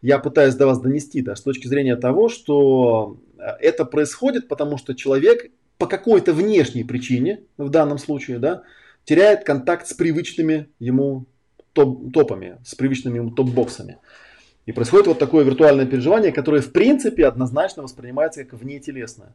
[0.00, 4.78] я пытаюсь до вас донести, да, с точки зрения того, что э, это происходит, потому
[4.78, 8.62] что человек по какой-то внешней причине, в данном случае, да,
[9.08, 11.24] теряет контакт с привычными ему
[11.72, 13.96] топ топами, с привычными ему топ-боксами.
[14.66, 19.32] И происходит вот такое виртуальное переживание, которое в принципе однозначно воспринимается как внетелесное.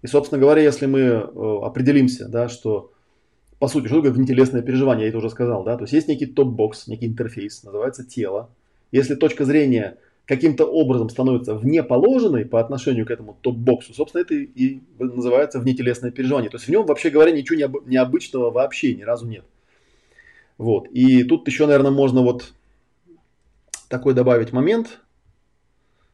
[0.00, 1.20] И, собственно говоря, если мы э,
[1.62, 2.90] определимся, да, что
[3.58, 6.24] по сути, что такое внетелесное переживание, я это уже сказал, да, то есть есть некий
[6.24, 8.48] топ-бокс, некий интерфейс, называется тело.
[8.90, 9.98] Если точка зрения
[10.28, 16.50] каким-то образом становится внеположенной по отношению к этому топ-боксу, собственно, это и называется внетелесное переживание.
[16.50, 19.44] То есть в нем, вообще говоря, ничего необычного вообще ни разу нет.
[20.58, 20.86] Вот.
[20.88, 22.52] И тут еще, наверное, можно вот
[23.88, 25.00] такой добавить момент.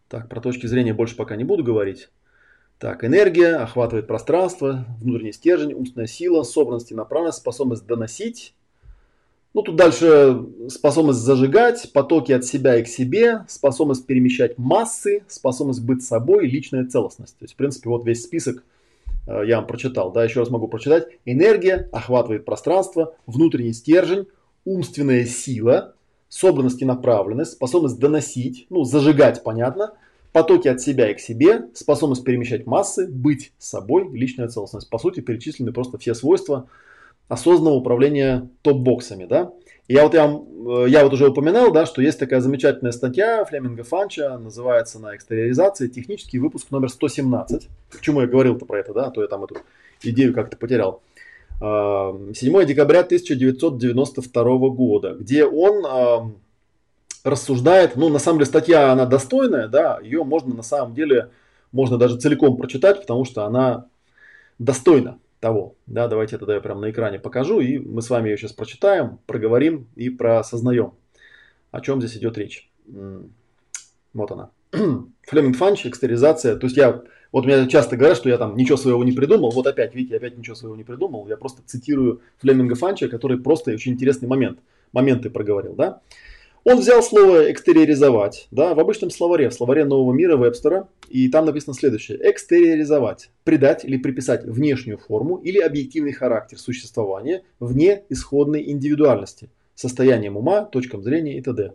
[0.09, 2.09] Так, про точки зрения больше пока не буду говорить.
[2.79, 8.55] Так, энергия охватывает пространство, внутренний стержень, умственная сила, собранность и направленность, способность доносить.
[9.55, 15.81] Ну, тут дальше способность зажигать, потоки от себя и к себе, способность перемещать массы, способность
[15.81, 17.39] быть собой, личная целостность.
[17.39, 18.65] То есть, в принципе, вот весь список
[19.29, 20.11] э, я вам прочитал.
[20.11, 21.07] Да, еще раз могу прочитать.
[21.25, 24.27] Энергия охватывает пространство, внутренний стержень,
[24.65, 25.95] умственная сила,
[26.29, 29.93] собранность и направленность, способность доносить, ну, зажигать, понятно,
[30.33, 34.91] потоки от себя и к себе, способность перемещать массы, быть собой, личная целостность.
[34.91, 36.69] По сути, перечислены просто все свойства
[37.29, 39.53] осознанного управления топ-боксами, да.
[39.89, 43.85] я вот, я, э, я вот уже упоминал, да, что есть такая замечательная статья Флеминга
[43.85, 47.69] Фанча, называется на экстериоризации, технический выпуск номер 117.
[47.91, 49.57] Почему я говорил-то про это, да, а то я там эту
[50.03, 51.03] идею как-то потерял.
[51.61, 56.35] 7 декабря 1992 года, где он
[57.23, 61.31] рассуждает, ну, на самом деле, статья, она достойная, да, ее можно на самом деле,
[61.73, 63.87] можно даже целиком прочитать, потому что она
[64.59, 68.39] достойна того, да, давайте тогда я прямо на экране покажу, и мы с вами ее
[68.39, 70.95] сейчас прочитаем, проговорим и просознаем,
[71.71, 72.71] о чем здесь идет речь.
[74.15, 74.49] Вот она.
[75.29, 79.05] Флеминг Фанч, экстеризация, то есть я вот мне часто говорят, что я там ничего своего
[79.05, 79.51] не придумал.
[79.51, 81.29] Вот опять, видите, опять ничего своего не придумал.
[81.29, 84.61] Я просто цитирую Флеминга Фанча, который просто очень интересный момент,
[84.93, 86.01] моменты проговорил, да.
[86.65, 91.45] Он взял слово экстериоризовать, да, в обычном словаре, в словаре нового мира Вебстера, и там
[91.45, 92.19] написано следующее.
[92.23, 100.65] Экстериоризовать, придать или приписать внешнюю форму или объективный характер существования вне исходной индивидуальности, состоянием ума,
[100.65, 101.73] точкам зрения и т.д.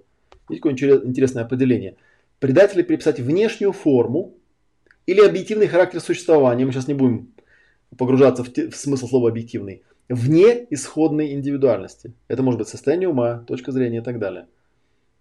[0.50, 1.96] Есть такое интересное определение.
[2.40, 4.34] Придать или приписать внешнюю форму
[5.06, 7.32] или объективный характер существования, мы сейчас не будем
[7.96, 12.14] погружаться в, те, в смысл слова объективный, вне исходной индивидуальности.
[12.28, 14.48] Это может быть состояние ума, точка зрения и так далее.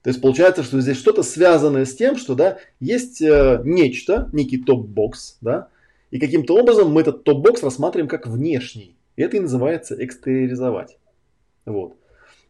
[0.03, 4.59] То есть получается, что здесь что-то связанное с тем, что да, есть э, нечто, некий
[4.59, 5.69] топ-бокс, да,
[6.11, 8.97] и каким-то образом мы этот топ-бокс рассматриваем как внешний.
[9.17, 10.97] И это и называется экстериоризовать.
[11.67, 11.97] Вот.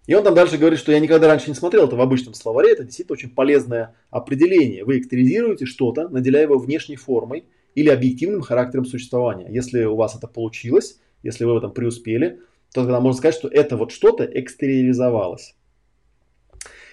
[0.07, 2.73] И он там дальше говорит, что я никогда раньше не смотрел это в обычном словаре,
[2.73, 4.85] это действительно очень полезное определение.
[4.85, 7.45] Вы экстеризируете что-то, наделяя его внешней формой
[7.75, 9.49] или объективным характером существования.
[9.51, 12.41] Если у вас это получилось, если вы в этом преуспели,
[12.73, 15.55] то тогда можно сказать, что это вот что-то экстериоризовалось.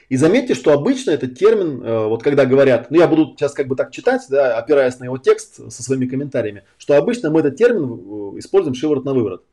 [0.09, 3.67] И заметьте, что обычно этот термин, э, вот когда говорят, ну я буду сейчас как
[3.67, 7.55] бы так читать, да, опираясь на его текст со своими комментариями, что обычно мы этот
[7.55, 7.83] термин
[8.35, 9.43] э, используем шиворот на выворот.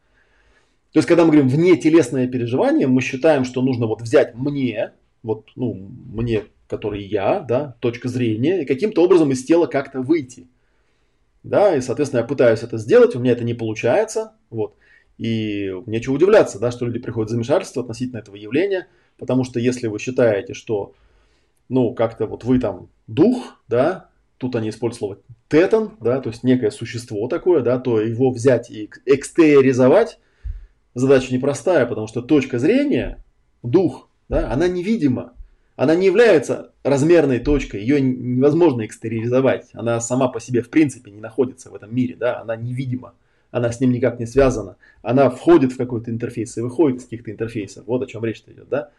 [0.92, 4.92] То есть, когда мы говорим вне телесное переживание, мы считаем, что нужно вот взять мне,
[5.22, 5.72] вот, ну,
[6.12, 10.48] мне, который я, да, точка зрения, и каким-то образом из тела как-то выйти.
[11.42, 14.76] Да, и, соответственно, я пытаюсь это сделать, у меня это не получается, вот.
[15.16, 18.86] И нечего удивляться, да, что люди приходят в замешательство относительно этого явления,
[19.18, 20.94] потому что если вы считаете, что,
[21.68, 24.08] ну, как-то вот вы там дух, да,
[24.38, 25.18] тут они используют слово
[25.48, 30.18] тетан, да, то есть некое существо такое, да, то его взять и экстеризовать,
[30.94, 33.22] задача непростая, потому что точка зрения,
[33.62, 35.34] дух, да, она невидима.
[35.76, 39.70] Она не является размерной точкой, ее невозможно экстериоризовать.
[39.72, 43.14] Она сама по себе в принципе не находится в этом мире, да, она невидима.
[43.50, 44.76] Она с ним никак не связана.
[45.02, 47.84] Она входит в какой-то интерфейс и выходит из каких-то интерфейсов.
[47.86, 48.90] Вот о чем речь идет, да.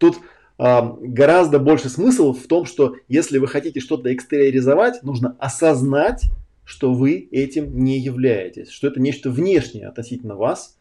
[0.00, 0.16] Тут
[0.58, 6.24] э, гораздо больше смысл в том, что если вы хотите что-то экстериоризовать, нужно осознать,
[6.64, 10.78] что вы этим не являетесь, что это нечто внешнее относительно вас,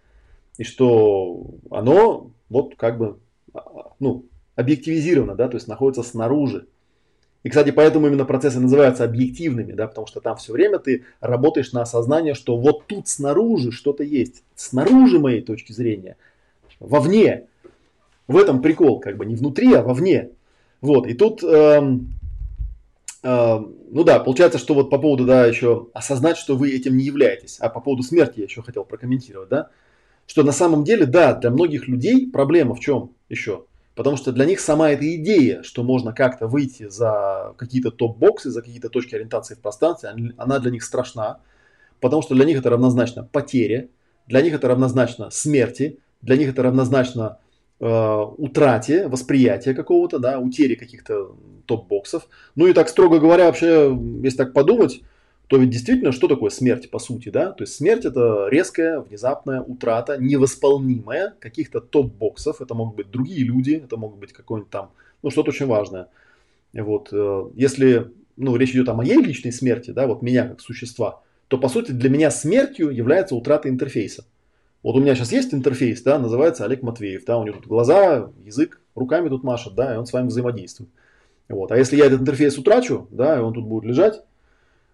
[0.57, 3.17] и что оно вот как бы
[3.53, 4.25] а, ну,
[4.55, 6.67] объективизировано, да, то есть находится снаружи.
[7.43, 11.73] И, кстати, поэтому именно процессы называются объективными, да, потому что там все время ты работаешь
[11.73, 16.15] на осознание, что вот тут снаружи что-то есть, снаружи моей точки зрения,
[16.79, 17.47] вовне.
[18.29, 20.29] В этом прикол, как бы не внутри, а вовне.
[20.81, 22.13] Вот, и тут эм,
[23.23, 23.59] э,
[23.91, 27.57] ну да, получается, что вот по поводу, да, еще осознать, что вы этим не являетесь.
[27.59, 29.69] А по поводу смерти я еще хотел прокомментировать, да.
[30.27, 33.65] Что на самом деле, да, для многих людей проблема в чем еще?
[33.95, 38.61] Потому что для них сама эта идея, что можно как-то выйти за какие-то топ-боксы, за
[38.61, 41.39] какие-то точки ориентации в пространстве, она для них страшна.
[41.99, 43.89] Потому что для них это равнозначно потере,
[44.27, 47.39] для них это равнозначно смерти, для них это равнозначно
[47.79, 51.35] э, утрате восприятия какого-то, да, утере каких-то
[51.65, 52.27] топ-боксов.
[52.55, 55.01] Ну и так, строго говоря, вообще, если так подумать,
[55.47, 57.51] то ведь действительно, что такое смерть по сути, да?
[57.51, 62.61] То есть смерть это резкая, внезапная утрата, невосполнимая каких-то топ-боксов.
[62.61, 64.91] Это могут быть другие люди, это могут быть какой-нибудь там,
[65.23, 66.07] ну что-то очень важное.
[66.73, 71.23] Вот, э, если, ну, речь идет о моей личной смерти, да, вот меня как существа,
[71.47, 74.25] то по сути для меня смертью является утрата интерфейса.
[74.81, 78.31] Вот у меня сейчас есть интерфейс, да, называется Олег Матвеев, да, у него тут глаза,
[78.45, 80.89] язык, руками тут машет, да, и он с вами взаимодействует.
[81.49, 81.71] Вот.
[81.71, 84.21] А если я этот интерфейс утрачу, да, и он тут будет лежать,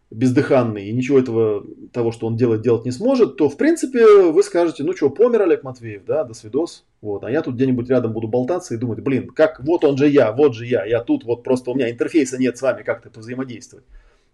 [0.09, 4.41] бездыханный и ничего этого, того, что он делает, делать не сможет, то, в принципе, вы
[4.43, 6.85] скажете, ну что, помер Олег Матвеев, да, до свидос.
[7.01, 10.07] Вот, а я тут где-нибудь рядом буду болтаться и думать, блин, как, вот он же
[10.07, 13.19] я, вот же я, я тут, вот просто у меня интерфейса нет с вами как-то
[13.19, 13.85] взаимодействовать.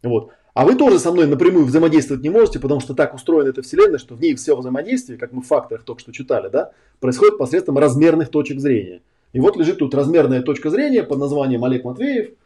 [0.03, 0.31] Вот.
[0.53, 3.99] А вы тоже со мной напрямую взаимодействовать не можете, потому что так устроена эта вселенная,
[3.99, 7.77] что в ней все взаимодействие, как мы в факторах только что читали, да, происходит посредством
[7.77, 9.01] размерных точек зрения.
[9.33, 12.31] И вот лежит тут размерная точка зрения под названием Олег Матвеев–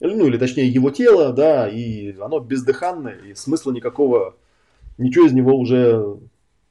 [0.00, 4.34] ну или точнее его тело, да, и оно бездыханное, и смысла никакого,
[4.98, 6.18] ничего из него уже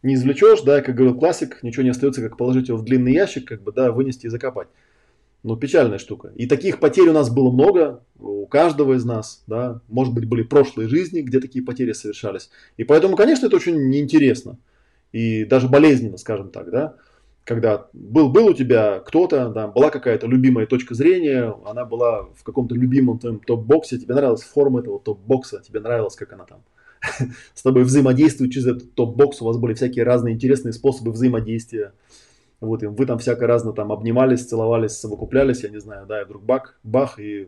[0.02, 3.48] не извлечешь, да, как говорил классик, ничего не остается, как положить его в длинный ящик,
[3.48, 4.68] как бы, да, вынести и закопать.
[5.44, 6.32] Ну, печальная штука.
[6.36, 10.44] И таких потерь у нас было много, у каждого из нас, да, может быть, были
[10.44, 12.50] прошлые жизни, где такие потери совершались.
[12.78, 14.58] И поэтому, конечно, это очень неинтересно
[15.12, 16.96] и даже болезненно, скажем так, да
[17.50, 22.44] когда был, был у тебя кто-то, да, была какая-то любимая точка зрения, она была в
[22.44, 26.62] каком-то любимом твоем топ-боксе, тебе нравилась форма этого топ-бокса, тебе нравилось, как она там
[27.56, 31.94] с тобой взаимодействует через этот топ-бокс, у вас были всякие разные интересные способы взаимодействия.
[32.62, 36.26] Вот, и вы там всяко разно там обнимались, целовались, совокуплялись, я не знаю, да, и
[36.26, 37.48] вдруг бак, бах, и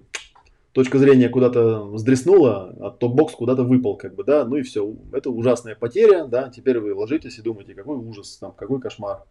[0.72, 5.30] точка зрения куда-то сдреснула, а топ-бокс куда-то выпал, как бы, да, ну и все, это
[5.30, 9.24] ужасная потеря, да, теперь вы ложитесь и думаете, какой ужас, там, какой кошмар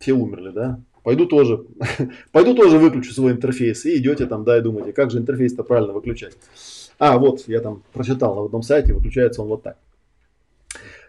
[0.00, 0.80] все умерли, да?
[1.02, 1.64] Пойду тоже,
[2.32, 3.84] пойду тоже выключу свой интерфейс.
[3.84, 6.36] И идете там, да, и думаете, как же интерфейс-то правильно выключать.
[6.98, 9.76] А, вот, я там прочитал на одном сайте, выключается он вот так.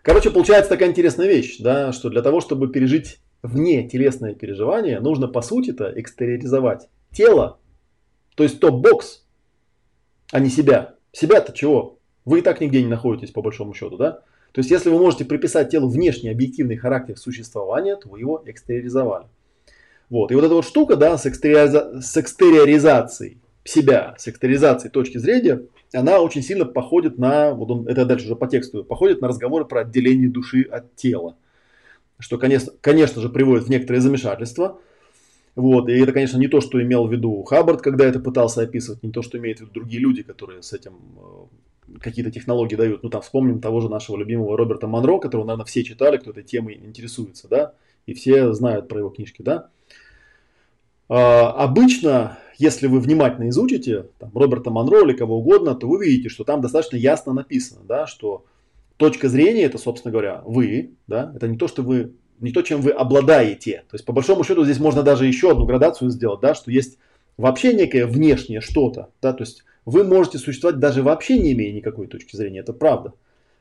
[0.03, 5.27] Короче, получается такая интересная вещь, да, что для того, чтобы пережить вне телесное переживание, нужно
[5.27, 7.59] по сути-то экстериоризовать тело,
[8.35, 9.25] то есть топ-бокс,
[10.31, 10.95] а не себя.
[11.11, 11.99] Себя-то чего?
[12.23, 14.21] Вы и так нигде не находитесь, по большому счету, да?
[14.51, 19.27] То есть, если вы можете приписать телу внешний объективный характер существования, то вы его экстериоризовали.
[20.09, 20.31] Вот.
[20.31, 22.01] И вот эта вот штука, да, с, экстериориза...
[22.01, 25.63] с экстериоризацией себя, с экстериоризацией точки зрения,
[25.93, 29.65] она очень сильно походит на, вот он, это дальше уже по тексту, походит на разговоры
[29.65, 31.37] про отделение души от тела.
[32.21, 34.79] Что, конечно, конечно же, приводит в некоторые замешательства.
[35.55, 39.03] Вот, и это, конечно, не то, что имел в виду Хаббард, когда это пытался описывать,
[39.03, 43.03] не то, что имеют в виду другие люди, которые с этим э, какие-то технологии дают.
[43.03, 46.43] Ну, там вспомним того же нашего любимого Роберта Монро, которого, наверное, все читали, кто этой
[46.43, 47.73] темой интересуется, да,
[48.05, 49.69] и все знают про его книжки, да.
[51.09, 56.29] А, обычно, если вы внимательно изучите там, Роберта Монро или кого угодно, то вы видите,
[56.29, 58.45] что там достаточно ясно написано, да, что
[59.01, 62.81] точка зрения это, собственно говоря, вы, да, это не то, что вы, не то, чем
[62.81, 63.83] вы обладаете.
[63.89, 66.99] То есть, по большому счету, здесь можно даже еще одну градацию сделать, да, что есть
[67.35, 72.05] вообще некое внешнее что-то, да, то есть вы можете существовать даже вообще не имея никакой
[72.05, 72.59] точки зрения.
[72.59, 73.13] Это правда.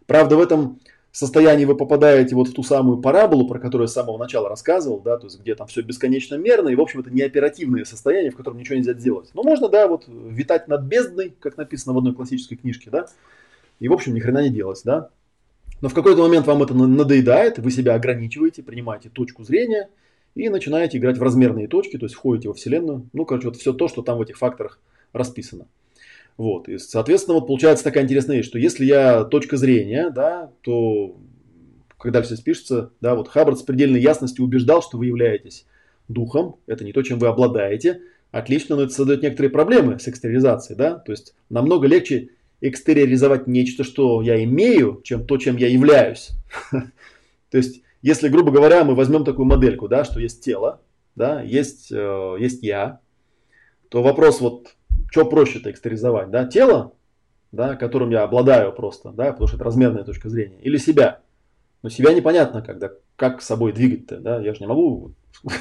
[0.07, 0.79] Правда, в этом
[1.11, 5.01] состоянии вы попадаете вот в ту самую параболу, про которую я с самого начала рассказывал,
[5.01, 8.31] да, то есть где там все бесконечно мерно, и, в общем, это не оперативное состояние,
[8.31, 9.31] в котором ничего нельзя сделать.
[9.33, 13.07] Но можно, да, вот витать над бездной, как написано в одной классической книжке, да,
[13.81, 15.09] и, в общем, ни хрена не делать, да.
[15.81, 19.89] Но в какой-то момент вам это надоедает, вы себя ограничиваете, принимаете точку зрения
[20.35, 23.09] и начинаете играть в размерные точки, то есть входите во Вселенную.
[23.13, 24.79] Ну, короче, вот все то, что там в этих факторах
[25.13, 25.67] расписано.
[26.37, 26.69] Вот.
[26.69, 31.17] И, соответственно, вот получается такая интересная вещь, что если я точка зрения, да, то
[31.99, 35.67] когда все спишется, да, вот Хаббард с предельной ясностью убеждал, что вы являетесь
[36.09, 38.01] духом, это не то, чем вы обладаете,
[38.31, 42.31] отлично, но это создает некоторые проблемы с экстериоризацией, да, то есть намного легче
[42.61, 46.31] экстериоризовать нечто, что я имею, чем то, чем я являюсь.
[47.51, 50.81] То есть, если, грубо говоря, мы возьмем такую модельку, да, что есть тело,
[51.15, 53.01] да, есть, э, есть я,
[53.89, 54.75] то вопрос вот
[55.11, 56.93] что проще-то экстеризовать, да, тело,
[57.53, 61.21] да, которым я обладаю просто, да, потому что это размерная точка зрения, или себя.
[61.83, 65.13] Но себя непонятно, когда, как с собой двигать-то, да, я же не могу,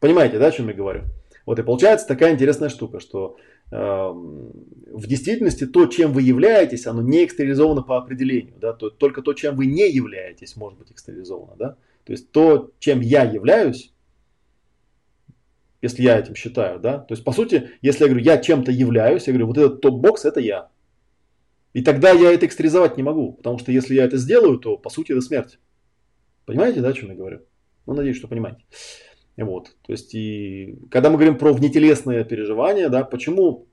[0.00, 1.02] понимаете, да, о чем я говорю.
[1.44, 3.36] Вот и получается такая интересная штука, что
[3.72, 8.54] в действительности то, чем вы являетесь, оно не экстериализовано по определению.
[8.60, 8.74] Да?
[8.74, 11.56] То, только то, чем вы не являетесь, может быть экстериализовано.
[11.56, 11.76] Да?
[12.04, 13.92] То есть то, чем я являюсь,
[15.80, 19.26] если я этим считаю, да, то есть по сути, если я говорю, я чем-то являюсь,
[19.26, 20.70] я говорю, вот этот топ-бокс это я.
[21.72, 24.90] И тогда я это экстеризовать не могу, потому что если я это сделаю, то по
[24.90, 25.58] сути это смерть.
[26.44, 27.40] Понимаете, да, о чем я говорю?
[27.86, 28.62] Ну, надеюсь, что понимаете.
[29.36, 33.66] Вот, то есть и когда мы говорим про внетелесные переживания, да, почему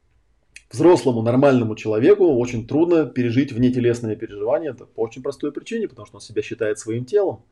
[0.72, 6.18] взрослому нормальному человеку очень трудно пережить внетелесные переживания, это по очень простой причине, потому что
[6.18, 7.44] он себя считает своим телом.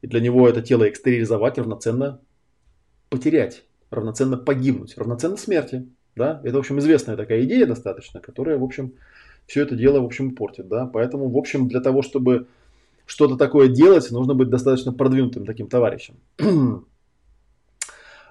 [0.00, 2.20] И для него это тело экстериализовать равноценно
[3.08, 5.86] потерять равноценно погибнуть, равноценно смерти.
[6.16, 6.40] Да?
[6.44, 8.94] Это, в общем, известная такая идея достаточно, которая, в общем,
[9.46, 10.68] все это дело, в общем, портит.
[10.68, 10.86] Да?
[10.86, 12.46] Поэтому, в общем, для того, чтобы
[13.06, 16.16] что-то такое делать, нужно быть достаточно продвинутым таким товарищем.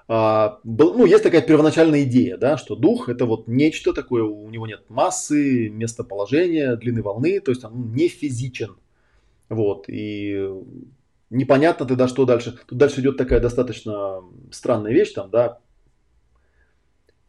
[0.06, 4.50] А, был, ну, есть такая первоначальная идея, да, что дух это вот нечто такое, у
[4.50, 8.76] него нет массы, местоположения, длины волны, то есть он не физичен.
[9.48, 10.50] Вот, и
[11.30, 12.58] непонятно тогда, что дальше.
[12.66, 15.58] Тут дальше идет такая достаточно странная вещь, там, да.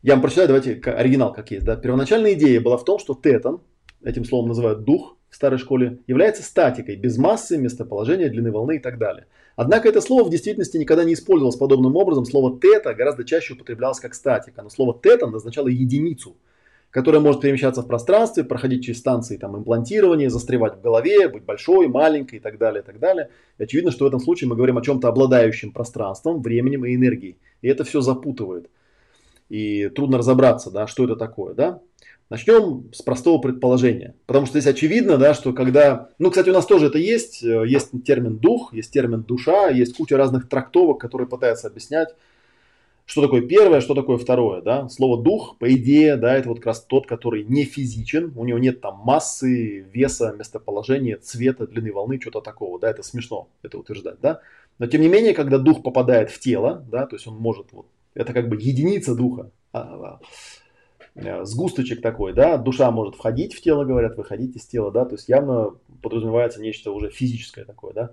[0.01, 1.77] Я вам прочитаю, давайте оригинал как есть, да.
[1.77, 3.61] Первоначальная идея была в том, что тетан,
[4.03, 8.79] этим словом называют дух в старой школе, является статикой, без массы, местоположения, длины волны и
[8.79, 9.27] так далее.
[9.57, 12.23] Однако это слово в действительности никогда не использовалось подобным образом.
[12.25, 16.37] Слово тета гораздо чаще употреблялось как статика, но слово тетан означало единицу–
[16.95, 21.89] которая может перемещаться в пространстве, проходить через станции там, имплантирования, застревать в голове, быть большой,
[21.89, 22.83] маленькой и так далее.
[22.83, 23.31] И так далее.
[23.57, 27.35] И очевидно, что в этом случае мы говорим о чем-то обладающем пространством, временем и энергией.
[27.61, 28.69] И это все запутывает.
[29.49, 31.53] И трудно разобраться, да, что это такое.
[31.53, 31.81] Да?
[32.29, 34.15] Начнем с простого предположения.
[34.25, 36.09] Потому что здесь очевидно, да, что когда...
[36.17, 37.43] Ну, кстати, у нас тоже это есть.
[37.43, 42.09] Есть термин дух, есть термин душа, есть куча разных трактовок, которые пытаются объяснять,
[43.05, 44.89] что такое первое, что такое второе, да?
[44.89, 48.57] Слово дух, по идее, да, это вот как раз тот, который не физичен, у него
[48.57, 54.19] нет там массы, веса, местоположения, цвета, длины волны, что-то такого, да, это смешно это утверждать,
[54.21, 54.41] да?
[54.79, 57.85] Но тем не менее, когда дух попадает в тело, да, то есть он может, вот,
[58.15, 60.19] это как бы единица духа, а, а,
[61.15, 65.29] сгусточек такой, да, душа может входить в тело, говорят, выходить из тела, да, то есть
[65.29, 68.11] явно подразумевается нечто уже физическое такое, да.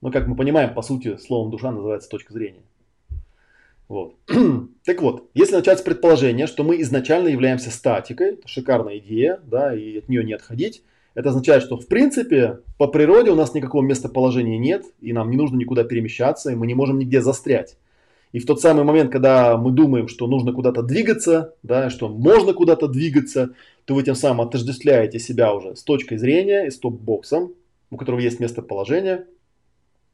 [0.00, 2.62] Но как мы понимаем, по сути, словом душа называется точка зрения.
[3.88, 4.14] Вот.
[4.84, 9.98] так вот, если начать с предположения, что мы изначально являемся статикой, шикарная идея, да, и
[9.98, 10.82] от нее не отходить,
[11.14, 15.36] это означает, что в принципе по природе у нас никакого местоположения нет, и нам не
[15.36, 17.76] нужно никуда перемещаться, и мы не можем нигде застрять.
[18.32, 22.52] И в тот самый момент, когда мы думаем, что нужно куда-то двигаться, да, что можно
[22.52, 27.54] куда-то двигаться, то вы тем самым отождествляете себя уже с точкой зрения и с топ-боксом,
[27.90, 29.26] у которого есть местоположение.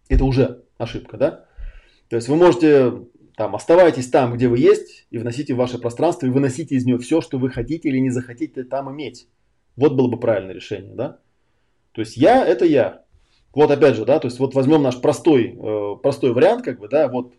[0.09, 1.45] Это уже ошибка, да?
[2.09, 2.93] То есть вы можете
[3.37, 6.99] там, оставайтесь там, где вы есть, и вносите в ваше пространство, и выносите из него
[6.99, 9.29] все, что вы хотите или не захотите там иметь.
[9.77, 11.19] Вот было бы правильное решение, да?
[11.93, 13.03] То есть я– это я.
[13.53, 16.89] Вот опять же, да, то есть вот возьмем наш простой, э, простой вариант, как бы,
[16.89, 17.33] да, вот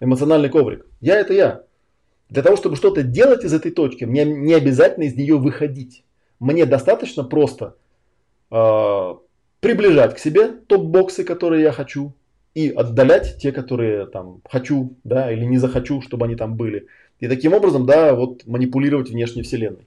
[0.00, 0.86] эмоциональный коврик.
[1.00, 1.62] Я– это я.
[2.28, 6.04] Для того, чтобы что-то делать из этой точки, мне не обязательно из нее выходить.
[6.40, 7.76] Мне достаточно просто
[8.50, 9.14] э,
[9.60, 12.14] приближать к себе топ-боксы, которые я хочу,
[12.54, 16.86] и отдалять те, которые там хочу, да, или не захочу, чтобы они там были.
[17.20, 19.86] И таким образом, да, вот манипулировать внешней вселенной.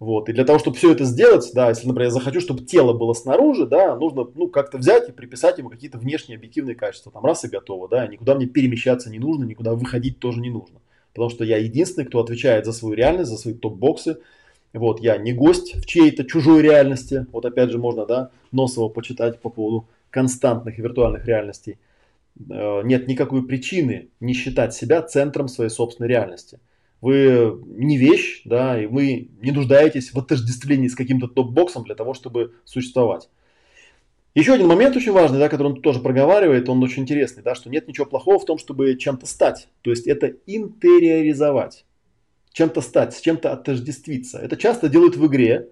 [0.00, 0.30] Вот.
[0.30, 3.12] И для того, чтобы все это сделать, да, если, например, я захочу, чтобы тело было
[3.12, 7.12] снаружи, да, нужно, ну, как-то взять и приписать ему какие-то внешние объективные качества.
[7.12, 10.80] Там раз и готово, да, никуда мне перемещаться не нужно, никуда выходить тоже не нужно.
[11.12, 14.16] Потому что я единственный, кто отвечает за свою реальность, за свои топ-боксы.
[14.72, 17.26] Вот, я не гость в чьей-то чужой реальности.
[17.30, 21.76] Вот опять же можно, да, Носова почитать по поводу константных и виртуальных реальностей,
[22.38, 26.58] э, нет никакой причины не считать себя центром своей собственной реальности.
[27.00, 32.12] Вы не вещь, да, и вы не нуждаетесь в отождествлении с каким-то топ-боксом для того,
[32.14, 33.28] чтобы существовать.
[34.34, 37.68] Еще один момент очень важный, да, который он тоже проговаривает, он очень интересный, да, что
[37.68, 39.68] нет ничего плохого в том, чтобы чем-то стать.
[39.82, 41.84] То есть это интериоризовать.
[42.52, 44.38] Чем-то стать, с чем-то отождествиться.
[44.38, 45.70] Это часто делают в игре,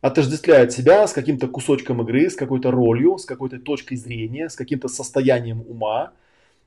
[0.00, 4.88] отождествляет себя с каким-то кусочком игры, с какой-то ролью, с какой-то точкой зрения, с каким-то
[4.88, 6.12] состоянием ума.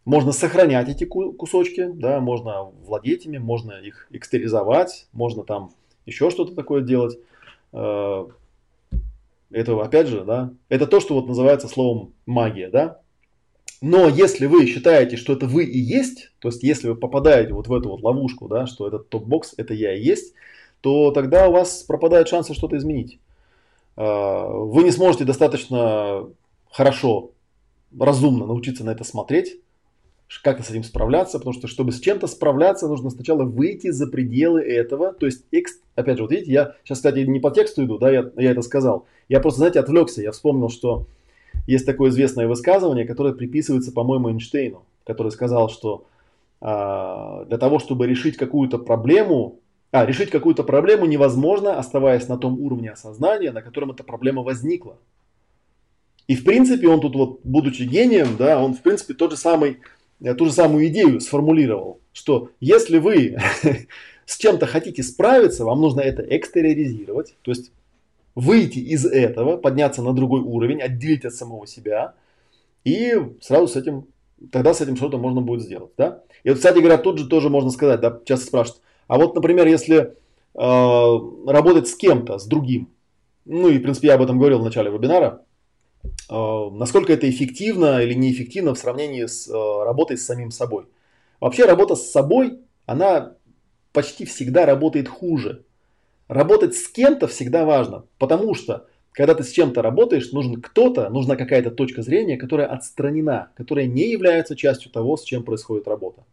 [0.06, 5.72] Можно сохранять эти кусочки, да, можно владеть ими, можно их экстеризовать, можно там
[6.06, 7.18] еще что-то такое делать.
[7.72, 8.26] Э,
[9.50, 13.00] это, опять же, да, это то, что вот называется словом магия, да.
[13.80, 17.68] Но если вы считаете, что это вы и есть, то есть если вы попадаете вот
[17.68, 20.34] в эту вот ловушку, да, что этот топ-бокс это я и есть,
[20.82, 23.20] то тогда у вас пропадают шансы что-то изменить.
[23.96, 26.30] А, вы не сможете достаточно
[26.72, 27.32] хорошо,
[27.98, 29.60] разумно научиться на это смотреть,
[30.42, 34.62] как с этим справляться, потому что чтобы с чем-то справляться, нужно сначала выйти за пределы
[34.62, 37.98] этого, то есть, экс, опять же, вот видите, я сейчас, кстати, не по тексту иду,
[37.98, 41.08] да, я, я это сказал, я просто, знаете, отвлекся, я вспомнил, что
[41.68, 46.06] есть такое известное высказывание, которое приписывается, по-моему, Эйнштейну, который сказал, что
[46.60, 49.60] а, для того, чтобы решить какую-то проблему,
[49.92, 54.98] а, решить какую-то проблему невозможно, оставаясь на том уровне осознания, на котором эта проблема возникла.
[56.28, 59.72] И в принципе он тут вот, будучи гением, да, он в принципе тот же самый,
[59.72, 59.76] э,
[60.36, 63.38] ту же самую идею сформулировал, что если вы
[64.26, 67.72] с чем-то хотите справиться, вам нужно это экстериоризировать, то есть
[68.36, 72.14] выйти из этого, подняться на другой уровень, отделить от самого себя,
[72.84, 74.08] и сразу с этим,
[74.52, 76.24] тогда с этим что-то можно будет сделать, да.
[76.44, 79.68] И вот, кстати говоря, тут же тоже можно сказать, да, часто спрашивают, а вот, например,
[79.68, 82.90] если э, работать с кем-то, с другим,
[83.46, 85.42] ну и, в принципе, я об этом говорил в начале вебинара,
[86.30, 90.86] насколько это эффективно или неэффективно в сравнении с э, работой с самим собой.
[91.40, 93.36] Вообще работа с собой, она
[93.92, 95.64] почти всегда работает хуже.
[96.28, 101.36] Работать с кем-то всегда важно, потому что когда ты с чем-то работаешь, нужен кто-то, нужна
[101.36, 106.24] какая-то точка зрения, которая отстранена, которая не является частью того, с чем происходит работа.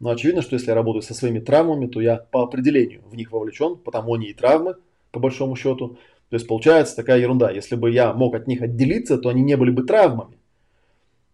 [0.00, 3.32] Но очевидно, что если я работаю со своими травмами, то я по определению в них
[3.32, 4.74] вовлечен, потому они и травмы,
[5.10, 5.96] по большому счету.
[6.30, 7.50] То есть получается такая ерунда.
[7.50, 10.38] Если бы я мог от них отделиться, то они не были бы травмами.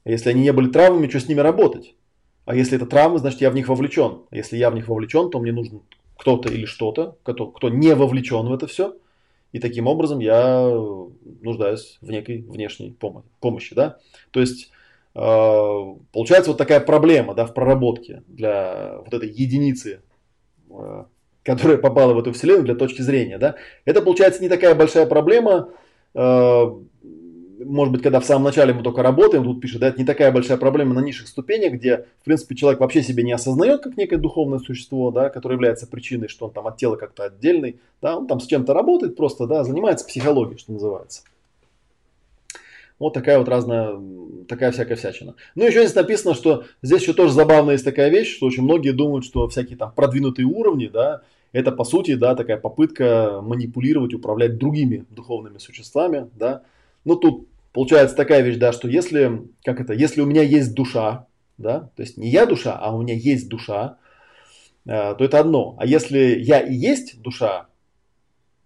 [0.04, 1.94] А если они не были травмами, что с ними работать?
[2.44, 4.22] А если это травмы, значит я в них вовлечен.
[4.30, 5.82] А если я в них вовлечен, то мне нужен
[6.18, 8.96] кто-то или что-то, кто, кто не вовлечен в это все.
[9.52, 10.68] И таким образом я
[11.40, 12.96] нуждаюсь в некой внешней
[13.40, 13.74] помощи.
[13.74, 13.98] Да?
[14.30, 14.72] То есть
[15.14, 20.02] Э, получается вот такая проблема да, в проработке для вот этой единицы,
[20.70, 21.04] э,
[21.42, 23.38] которая попала в эту вселенную для точки зрения.
[23.38, 23.56] Да.
[23.84, 25.70] Это получается не такая большая проблема,
[26.14, 26.64] э,
[27.64, 30.32] может быть, когда в самом начале мы только работаем, тут пишет, да, это не такая
[30.32, 34.16] большая проблема на низших ступенях, где, в принципе, человек вообще себя не осознает как некое
[34.16, 38.26] духовное существо, да, которое является причиной, что он там от тела как-то отдельный, да, он
[38.26, 41.22] там с чем-то работает просто, да, занимается психологией, что называется.
[43.02, 43.98] Вот такая вот разная,
[44.46, 45.34] такая всякая всячина.
[45.56, 48.92] Ну, еще здесь написано, что здесь еще тоже забавная есть такая вещь, что очень многие
[48.92, 54.56] думают, что всякие там продвинутые уровни, да, это по сути, да, такая попытка манипулировать, управлять
[54.56, 56.62] другими духовными существами, да.
[57.04, 61.26] Ну, тут получается такая вещь, да, что если, как это, если у меня есть душа,
[61.58, 63.96] да, то есть не я душа, а у меня есть душа,
[64.86, 65.74] э, то это одно.
[65.80, 67.66] А если я и есть душа,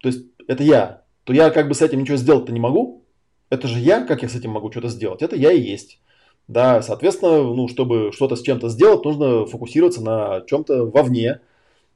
[0.02, 3.02] то есть это я, то я как бы с этим ничего сделать-то не могу,
[3.50, 5.22] это же я, как я с этим могу что-то сделать?
[5.22, 6.00] Это я и есть.
[6.48, 11.40] Да, соответственно, ну, чтобы что-то с чем-то сделать, нужно фокусироваться на чем-то вовне.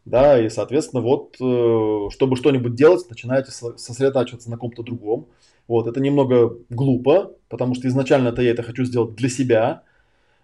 [0.05, 5.29] Да, и, соответственно, вот, э, чтобы что-нибудь делать, начинаете сосредотачиваться на ком-то другом.
[5.69, 9.83] Вот, это немного глупо, потому что изначально-то я это хочу сделать для себя.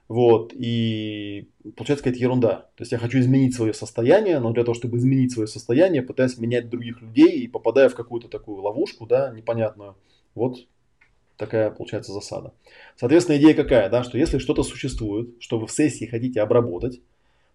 [0.08, 2.68] Вот, и получается какая-то ерунда.
[2.76, 6.38] То есть я хочу изменить свое состояние, но для того, чтобы изменить свое состояние, пытаюсь
[6.38, 9.96] менять других людей и попадая в какую-то такую ловушку, да, непонятную.
[10.36, 10.58] Вот
[11.36, 12.52] такая получается засада.
[12.96, 17.00] Соответственно, идея какая, да, что если что-то существует, что вы в сессии хотите обработать,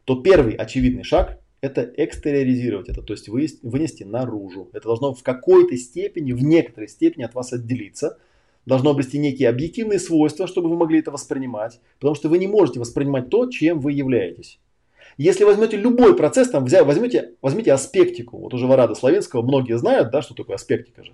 [0.06, 4.70] то первый очевидный шаг– это экстериоризировать это, то есть вынести наружу.
[4.74, 8.18] Это должно в какой-то степени, в некоторой степени от вас отделиться,
[8.66, 12.80] должно обрести некие объективные свойства, чтобы вы могли это воспринимать, потому что вы не можете
[12.80, 14.60] воспринимать то, чем вы являетесь.
[15.18, 20.22] Если возьмете любой процесс, там, возьмете, возьмите аспектику, вот уже Варада Славянского, многие знают, да,
[20.22, 21.14] что такое аспектика же.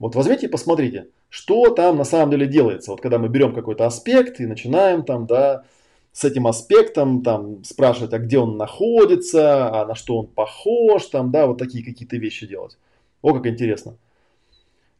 [0.00, 2.90] Вот возьмите и посмотрите, что там на самом деле делается.
[2.90, 5.64] Вот когда мы берем какой-то аспект и начинаем там, да,
[6.12, 11.30] с этим аспектом там спрашивать, а где он находится, а на что он похож, там,
[11.30, 12.78] да, вот такие какие-то вещи делать.
[13.20, 13.96] О, как интересно.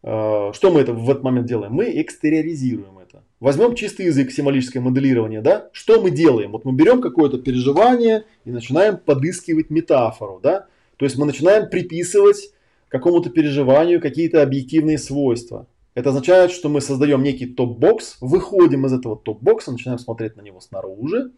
[0.03, 1.73] А, что мы это в этот момент делаем?
[1.73, 3.25] Мы экстериоризируем это.
[3.41, 5.71] Возьмем чистый язык, символическое моделирование, да?
[5.73, 6.53] Что мы делаем?
[6.53, 10.67] Вот мы берем какое-то переживание и начинаем подыскивать метафору, да?
[10.99, 12.53] То есть мы начинаем приписывать
[12.91, 15.67] какому-то переживанию какие-то объективные свойства.
[15.95, 20.61] Это означает, что мы создаем некий топ-бокс, выходим из этого топ-бокса, начинаем смотреть на него
[20.61, 21.33] снаружи,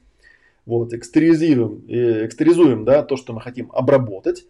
[0.66, 4.44] вот, экстеризируем, э, экстеризуем да, то, что мы хотим обработать.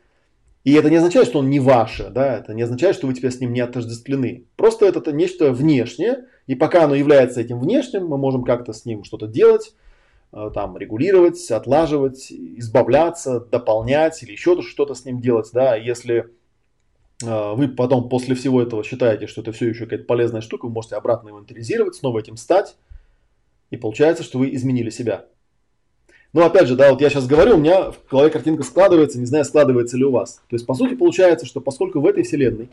[0.64, 3.32] И это не означает, что он не ваше, да, это не означает, что вы теперь
[3.32, 4.44] с ним не отождествлены.
[4.56, 9.02] Просто это нечто внешнее, и пока оно является этим внешним, мы можем как-то с ним
[9.02, 9.74] что-то делать,
[10.32, 16.30] э, там, регулировать, отлаживать, избавляться, дополнять или еще что-то с ним делать, да, если
[17.22, 20.96] вы потом после всего этого считаете, что это все еще какая-то полезная штука, вы можете
[20.96, 22.76] обратно инвентаризировать, снова этим стать,
[23.70, 25.26] и получается, что вы изменили себя.
[26.32, 29.26] Но опять же, да, вот я сейчас говорю, у меня в голове картинка складывается, не
[29.26, 30.42] знаю, складывается ли у вас.
[30.48, 32.70] То есть, по сути, получается, что поскольку в этой вселенной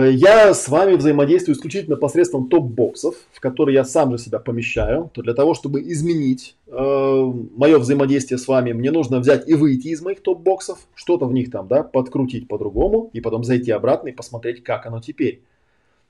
[0.00, 5.10] я с вами взаимодействую исключительно посредством топ-боксов, в которые я сам же себя помещаю.
[5.12, 9.88] То для того, чтобы изменить э, мое взаимодействие с вами, мне нужно взять и выйти
[9.88, 14.12] из моих топ-боксов, что-то в них там, да, подкрутить по-другому, и потом зайти обратно и
[14.12, 15.42] посмотреть, как оно теперь.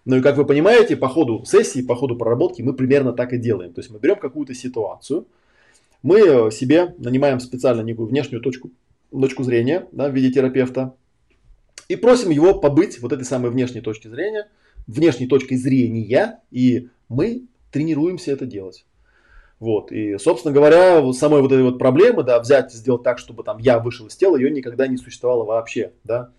[0.05, 3.39] Ну и как вы понимаете, по ходу сессии, по ходу проработки мы примерно так и
[3.39, 3.73] делаем.
[3.73, 5.27] То есть мы берем какую-то ситуацию,
[6.05, 8.71] мы себе нанимаем специально некую внешнюю точку,
[9.11, 10.95] точку зрения да, в виде терапевта,
[11.93, 14.49] и просим его побыть вот этой самой внешней точки зрения,
[14.87, 18.87] внешней точкой зрения, и мы тренируемся это делать.
[19.61, 19.93] Вот.
[19.93, 23.79] И, собственно говоря, самой вот этой вот проблемы, да, взять сделать так, чтобы там я
[23.79, 26.31] вышел из тела, ее никогда не существовало вообще, да.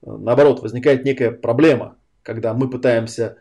[0.00, 3.36] Наоборот, возникает некая проблема, когда мы пытаемся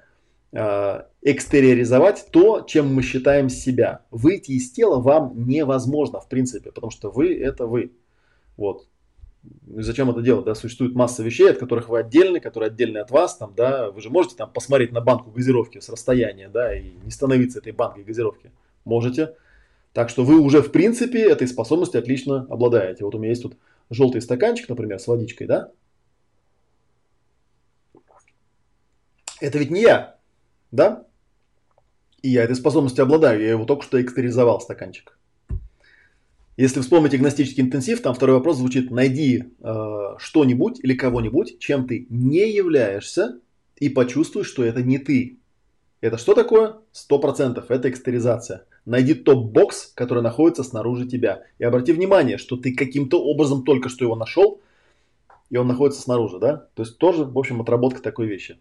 [0.51, 4.01] э, экстериоризовать то, чем мы считаем себя.
[4.11, 7.93] Выйти из тела вам невозможно, в принципе, потому что вы это вы.
[8.57, 8.85] Вот.
[9.43, 10.45] Ну зачем это делать?
[10.45, 10.55] Да?
[10.55, 13.37] Существует масса вещей, от которых вы отдельны, которые отдельны от вас.
[13.37, 13.91] Там, да?
[13.91, 17.73] Вы же можете там, посмотреть на банку газировки с расстояния да, и не становиться этой
[17.73, 18.51] банкой газировки.
[18.85, 19.35] Можете.
[19.91, 23.03] Так что вы уже в принципе этой способностью отлично обладаете.
[23.03, 23.57] Вот у меня есть тут
[23.89, 25.71] желтый стаканчик, например, с водичкой, да?
[29.41, 30.17] Это ведь не я,
[30.71, 31.05] да?
[32.21, 33.41] И я этой способностью обладаю.
[33.41, 35.17] Я его только что экстеризовал, стаканчик.
[36.55, 42.05] Если вспомните гностический интенсив, там второй вопрос звучит, найди э, что-нибудь или кого-нибудь, чем ты
[42.09, 43.39] не являешься,
[43.77, 45.39] и почувствуй, что это не ты.
[45.99, 46.75] Это что такое?
[46.91, 47.71] Сто процентов.
[47.71, 48.65] Это экстеризация.
[48.85, 51.43] Найди топ-бокс, который находится снаружи тебя.
[51.57, 54.61] И обрати внимание, что ты каким-то образом только что его нашел,
[55.49, 56.67] и он находится снаружи, да?
[56.75, 58.57] То есть тоже, в общем, отработка такой вещи.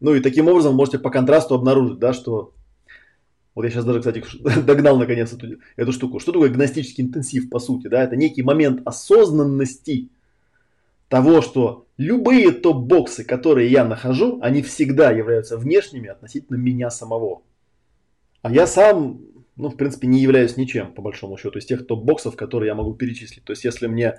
[0.00, 2.52] Ну и таким образом можете по контрасту обнаружить, да, что
[3.54, 4.24] вот я сейчас даже, кстати,
[4.60, 6.18] догнал наконец эту, эту штуку.
[6.18, 7.88] Что такое гностический интенсив, по сути?
[7.88, 8.02] Да?
[8.02, 10.08] Это некий момент осознанности
[11.08, 17.42] того, что любые топ-боксы, которые я нахожу, они всегда являются внешними относительно меня самого.
[18.40, 19.20] А я сам,
[19.56, 22.94] ну, в принципе, не являюсь ничем, по большому счету, из тех топ-боксов, которые я могу
[22.94, 23.44] перечислить.
[23.44, 24.16] То есть, если мне,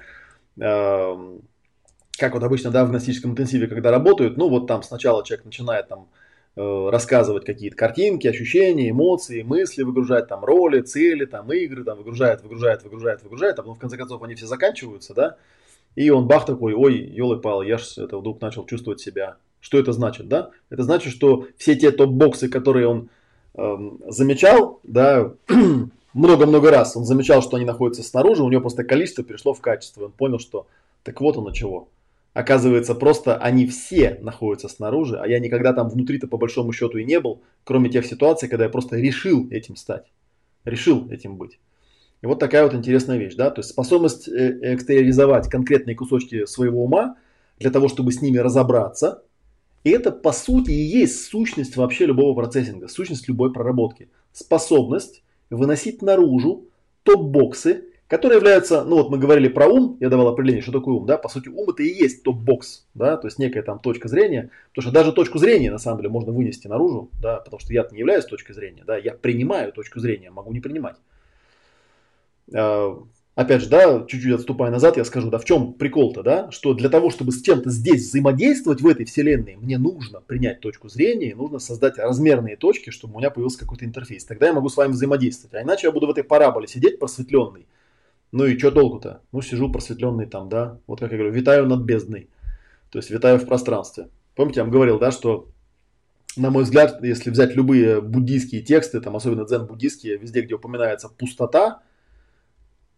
[0.59, 1.39] э,
[2.19, 5.87] как вот обычно, да, в гностическом интенсиве, когда работают, ну, вот там сначала человек начинает
[5.87, 6.09] там
[6.55, 12.83] рассказывать какие-то картинки, ощущения, эмоции, мысли, выгружать там роли, цели, там игры, там выгружает, выгружает,
[12.83, 15.37] выгружает, выгружает, а потом в конце концов они все заканчиваются, да,
[15.95, 19.37] и он бах такой, ой, елы пал, я же это вдруг начал чувствовать себя.
[19.59, 20.49] Что это значит, да?
[20.69, 23.09] Это значит, что все те топ-боксы, которые он
[23.55, 25.33] эм, замечал, да,
[26.13, 30.05] много-много раз, он замечал, что они находятся снаружи, у него просто количество перешло в качество,
[30.05, 30.67] он понял, что
[31.03, 31.87] так вот оно чего.
[32.33, 37.05] Оказывается, просто они все находятся снаружи, а я никогда там внутри-то по большому счету и
[37.05, 40.11] не был, кроме тех ситуаций, когда я просто решил этим стать,
[40.65, 41.59] решил этим быть.
[42.23, 46.83] И вот такая вот интересная вещь, да, то есть способность э, экстериоризовать конкретные кусочки своего
[46.83, 47.17] ума
[47.59, 49.23] для того, чтобы с ними разобраться,
[49.83, 54.09] и это по сути и есть сущность вообще любого процессинга, сущность любой проработки.
[54.31, 56.69] Способность выносить наружу
[57.03, 61.07] топ-боксы, которые являются, ну вот мы говорили про ум, я давал определение, что такое ум,
[61.07, 64.51] да, по сути ум это и есть топ-бокс, да, то есть некая там точка зрения,
[64.69, 67.87] потому что даже точку зрения на самом деле можно вынести наружу, да, потому что я
[67.91, 70.97] не являюсь точкой зрения, да, я принимаю точку зрения, могу не принимать.
[72.53, 73.01] А,
[73.33, 76.89] опять же, да, чуть-чуть отступая назад, я скажу, да, в чем прикол-то, да, что для
[76.89, 81.33] того, чтобы с чем-то здесь взаимодействовать в этой вселенной, мне нужно принять точку зрения, и
[81.33, 84.23] нужно создать размерные точки, чтобы у меня появился какой-то интерфейс.
[84.23, 85.55] Тогда я могу с вами взаимодействовать.
[85.55, 87.65] А иначе я буду в этой параболе сидеть просветленный,
[88.33, 89.21] ну и что толку-то?
[89.31, 92.29] Ну, сижу просветленный там, да, вот как я говорю, витаю над бездной,
[92.89, 94.09] то есть витаю в пространстве.
[94.35, 95.49] Помните, я вам говорил, да, что,
[96.35, 101.83] на мой взгляд, если взять любые буддийские тексты, там, особенно дзен-буддийские, везде, где упоминается пустота,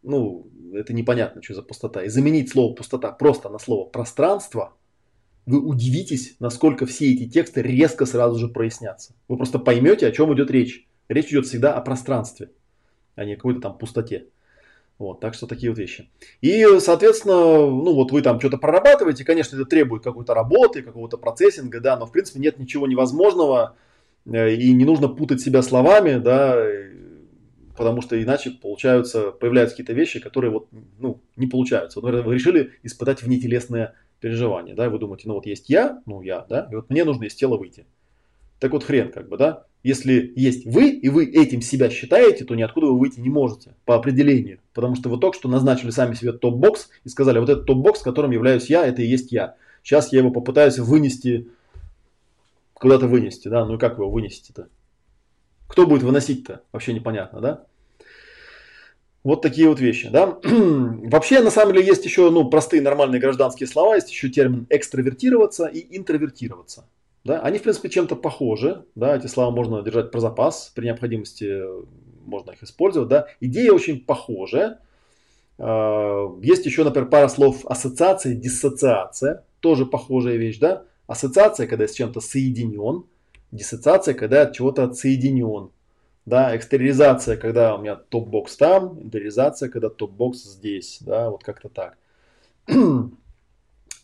[0.04, 2.04] ну, это непонятно, что за пустота.
[2.04, 4.74] И заменить слово пустота просто на слово пространство,
[5.46, 9.14] вы удивитесь, насколько все эти тексты резко сразу же прояснятся.
[9.28, 10.88] Вы просто поймете, о чем идет речь.
[11.10, 12.52] Речь идет всегда о пространстве,
[13.16, 14.28] а не о какой-то там пустоте.
[14.98, 16.10] Вот, так что такие вот вещи.
[16.40, 21.82] И, соответственно, ну вот вы там что-то прорабатываете, конечно, это требует какой-то работы, какого-то процессинга,
[21.82, 23.76] да, но в принципе нет ничего невозможного,
[24.26, 26.66] э, и не нужно путать себя словами, да,
[27.76, 32.00] потому что иначе получаются, появляются какие-то вещи, которые вот, ну, не получаются.
[32.00, 36.02] Вот, например, вы решили испытать внетелесное переживание, да, и вы думаете, ну вот есть я,
[36.06, 37.86] ну я, да, и вот мне нужно из тела выйти.
[38.60, 42.56] Так вот хрен как бы, да, если есть вы, и вы этим себя считаете, то
[42.56, 44.58] ниоткуда вы выйти не можете по определению.
[44.74, 48.32] Потому что вы только что назначили сами себе топ-бокс и сказали, вот этот топ-бокс, которым
[48.32, 49.58] являюсь я, это и есть я.
[49.84, 51.50] Сейчас я его попытаюсь вынести,
[52.74, 54.70] куда-то вынести, да, ну и как вы его вынесете-то?
[55.68, 56.64] Кто будет выносить-то?
[56.72, 57.66] Вообще непонятно, да?
[59.24, 60.40] Вот такие вот вещи, да.
[60.44, 65.68] Вообще, на самом деле, есть еще, ну, простые нормальные гражданские слова, есть еще термин экстравертироваться
[65.68, 66.86] и интровертироваться.
[67.26, 67.42] Да?
[67.42, 68.86] Они, в принципе, чем-то похожи.
[68.94, 69.18] Да?
[69.18, 70.72] Эти слова можно держать про запас.
[70.76, 71.62] При необходимости
[72.24, 73.10] можно их использовать.
[73.10, 73.28] Да?
[73.42, 74.80] Идея очень похожая.
[75.58, 79.44] А, есть еще, например, пара слов ассоциация, диссоциация.
[79.60, 80.60] Тоже похожая вещь.
[80.60, 80.84] Да?
[81.08, 83.06] Ассоциация, когда я с чем-то соединен.
[83.52, 85.72] Диссоциация, когда я от чего-то отсоединен.
[86.28, 91.98] Да, экстериоризация, когда у меня топ-бокс там, интериоризация, когда топ-бокс здесь, да, вот как-то так.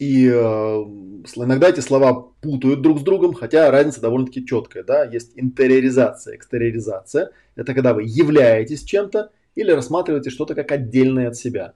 [0.01, 4.83] И э, иногда эти слова путают друг с другом, хотя разница довольно-таки четкая.
[4.83, 5.03] Да?
[5.03, 7.29] Есть интериоризация, экстериоризация.
[7.55, 11.75] Это когда вы являетесь чем-то или рассматриваете что-то как отдельное от себя.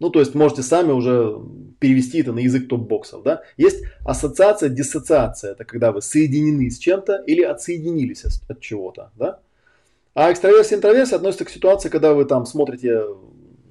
[0.00, 1.38] Ну, то есть можете сами уже
[1.78, 3.22] перевести это на язык топ-боксов.
[3.22, 3.42] Да?
[3.56, 5.52] Есть ассоциация, диссоциация.
[5.52, 9.12] Это когда вы соединены с чем-то или отсоединились от чего-то.
[9.14, 9.38] Да?
[10.12, 13.00] А экстраверсия интроверсия относятся к ситуации, когда вы там смотрите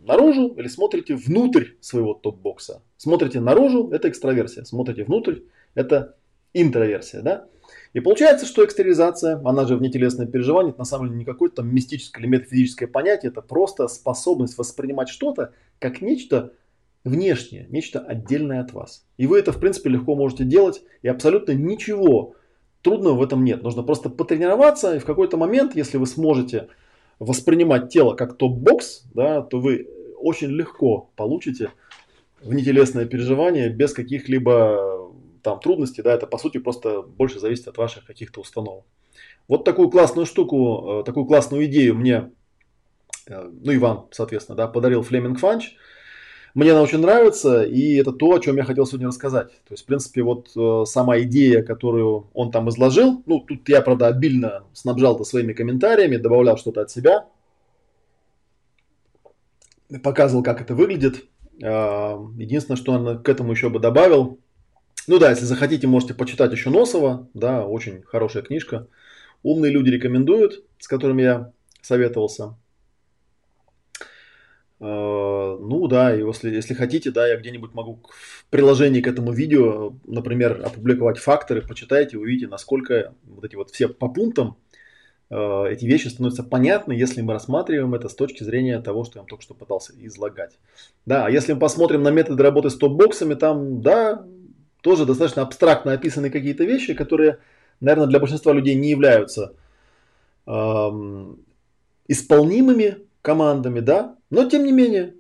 [0.08, 2.82] наружу или смотрите внутрь своего топ-бокса.
[2.98, 5.42] Смотрите наружу– это экстраверсия, смотрите внутрь–
[5.76, 6.16] это
[6.54, 7.22] интроверсия.
[7.22, 7.46] Да?
[7.94, 11.74] И получается, что экстериоризация, она же внетелесное переживание, это на самом деле не какое-то там
[11.74, 16.54] мистическое или метафизическое понятие, это просто способность воспринимать что-то как нечто
[17.04, 19.06] внешнее, нечто отдельное от вас.
[19.18, 22.36] И вы это, в принципе, легко можете делать, и абсолютно ничего
[22.82, 23.64] трудного в этом нет.
[23.64, 26.68] Нужно просто потренироваться, и в какой-то момент, если вы сможете
[27.20, 29.88] воспринимать тело как топ-бокс, да, то вы
[30.18, 31.72] очень легко получите
[32.42, 35.12] внетелесное переживание без каких-либо
[35.42, 38.86] там трудностей, да, это по сути просто больше зависит от ваших каких-то установок.
[39.48, 42.32] Вот такую классную штуку, э, такую классную идею мне,
[43.28, 45.76] э, ну и вам, соответственно, да, подарил Флеминг Фанч.
[46.54, 49.52] Мне она очень нравится, и это то, о чем я хотел сегодня рассказать.
[49.68, 53.82] То есть, в принципе, вот э, сама идея, которую он там изложил, ну, тут я,
[53.82, 57.28] правда, обильно снабжал это своими комментариями, добавлял что-то от себя,
[60.04, 61.26] показывал, как это выглядит.
[61.64, 64.40] А, единственное, что он к этому еще бы добавил,
[65.08, 68.88] ну да, если захотите, можете почитать еще Носова, да, очень хорошая книжка.
[69.42, 71.52] Умные люди рекомендуют, с которыми я
[71.82, 72.58] советовался.
[74.80, 79.32] А, ну да, и если, если хотите, да, я где-нибудь могу в приложении к этому
[79.32, 84.58] видео, например, опубликовать факторы, почитайте, увидите, насколько вот эти вот все по пунктам
[85.30, 89.28] эти вещи становятся понятны, если мы рассматриваем это с точки зрения того, что я вам
[89.28, 90.58] только что пытался излагать.
[91.06, 94.26] Да, а если мы посмотрим на методы работы с топ-боксами, там, да,
[94.82, 97.40] тоже достаточно абстрактно описаны какие-то вещи, которые,
[97.82, 99.54] наверное, для большинства людей не являются
[100.46, 101.40] эм,
[102.08, 105.16] исполнимыми командами, да, но тем не менее,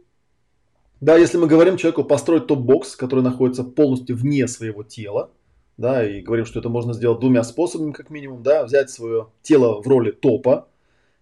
[1.01, 5.31] да, если мы говорим человеку построить топ-бокс, который находится полностью вне своего тела,
[5.77, 9.81] да, и говорим, что это можно сделать двумя способами, как минимум, да, взять свое тело
[9.81, 10.67] в роли топа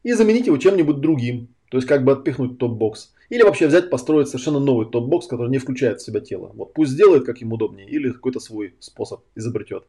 [0.03, 3.14] и заменить его чем-нибудь другим, то есть как бы отпихнуть топ-бокс.
[3.30, 6.52] Или вообще взять, построить совершенно новый топ-бокс, который не включает в себя тело.
[6.53, 9.84] Вот пусть сделает, как ему удобнее, или какой-то свой способ изобретет.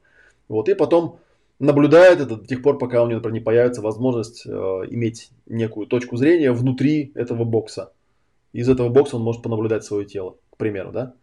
[0.49, 1.21] Вот, и потом
[1.59, 5.87] наблюдает это до тех пор, пока у него, например, не появится возможность э, иметь некую
[5.87, 7.93] точку зрения внутри этого бокса.
[8.53, 11.15] Из этого бокса он может понаблюдать свое тело, к примеру, да.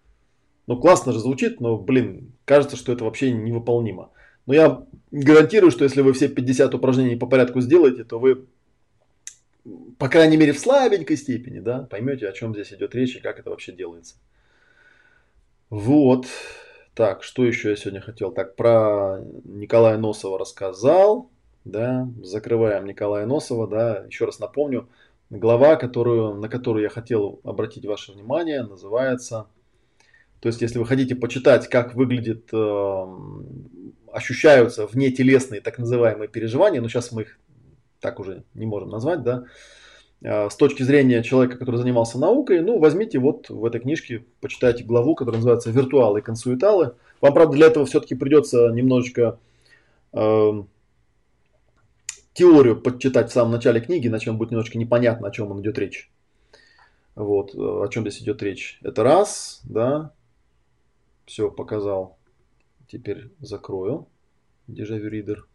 [0.67, 4.11] Ну, классно же звучит, но, блин, кажется, что это вообще невыполнимо.
[4.45, 8.45] Но я гарантирую, что если вы все 50 упражнений по порядку сделаете, то вы,
[9.97, 13.39] по крайней мере, в слабенькой степени, да, поймете, о чем здесь идет речь и как
[13.39, 14.15] это вообще делается.
[15.69, 16.27] Вот.
[16.93, 18.31] Так, что еще я сегодня хотел?
[18.31, 21.29] Так, про Николая Носова рассказал.
[21.65, 24.89] Да, закрываем Николая Носова, да, еще раз напомню,
[25.29, 29.47] глава, которую, на которую я хотел обратить ваше внимание, называется
[30.43, 33.05] то есть, если вы хотите почитать, как выглядит, э,
[34.11, 37.39] ощущаются внетелесные так называемые переживания, но сейчас мы их
[38.01, 39.45] так уже не можем назвать, да,
[40.21, 44.83] э, с точки зрения человека, который занимался наукой, ну, возьмите вот в этой книжке, почитайте
[44.83, 46.95] главу, которая называется «Виртуалы и консуиталы».
[47.21, 49.39] Вам, правда, для этого все-таки придется немножечко
[50.11, 50.51] э,
[52.33, 55.79] теорию подчитать в самом начале книги, иначе вам будет немножечко непонятно, о чем он идет
[55.79, 56.11] речь.
[57.15, 58.81] Вот, э, о чем здесь идет речь.
[58.83, 60.11] Это раз, да,
[61.25, 62.17] все, показал.
[62.87, 64.07] Теперь закрою.
[64.67, 65.47] Дежавю ридер.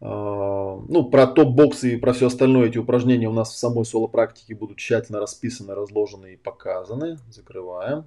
[0.00, 4.76] Ну, про топ-боксы и про все остальное эти упражнения у нас в самой соло-практике будут
[4.76, 7.18] тщательно расписаны, разложены и показаны.
[7.30, 8.04] Закрываем.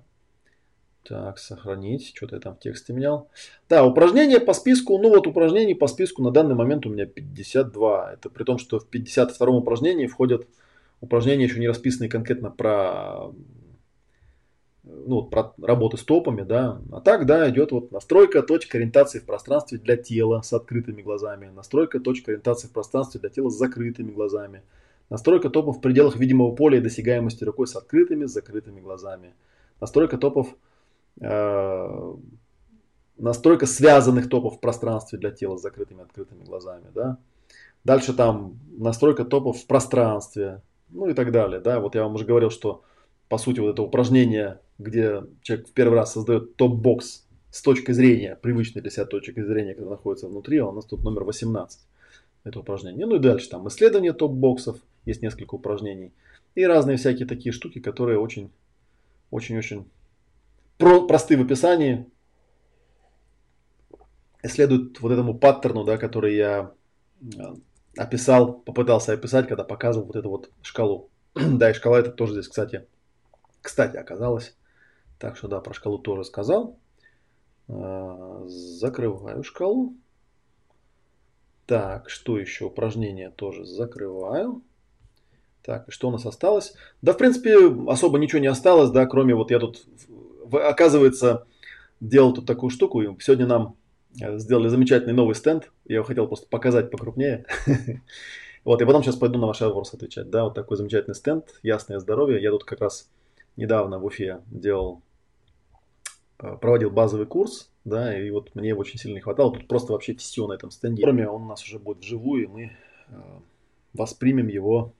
[1.03, 2.13] Так, сохранить.
[2.15, 3.29] Что-то я там в тексте менял.
[3.69, 4.99] Да, упражнения по списку.
[4.99, 8.13] Ну вот упражнений по списку на данный момент у меня 52.
[8.13, 10.47] Это при том, что в 52 упражнении входят
[11.01, 13.31] упражнения еще не расписанные конкретно про
[15.05, 16.81] ну, про работы с топами, да.
[16.91, 21.49] А так, да, идет вот настройка точки ориентации в пространстве для тела с открытыми глазами,
[21.55, 24.61] настройка точки ориентации в пространстве для тела с закрытыми глазами,
[25.09, 29.33] настройка топов в пределах видимого поля и досягаемости рукой с открытыми, с закрытыми глазами,
[29.79, 30.55] настройка топов
[31.21, 32.13] э,
[33.17, 37.17] настройка связанных топов в пространстве для тела с закрытыми открытыми глазами, да.
[37.83, 41.79] Дальше там настройка топов в пространстве, ну и так далее, да.
[41.79, 42.83] Вот я вам уже говорил, что
[43.29, 48.35] по сути вот это упражнение, где человек в первый раз создает топ-бокс с точки зрения,
[48.35, 51.79] привычной для себя точки зрения, когда находится внутри, а у нас тут номер 18
[52.43, 53.05] это упражнение.
[53.05, 56.11] Ну и дальше там исследование топ-боксов, есть несколько упражнений.
[56.55, 58.51] И разные всякие такие штуки, которые очень,
[59.31, 59.85] очень-очень
[60.77, 62.05] про, просты в описании.
[64.43, 66.71] Следуют вот этому паттерну, да, который я
[67.21, 67.27] э,
[67.97, 71.09] описал, попытался описать, когда показывал вот эту вот шкалу.
[71.35, 72.87] да, и шкала это тоже здесь, кстати,
[73.61, 74.55] кстати, оказалось.
[75.17, 76.77] Так что да, про шкалу тоже сказал.
[77.67, 79.95] Э, закрываю шкалу.
[81.65, 82.65] Так, что еще?
[82.65, 84.63] Упражнение тоже закрываю.
[85.61, 86.73] Так, что у нас осталось?
[87.01, 87.55] Да, в принципе,
[87.87, 89.85] особо ничего не осталось, да, кроме вот я тут,
[90.51, 91.45] оказывается,
[91.99, 93.01] делал тут такую штуку.
[93.01, 93.75] И сегодня нам
[94.19, 95.69] э, сделали замечательный новый стенд.
[95.85, 97.45] Я его хотел просто показать покрупнее.
[98.65, 100.29] Вот, и потом сейчас пойду на ваши вопросы отвечать.
[100.29, 102.41] Да, вот такой замечательный стенд, ясное здоровье.
[102.41, 103.09] Я тут как раз
[103.59, 105.01] недавно в Уфе делал,
[106.39, 109.53] э, проводил базовый курс да, и вот мне его очень сильно не хватало.
[109.53, 111.03] Тут просто вообще все на этом стенде.
[111.03, 112.71] Кроме он у нас уже будет вживую, и мы
[113.07, 113.39] э,
[113.93, 114.93] воспримем его,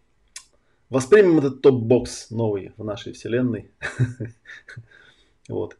[0.89, 3.71] воспримем этот топ-бокс новый в нашей вселенной.
[5.47, 5.79] Вот.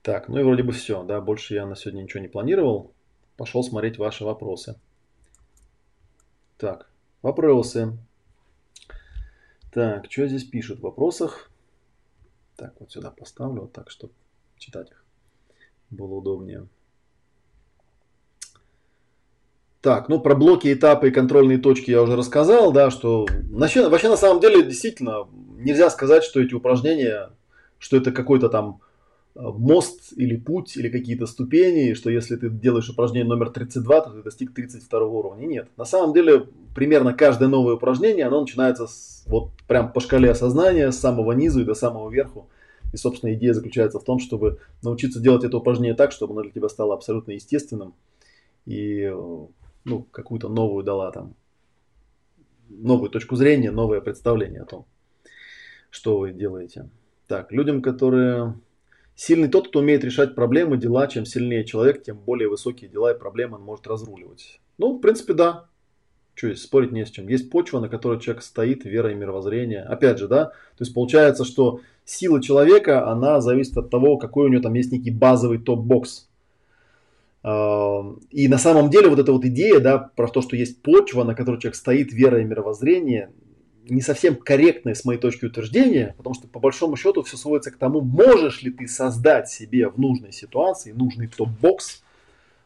[0.00, 2.94] Так, ну и вроде бы все, да, больше я на сегодня ничего не планировал.
[3.36, 4.80] Пошел смотреть ваши вопросы.
[6.56, 7.98] Так, вопросы.
[9.74, 11.50] Так, что здесь пишут в вопросах?
[12.58, 14.12] Так, вот сюда поставлю, вот так, чтобы
[14.58, 15.04] читать их
[15.90, 16.66] было удобнее.
[19.80, 24.08] Так, ну про блоки, этапы и контрольные точки я уже рассказал, да, что вообще, вообще
[24.08, 27.30] на самом деле действительно нельзя сказать, что эти упражнения,
[27.78, 28.80] что это какой-то там
[29.38, 34.22] мост или путь или какие-то ступени, что если ты делаешь упражнение номер 32, то ты
[34.22, 35.46] достиг 32 уровня.
[35.46, 35.68] Нет.
[35.76, 40.90] На самом деле примерно каждое новое упражнение, оно начинается с, вот прям по шкале осознания,
[40.90, 42.48] с самого низу и до самого верху.
[42.92, 46.50] И, собственно, идея заключается в том, чтобы научиться делать это упражнение так, чтобы оно для
[46.50, 47.94] тебя стало абсолютно естественным
[48.66, 49.12] и
[49.84, 51.34] ну, какую-то новую дала там,
[52.68, 54.86] новую точку зрения, новое представление о том,
[55.90, 56.88] что вы делаете.
[57.28, 58.54] Так, людям, которые...
[59.20, 61.08] Сильный тот, кто умеет решать проблемы, дела.
[61.08, 64.60] Чем сильнее человек, тем более высокие дела и проблемы он может разруливать.
[64.78, 65.64] Ну, в принципе, да.
[66.40, 67.26] Есть, спорить не с чем.
[67.26, 69.82] Есть почва, на которой человек стоит, вера и мировоззрение.
[69.82, 74.50] Опять же, да, то есть получается, что сила человека, она зависит от того, какой у
[74.50, 76.28] него там есть некий базовый топ-бокс.
[77.42, 81.24] А, и на самом деле вот эта вот идея, да, про то, что есть почва,
[81.24, 83.32] на которой человек стоит, вера и мировоззрение,
[83.94, 87.76] не совсем корректное с моей точки утверждения, потому что по большому счету все сводится к
[87.76, 92.02] тому, можешь ли ты создать себе в нужной ситуации нужный топ-бокс,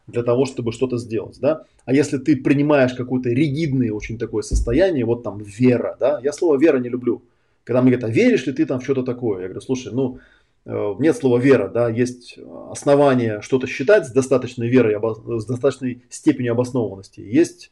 [0.07, 1.63] для того, чтобы что-то сделать, да.
[1.85, 6.57] А если ты принимаешь какое-то ригидное очень такое состояние, вот там вера, да, я слово
[6.57, 7.23] вера не люблю.
[7.63, 9.41] Когда мне говорят, а веришь ли ты там в что-то такое?
[9.41, 10.19] Я говорю, слушай, ну,
[10.65, 12.37] э, нет слова вера, да, есть
[12.69, 14.99] основания что-то считать с достаточной верой,
[15.39, 17.21] с достаточной степенью обоснованности.
[17.21, 17.71] Есть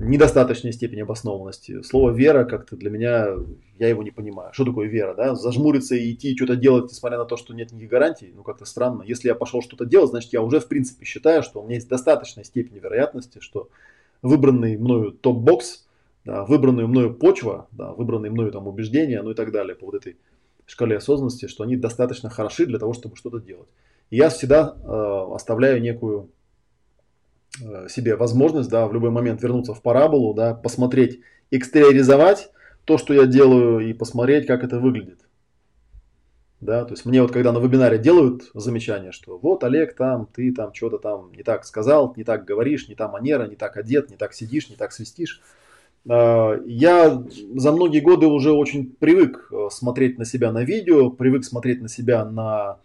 [0.00, 1.82] недостаточной степени обоснованности.
[1.82, 3.28] Слово вера как-то для меня,
[3.78, 4.52] я его не понимаю.
[4.52, 5.34] Что такое вера, да?
[5.34, 9.02] Зажмуриться и идти что-то делать, несмотря на то, что нет никаких гарантий, ну как-то странно.
[9.02, 11.88] Если я пошел что-то делать, значит я уже в принципе считаю, что у меня есть
[11.88, 13.68] достаточная степень вероятности, что
[14.22, 15.86] выбранный мною топ-бокс,
[16.24, 19.94] да, выбранную мною почва, да, выбранные мною там убеждения, ну и так далее по вот
[19.94, 20.16] этой
[20.66, 23.68] шкале осознанности, что они достаточно хороши для того, чтобы что-то делать.
[24.10, 26.30] И я всегда э, оставляю некую
[27.88, 31.20] себе возможность, да, в любой момент вернуться в параболу, да, посмотреть,
[31.50, 32.50] экстериоризовать
[32.84, 35.20] то, что я делаю, и посмотреть, как это выглядит.
[36.60, 40.52] Да, то есть мне вот когда на вебинаре делают замечание, что вот Олег там, ты
[40.52, 44.10] там что-то там не так сказал, не так говоришь, не та манера, не так одет,
[44.10, 45.40] не так сидишь, не так свистишь.
[46.08, 47.22] Э, я
[47.54, 51.88] за многие годы уже очень привык э, смотреть на себя на видео, привык смотреть на
[51.88, 52.78] себя на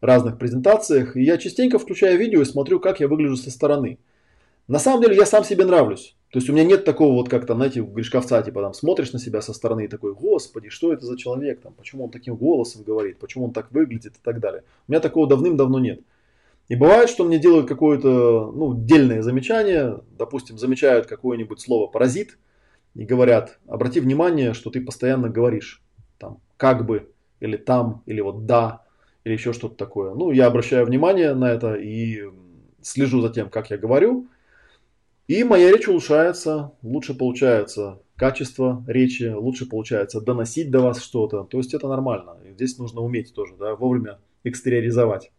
[0.00, 3.98] разных презентациях, и я частенько включаю видео и смотрю, как я выгляжу со стороны.
[4.68, 6.14] На самом деле я сам себе нравлюсь.
[6.30, 9.40] То есть у меня нет такого вот как-то, знаете, грешковца, типа там смотришь на себя
[9.40, 13.18] со стороны и такой, господи, что это за человек, там, почему он таким голосом говорит,
[13.18, 14.62] почему он так выглядит и так далее.
[14.86, 16.00] У меня такого давным-давно нет.
[16.68, 22.36] И бывает, что мне делают какое-то, ну, дельное замечание, допустим, замечают какое-нибудь слово паразит
[22.94, 25.82] и говорят, обрати внимание, что ты постоянно говоришь,
[26.18, 27.10] там, как бы,
[27.40, 28.82] или там, или вот да,
[29.28, 30.14] или еще что-то такое.
[30.14, 32.24] Ну, я обращаю внимание на это и
[32.82, 34.26] слежу за тем, как я говорю,
[35.26, 41.44] и моя речь улучшается, лучше получается качество речи, лучше получается доносить до вас что-то.
[41.44, 42.36] То есть это нормально.
[42.48, 45.30] И здесь нужно уметь тоже, да, вовремя экстериоризовать.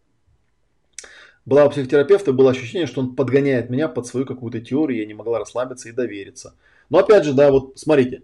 [1.44, 5.14] была у психотерапевта, было ощущение, что он подгоняет меня под свою какую-то теорию, я не
[5.14, 6.54] могла расслабиться и довериться.
[6.88, 8.22] Но опять же, да, вот смотрите,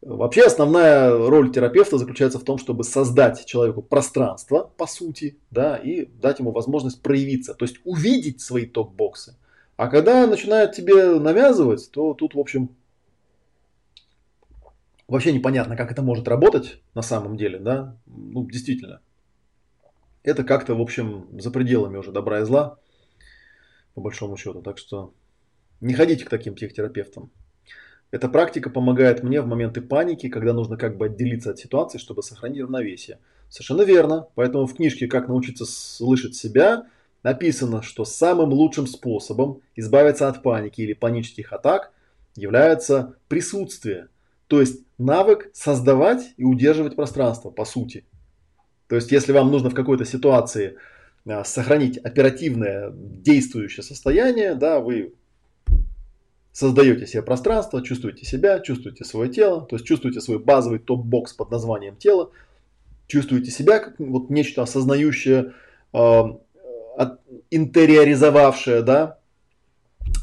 [0.00, 6.06] Вообще основная роль терапевта заключается в том, чтобы создать человеку пространство, по сути, да, и
[6.06, 9.36] дать ему возможность проявиться, то есть увидеть свои топ-боксы.
[9.76, 12.76] А когда начинают тебе навязывать, то тут, в общем,
[15.08, 19.00] вообще непонятно, как это может работать на самом деле, да, ну, действительно.
[20.22, 22.78] Это как-то, в общем, за пределами уже добра и зла,
[23.94, 24.62] по большому счету.
[24.62, 25.12] Так что
[25.80, 27.30] не ходите к таким психотерапевтам.
[28.10, 32.22] Эта практика помогает мне в моменты паники, когда нужно как бы отделиться от ситуации, чтобы
[32.22, 33.18] сохранить равновесие.
[33.50, 34.28] Совершенно верно.
[34.34, 36.86] Поэтому в книжке «Как научиться слышать себя»
[37.22, 41.92] написано, что самым лучшим способом избавиться от паники или панических атак
[42.36, 44.08] является присутствие.
[44.46, 48.04] То есть навык создавать и удерживать пространство, по сути.
[48.88, 50.76] То есть если вам нужно в какой-то ситуации
[51.26, 55.14] а, сохранить оперативное действующее состояние, да, вы
[56.58, 61.52] создаете себе пространство, чувствуете себя, чувствуете свое тело, то есть чувствуете свой базовый топ-бокс под
[61.52, 62.32] названием тело,
[63.06, 65.52] чувствуете себя как вот нечто осознающее,
[65.92, 66.22] э,
[67.52, 69.18] интериоризовавшее, да,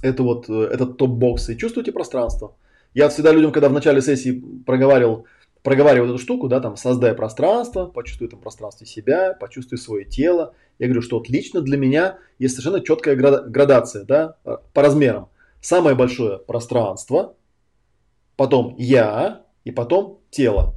[0.03, 2.57] это вот, э, этот топ-бокс, и чувствуете пространство.
[2.93, 5.27] Я всегда людям, когда в начале сессии проговаривал,
[5.63, 10.53] проговаривал эту штуку, да, там, создай пространство, почувствуй там пространстве себя, почувствуй свое тело.
[10.79, 14.35] Я говорю, что вот лично для меня есть совершенно четкая градация, да,
[14.73, 15.29] по размерам
[15.65, 17.35] самое большое пространство,
[18.35, 20.75] потом я и потом тело.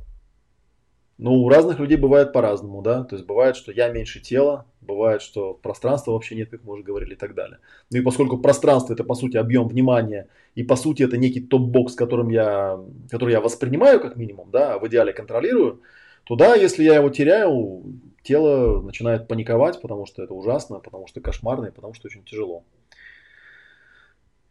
[1.18, 5.20] Но у разных людей бывает по-разному, да, то есть бывает, что я меньше тела, бывает,
[5.20, 7.58] что пространства вообще нет, как мы уже говорили и так далее.
[7.90, 11.94] Ну и поскольку пространство это по сути объем внимания, и по сути это некий топ-бокс,
[11.94, 15.82] которым я, который я воспринимаю как минимум, да, а в идеале контролирую,
[16.24, 17.82] то да, если я его теряю,
[18.22, 22.64] тело начинает паниковать, потому что это ужасно, потому что кошмарно и потому что очень тяжело.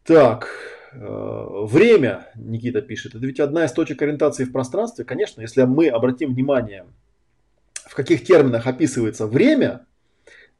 [0.07, 0.47] Так,
[0.93, 5.03] э, время, Никита пишет, это ведь одна из точек ориентации в пространстве.
[5.03, 6.85] Конечно, если мы обратим внимание,
[7.73, 9.85] в каких терминах описывается время,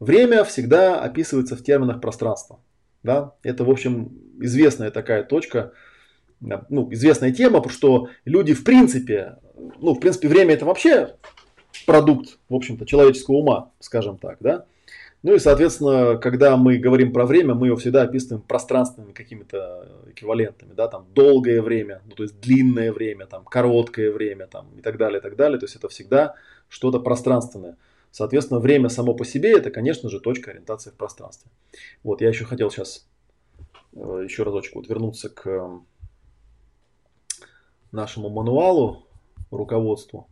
[0.01, 2.59] время всегда описывается в терминах пространства.
[3.03, 3.35] Да?
[3.41, 4.11] Это, в общем,
[4.41, 5.71] известная такая точка,
[6.41, 9.37] ну, известная тема, что люди в принципе,
[9.79, 11.15] ну, в принципе, время это вообще
[11.85, 14.65] продукт, в общем-то, человеческого ума, скажем так, да.
[15.27, 20.71] Ну и, соответственно, когда мы говорим про время, мы его всегда описываем пространственными какими-то эквивалентами,
[20.73, 24.95] да, там долгое время, ну то есть длинное время, там короткое время, там и так
[24.97, 25.59] далее, и так далее.
[25.59, 26.35] То есть это всегда
[26.69, 27.75] что-то пространственное.
[28.09, 31.51] Соответственно, время само по себе это, конечно же, точка ориентации в пространстве.
[32.03, 33.05] Вот, я еще хотел сейчас
[33.97, 35.79] э, еще разочек вот вернуться к э,
[37.91, 39.03] нашему мануалу,
[39.51, 40.29] руководству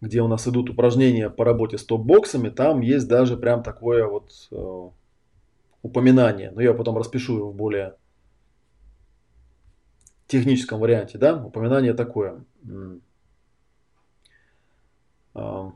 [0.00, 4.32] где у нас идут упражнения по работе с топ-боксами, там есть даже прям такое вот
[4.50, 4.88] э,
[5.82, 6.52] упоминание.
[6.52, 7.94] Но я потом распишу его в более
[10.28, 12.44] техническом варианте, да, упоминание такое.
[15.34, 15.70] Э,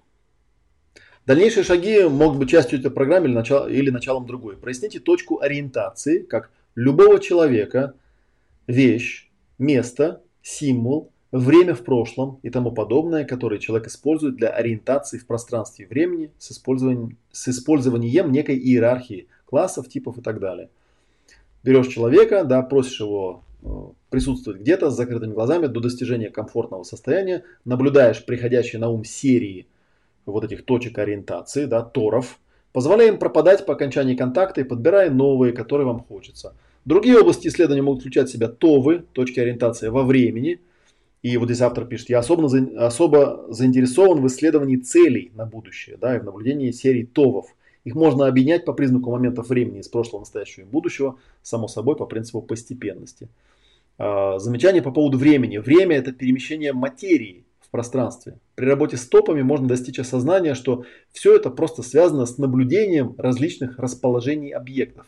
[1.26, 4.56] дальнейшие шаги могут быть частью этой программы или, начало, или началом другой.
[4.56, 7.94] Проясните точку ориентации, как любого человека,
[8.68, 15.26] вещь, место, символ, время в прошлом и тому подобное, которые человек использует для ориентации в
[15.26, 20.68] пространстве и времени с использованием, с использованием некой иерархии классов, типов и так далее.
[21.64, 23.66] Берешь человека, да, просишь его э,
[24.10, 29.66] присутствовать где-то с закрытыми глазами до достижения комфортного состояния, наблюдаешь приходящие на ум серии
[30.26, 32.38] вот этих точек ориентации, да, торов,
[32.72, 36.54] позволяя им пропадать по окончании контакта и подбирая новые, которые вам хочется.
[36.84, 40.60] Другие области исследования могут включать в себя ТОВы, точки ориентации во времени–
[41.22, 42.48] и вот здесь автор пишет, я особо,
[42.84, 47.46] особо заинтересован в исследовании целей на будущее, да, и в наблюдении серий ТОВов.
[47.84, 52.06] Их можно объединять по признаку моментов времени из прошлого, настоящего и будущего, само собой по
[52.06, 53.28] принципу постепенности.
[53.98, 55.58] А, замечание по поводу времени.
[55.58, 58.38] Время это перемещение материи в пространстве.
[58.56, 63.78] При работе с топами можно достичь осознания, что все это просто связано с наблюдением различных
[63.78, 65.06] расположений объектов.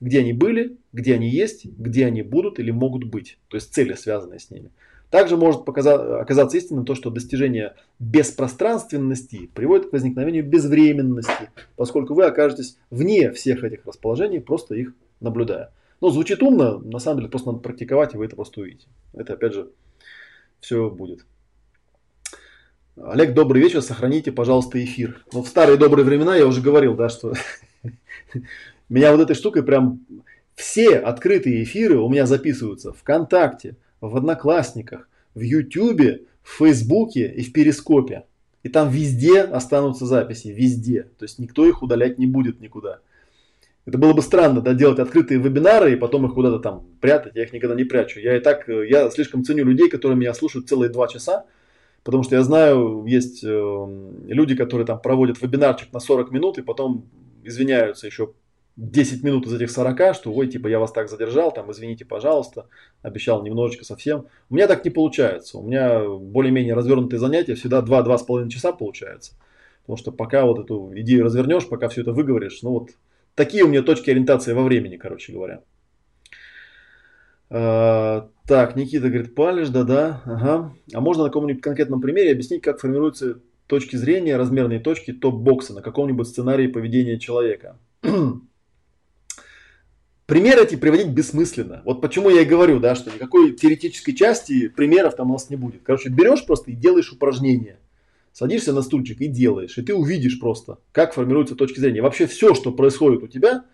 [0.00, 3.38] Где они были, где они есть, где они будут или могут быть.
[3.48, 4.70] То есть цели, связанные с ними.
[5.10, 12.24] Также может показа- оказаться истинным то, что достижение беспространственности приводит к возникновению безвременности, поскольку вы
[12.24, 15.72] окажетесь вне всех этих расположений, просто их наблюдая.
[16.00, 18.88] Ну, звучит умно, на самом деле просто надо практиковать, и вы это просто увидите.
[19.12, 19.70] Это опять же
[20.60, 21.24] все будет.
[22.96, 25.24] Олег, добрый вечер, сохраните, пожалуйста, эфир.
[25.32, 27.34] Ну, в старые добрые времена я уже говорил, да, что
[28.88, 30.00] меня вот этой штукой прям
[30.54, 33.76] все открытые эфиры у меня записываются ВКонтакте,
[34.08, 38.24] в Одноклассниках, в Ютубе, в Фейсбуке и в Перископе.
[38.62, 41.02] И там везде останутся записи, везде.
[41.18, 43.00] То есть никто их удалять не будет никуда.
[43.86, 47.34] Это было бы странно, да, делать открытые вебинары и потом их куда-то там прятать.
[47.34, 48.18] Я их никогда не прячу.
[48.18, 51.44] Я и так, э, я слишком ценю людей, которые меня слушают целые два часа,
[52.02, 53.86] потому что я знаю, есть э,
[54.26, 57.04] люди, которые там проводят вебинарчик на 40 минут и потом
[57.42, 58.32] извиняются еще
[58.76, 62.66] 10 минут из этих 40, что ой, типа я вас так задержал, там извините, пожалуйста,
[63.02, 64.26] обещал немножечко совсем.
[64.50, 65.58] У меня так не получается.
[65.58, 69.34] У меня более-менее развернутые занятия всегда 2-2,5 часа получается.
[69.82, 72.90] Потому что пока вот эту идею развернешь, пока все это выговоришь, ну вот
[73.34, 75.62] Такие у меня точки ориентации во времени, короче говоря.
[77.50, 80.74] А, так, Никита говорит, палишь, да-да, ага.
[80.92, 85.82] А можно на каком-нибудь конкретном примере объяснить, как формируются точки зрения, размерные точки топ-бокса на
[85.82, 87.78] каком-нибудь сценарии поведения человека?
[90.26, 91.82] Примеры эти приводить бессмысленно.
[91.84, 95.56] Вот почему я и говорю, да, что никакой теоретической части примеров там у нас не
[95.56, 95.82] будет.
[95.82, 97.78] Короче, берешь просто и делаешь упражнение
[98.34, 102.02] садишься на стульчик и делаешь, и ты увидишь просто, как формируются точки зрения.
[102.02, 103.64] Вообще все, что происходит у тебя,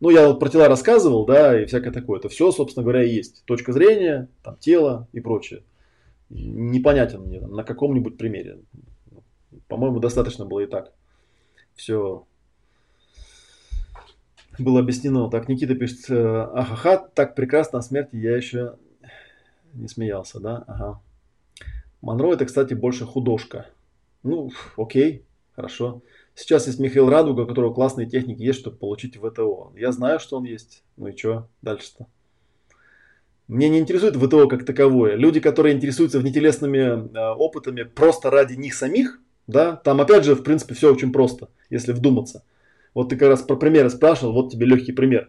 [0.00, 3.14] ну, я вот про тела рассказывал, да, и всякое такое, это все, собственно говоря, и
[3.14, 3.44] есть.
[3.44, 5.62] Точка зрения, там, тело и прочее.
[6.30, 8.58] Непонятен мне на каком-нибудь примере.
[9.68, 10.92] По-моему, достаточно было и так.
[11.74, 12.26] Все
[14.58, 15.30] было объяснено.
[15.30, 18.76] Так, Никита пишет, ахаха, так прекрасно о смерти я еще
[19.74, 20.64] не смеялся, да?
[20.66, 21.00] Ага.
[22.00, 23.66] Монро это, кстати, больше художка.
[24.22, 25.24] Ну, окей,
[25.54, 26.02] хорошо.
[26.34, 29.72] Сейчас есть Михаил Радуга, у которого классные техники есть, чтобы получить ВТО.
[29.76, 30.82] Я знаю, что он есть.
[30.96, 32.06] Ну и что дальше-то?
[33.48, 35.14] Мне не интересует ВТО как таковое.
[35.14, 40.42] Люди, которые интересуются внетелесными э, опытами просто ради них самих, да, там опять же, в
[40.42, 42.42] принципе, все очень просто, если вдуматься.
[42.96, 45.28] Вот ты как раз про примеры спрашивал, вот тебе легкий пример.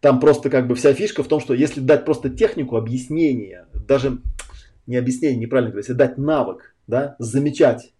[0.00, 4.18] Там просто как бы вся фишка в том, что если дать просто технику, объяснение, даже
[4.88, 7.92] не объяснение, неправильно говоря, если дать навык, да, замечать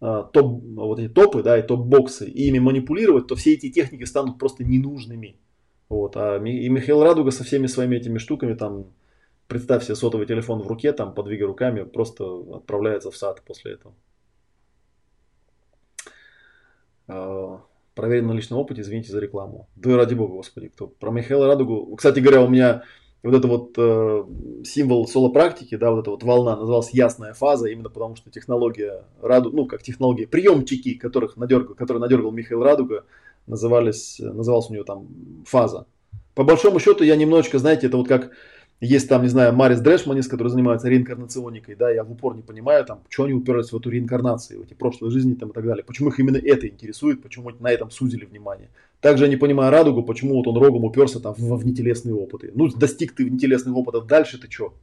[0.00, 4.02] а, топ, вот эти топы, да, и топ-боксы, и ими манипулировать, то все эти техники
[4.02, 5.36] станут просто ненужными.
[5.88, 6.16] Вот.
[6.16, 8.86] А и Михаил Радуга со всеми своими этими штуками, там,
[9.46, 12.24] представь себе сотовый телефон в руке, там, подвигай руками, просто
[12.56, 13.94] отправляется в сад после этого.
[17.98, 19.66] Проверен на личном опыте, извините за рекламу.
[19.74, 20.86] Да ради бога, господи, кто.
[20.86, 21.96] Про Михаила Радугу.
[21.96, 22.84] Кстати говоря, у меня
[23.24, 24.24] вот это вот э,
[24.64, 29.50] символ соло-практики, да, вот эта вот волна называлась ясная фаза, именно потому что технология Раду,
[29.50, 33.04] ну как технология, приемчики, которых надергал, которые надергал Михаил Радуга,
[33.48, 35.08] назывались, называлась у него там
[35.44, 35.88] фаза.
[36.36, 38.30] По большому счету я немножечко, знаете, это вот как
[38.80, 42.84] есть там, не знаю, Марис Дрэшманис, который занимается реинкарнационикой, да, я в упор не понимаю,
[42.84, 45.84] там, что они уперлись в эту реинкарнацию, в эти прошлые жизни там и так далее.
[45.84, 48.70] Почему их именно это интересует, почему на этом сузили внимание.
[49.00, 52.52] Также я не понимаю Радугу, почему вот он рогом уперся там во внетелесные опыты.
[52.54, 54.74] Ну, достиг ты внетелесных опытов, дальше ты что?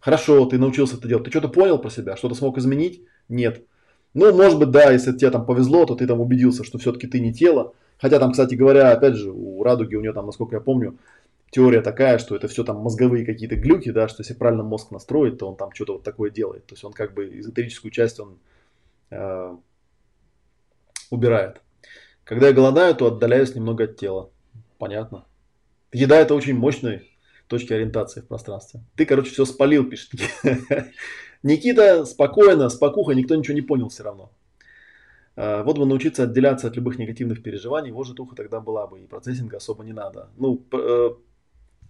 [0.00, 1.24] Хорошо, ты научился это делать.
[1.24, 2.16] Ты что-то понял про себя?
[2.16, 3.02] Что-то смог изменить?
[3.28, 3.64] Нет.
[4.14, 7.20] Ну, может быть, да, если тебе там повезло, то ты там убедился, что все-таки ты
[7.20, 7.74] не тело.
[7.98, 10.98] Хотя там, кстати говоря, опять же, у Радуги, у нее там, насколько я помню,
[11.52, 15.38] теория такая, что это все там мозговые какие-то глюки, да, что если правильно мозг настроить,
[15.38, 16.66] то он там что-то вот такое делает.
[16.66, 18.38] То есть он как бы эзотерическую часть он
[19.10, 19.56] э,
[21.10, 21.60] убирает.
[22.24, 24.30] Когда я голодаю, то отдаляюсь немного от тела.
[24.78, 25.26] Понятно.
[25.92, 27.02] Еда это очень мощная
[27.48, 28.80] точки ориентации в пространстве.
[28.96, 30.12] Ты, короче, все спалил, пишет
[31.42, 32.06] Никита.
[32.06, 34.32] спокойно, спокуха, никто ничего не понял все равно.
[35.36, 39.00] А, вот бы научиться отделяться от любых негативных переживаний, вот же туха тогда была бы,
[39.00, 40.30] и процессинга особо не надо.
[40.38, 41.10] Ну, э,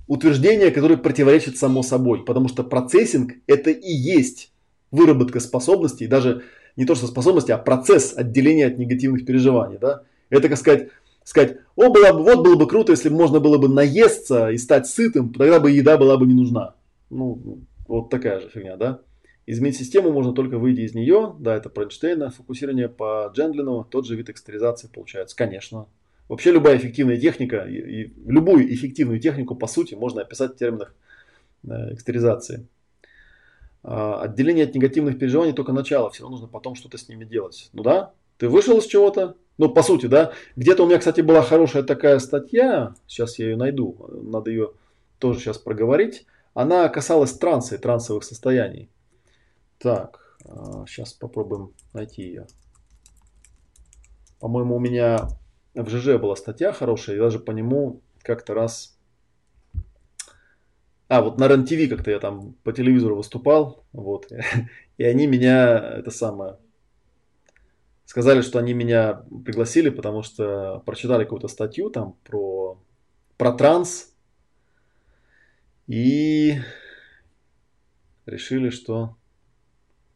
[0.07, 4.53] утверждение, которое противоречит само собой, потому что процессинг это и есть
[4.91, 6.43] выработка способностей, даже
[6.77, 9.79] не то что способности, а процесс отделения от негативных переживаний.
[9.79, 10.03] Да?
[10.31, 10.89] Это, как сказать,
[11.25, 14.87] сказать, о, было бы, вот было бы круто, если можно было бы наесться и стать
[14.87, 16.75] сытым, тогда бы еда была бы не нужна.
[17.11, 19.01] Ну, вот такая же фигня, да?
[19.47, 21.35] Изменить систему можно только выйдя из нее.
[21.39, 21.89] Да, это про.
[21.89, 23.85] Фокусирование по Джендлину.
[23.85, 25.37] Тот же вид экстеризации получается.
[25.37, 25.87] Конечно.
[26.33, 30.95] Вообще любая эффективная техника, и, и любую эффективную технику, по сути, можно описать в терминах
[31.63, 32.69] э, экстеризации.
[33.83, 36.09] А, отделение от негативных переживаний только начало.
[36.09, 37.69] Все равно нужно потом что-то с ними делать.
[37.75, 40.33] Ну да, ты вышел из чего-то, ну, по сути, да.
[40.57, 44.73] Где-то у меня, кстати, была хорошая такая статья, сейчас я ее найду, надо ее
[45.19, 46.25] тоже сейчас проговорить.
[46.55, 48.89] Она касалась транса и трансовых состояний.
[49.77, 50.39] Так,
[50.89, 52.47] сейчас а, попробуем найти ее.
[54.41, 55.29] По-моему, у меня
[55.75, 58.99] в ЖЖ была статья хорошая, и даже по нему как-то раз...
[61.09, 64.33] А, вот на РЕН-ТВ как-то я там по телевизору выступал, вот,
[64.97, 66.57] и они меня, это самое,
[68.13, 72.79] сказали, что они меня пригласили, потому что прочитали какую-то статью там про,
[73.39, 74.15] про транс.
[75.87, 76.59] И
[78.27, 79.17] решили, что...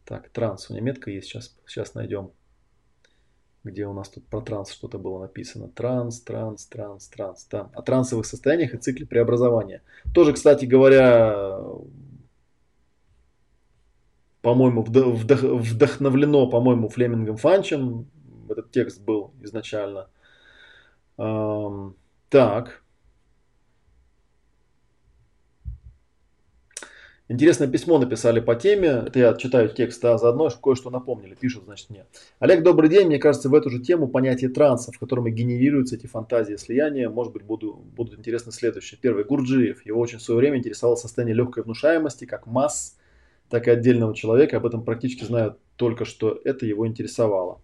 [0.05, 2.33] Так, транс, у меня метка есть, сейчас, сейчас найдем.
[3.66, 5.68] Где у нас тут про транс что-то было написано.
[5.68, 7.47] Транс, транс, транс, транс.
[7.51, 7.68] Да.
[7.74, 9.82] О трансовых состояниях и цикле преобразования.
[10.14, 11.60] Тоже, кстати говоря,
[14.40, 18.06] по-моему, вдох, вдохновлено, по-моему, Флемингом Фанчем.
[18.48, 20.09] Этот текст был изначально.
[22.28, 22.82] Так.
[27.28, 29.03] Интересное письмо написали по теме.
[29.05, 31.35] Это я читаю текст, а заодно кое-что напомнили.
[31.35, 32.07] Пишут, значит, мне.
[32.39, 33.09] Олег, добрый день.
[33.09, 37.11] Мне кажется, в эту же тему понятие транса, в котором и генерируются эти фантазии слияния,
[37.11, 39.01] может быть, буду, будут интересны следующие.
[39.03, 39.24] Первый.
[39.24, 39.85] Гурджиев.
[39.85, 42.97] Его очень в свое время интересовало состояние легкой внушаемости, как масс,
[43.51, 44.59] так и отдельного человека.
[44.59, 47.61] Об этом практически знаю только, что это его интересовало.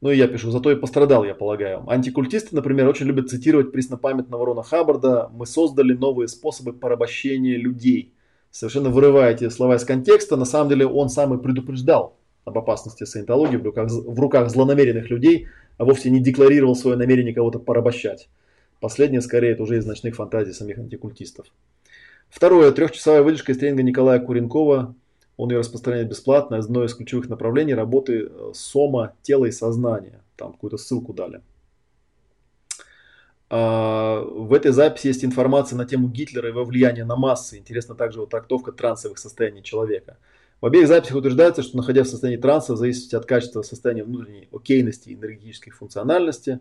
[0.00, 1.88] Ну и я пишу, зато и пострадал, я полагаю.
[1.88, 8.15] Антикультисты, например, очень любят цитировать преснопамятного Рона Хаббарда «Мы создали новые способы порабощения людей»
[8.56, 12.16] совершенно вырывая эти слова из контекста, на самом деле он сам и предупреждал
[12.46, 17.34] об опасности саентологии в руках, в руках злонамеренных людей, а вовсе не декларировал свое намерение
[17.34, 18.28] кого-то порабощать.
[18.80, 21.46] Последнее, скорее, это уже из ночных фантазий самих антикультистов.
[22.30, 22.72] Второе.
[22.72, 24.94] Трехчасовая выдержка из тренинга Николая Куренкова.
[25.36, 26.56] Он ее распространяет бесплатно.
[26.56, 30.22] Одно из ключевых направлений работы э, сома, тела и сознания.
[30.36, 31.42] Там какую-то ссылку дали.
[33.48, 37.58] А, в этой записи есть информация на тему Гитлера и его влияния на массы.
[37.58, 40.18] Интересна также вот трактовка трансовых состояний человека.
[40.60, 44.48] В обеих записях утверждается, что находясь в состоянии транса, в зависимости от качества состояния внутренней
[44.52, 46.58] окейности и энергетической функциональности,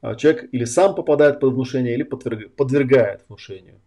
[0.00, 3.80] а, человек или сам попадает под внушение, или подвергает внушению.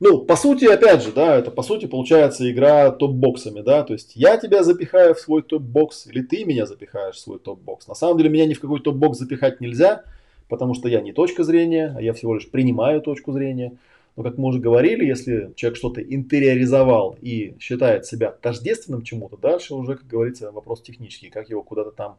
[0.00, 4.14] Ну, по сути, опять же, да, это по сути получается игра топ-боксами, да, то есть
[4.14, 7.88] я тебя запихаю в свой топ-бокс, или ты меня запихаешь в свой топ-бокс.
[7.88, 10.04] На самом деле меня ни в какой топ-бокс запихать нельзя–
[10.48, 13.76] потому что я не точка зрения, а я всего лишь принимаю точку зрения.
[14.16, 19.74] Но, как мы уже говорили, если человек что-то интериоризовал и считает себя тождественным чему-то, дальше
[19.74, 22.16] уже, как говорится, вопрос технический, как его куда-то там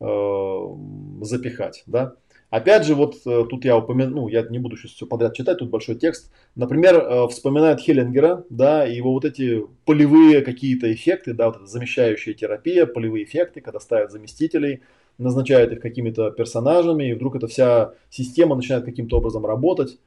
[0.00, 1.82] э, запихать.
[1.86, 2.14] Да?
[2.50, 5.58] Опять же, вот э, тут я упомяну, ну, я не буду сейчас все подряд читать,
[5.58, 6.32] тут большой текст.
[6.56, 12.86] Например, э, вспоминает Хеллингера, да, его вот эти полевые какие-то эффекты, да, вот замещающая терапия,
[12.86, 14.82] полевые эффекты, когда ставят заместителей,
[15.20, 19.98] назначают их какими-то персонажами, и вдруг эта вся система начинает каким-то образом работать.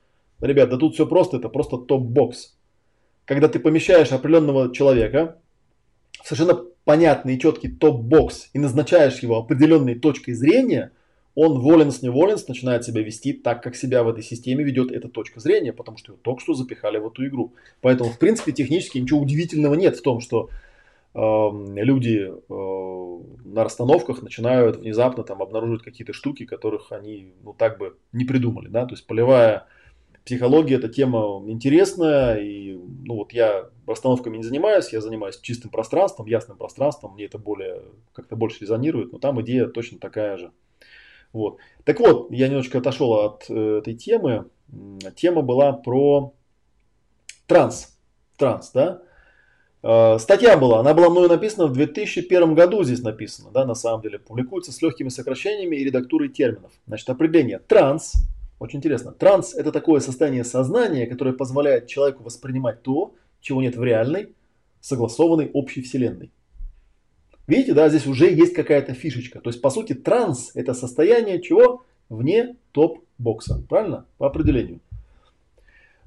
[0.41, 2.55] Ребят, да тут все просто, это просто топ-бокс.
[3.25, 5.37] Когда ты помещаешь определенного человека
[6.21, 10.91] в совершенно понятный и четкий топ-бокс и назначаешь его определенной точкой зрения,
[11.35, 15.07] он воленс не воленс начинает себя вести так, как себя в этой системе ведет эта
[15.07, 17.53] точка зрения, потому что его только что запихали в эту игру.
[17.81, 20.49] Поэтому, в принципе, технически ничего удивительного нет в том, что
[21.15, 27.97] люди э, на расстановках начинают внезапно там обнаруживать какие-то штуки, которых они ну так бы
[28.11, 29.67] не придумали, да, то есть полевая
[30.25, 36.27] психология это тема интересная, и ну вот я расстановками не занимаюсь, я занимаюсь чистым пространством,
[36.27, 37.83] ясным пространством, мне это более,
[38.13, 40.51] как-то больше резонирует, но там идея точно такая же.
[41.33, 41.57] Вот.
[41.83, 44.45] Так вот, я немножечко отошел от э, этой темы.
[45.15, 46.33] Тема была про
[47.47, 47.97] транс.
[48.37, 49.01] Транс, да?
[49.83, 54.01] Э, статья была, она была мною написана в 2001 году, здесь написано, да, на самом
[54.01, 56.71] деле, публикуется с легкими сокращениями и редактурой терминов.
[56.87, 58.13] Значит, определение транс,
[58.59, 63.83] очень интересно, транс это такое состояние сознания, которое позволяет человеку воспринимать то, чего нет в
[63.83, 64.33] реальной,
[64.79, 66.31] согласованной общей вселенной.
[67.45, 69.41] Видите, да, здесь уже есть какая-то фишечка.
[69.41, 71.83] То есть, по сути, транс это состояние чего?
[72.07, 74.05] Вне топ-бокса, правильно?
[74.17, 74.79] По определению.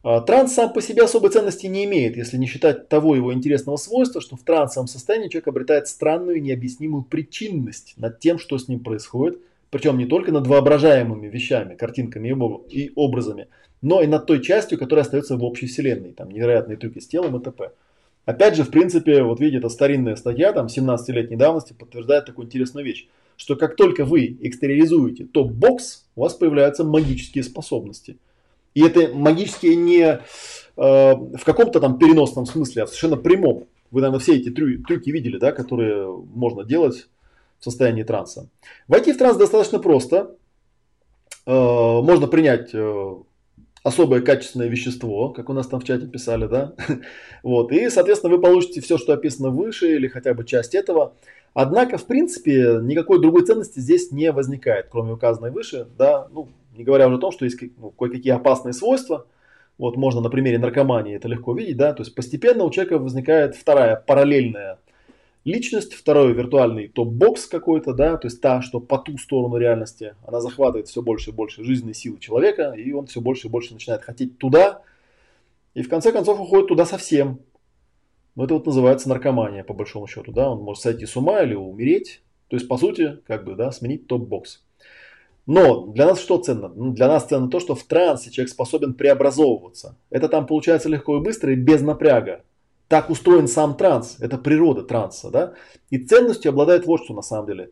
[0.08, 3.76] А, транс сам по себе особой ценности не имеет, если не считать того его интересного
[3.76, 8.78] свойства, что в трансовом состоянии человек обретает странную необъяснимую причинность над тем, что с ним
[8.78, 12.28] происходит, причем не только над воображаемыми вещами, картинками
[12.70, 13.48] и образами,
[13.82, 17.38] но и над той частью, которая остается в общей вселенной, там невероятные трюки с телом
[17.38, 17.72] и т.п.
[18.26, 22.86] Опять же, в принципе, вот видите, это старинная статья, там 17-летней давности, подтверждает такую интересную
[22.86, 28.18] вещь, что как только вы экстериоризуете топ-бокс, у вас появляются магические способности–
[28.76, 30.20] и это магические не э,
[30.76, 33.68] в каком-то там переносном смысле, а совершенно прямом.
[33.90, 37.08] Вы, наверное, все эти трю- трюки видели, да, которые можно делать
[37.58, 38.50] в состоянии транса.
[38.86, 40.36] Войти в транс достаточно просто.
[41.46, 43.14] Э, можно принять э,
[43.82, 46.74] особое качественное вещество, как у нас там в чате писали, да.
[47.42, 47.72] вот.
[47.72, 51.14] И, соответственно, вы получите все, что описано выше, или хотя бы часть этого.
[51.54, 56.84] Однако, в принципе, никакой другой ценности здесь не возникает, кроме указанной выше, да, ну, не
[56.84, 59.26] говоря уже о том, что есть ну, кое-какие опасные свойства.
[59.78, 63.54] Вот можно на примере наркомании это легко видеть, да, то есть постепенно у человека возникает
[63.54, 64.78] вторая параллельная
[65.46, 70.40] личность, второй виртуальный топ-бокс какой-то, да, то есть та, что по ту сторону реальности, она
[70.40, 74.02] захватывает все больше и больше жизненной силы человека, и он все больше и больше начинает
[74.02, 74.82] хотеть туда,
[75.74, 77.38] и в конце концов уходит туда совсем.
[78.34, 81.54] Но это вот называется наркомания, по большому счету, да, он может сойти с ума или
[81.54, 84.65] умереть, То есть, по сути, как бы, да, сменить топ-бокс.
[85.46, 86.68] Но для нас что ценно?
[86.68, 89.96] Ну, для нас ценно то, что в трансе человек способен преобразовываться.
[90.10, 92.42] Это там получается легко и быстро и без напряга.
[92.88, 94.16] Так устроен сам транс.
[94.20, 95.30] Это природа транса.
[95.30, 95.54] Да?
[95.90, 97.70] И ценностью обладает вот что на самом деле.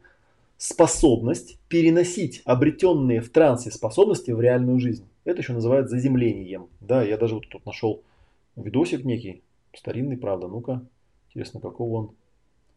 [0.56, 5.05] Способность переносить обретенные в трансе способности в реальную жизнь.
[5.24, 6.68] Это еще называют заземлением.
[6.80, 8.02] Да, я даже вот тут нашел
[8.55, 9.42] видосик некий.
[9.76, 10.46] Старинный, правда.
[10.46, 10.80] Ну-ка.
[11.28, 12.10] Интересно, какого он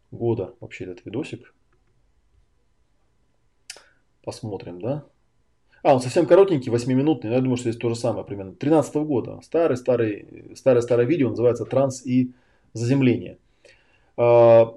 [0.09, 1.53] года вообще этот видосик.
[4.27, 5.05] Посмотрим, да?
[5.83, 8.51] А, он совсем коротенький, 8-минутный, но я думаю, что здесь то же самое примерно.
[8.51, 9.39] 13 -го года.
[9.41, 12.33] Старый, старый, старое, старое видео, называется «Транс и
[12.73, 13.37] заземление».
[14.17, 14.75] А,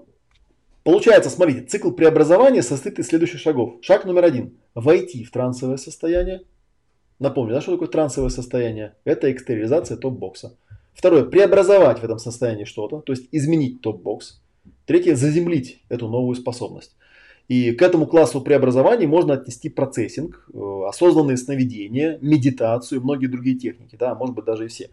[0.85, 3.79] получается, смотрите, цикл преобразования состоит из следующих шагов.
[3.83, 4.57] Шаг номер один.
[4.77, 6.43] Войти в трансовое состояние.
[7.19, 8.95] Напомню, да, что такое трансовое состояние?
[9.03, 10.57] Это экстериоризация топ-бокса.
[10.95, 14.41] Второе, преобразовать в этом состоянии что-то, то есть изменить топ-бокс.
[14.87, 16.95] Третье, заземлить эту новую способность.
[17.51, 23.57] И к этому классу преобразований можно отнести процессинг, э, осознанные сновидения, медитацию и многие другие
[23.57, 24.89] техники, да, может быть даже и все.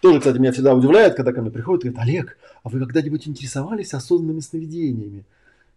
[0.00, 3.26] Тоже, кстати, меня всегда удивляет, когда ко мне приходят и говорят, Олег, а вы когда-нибудь
[3.26, 5.24] интересовались осознанными сновидениями?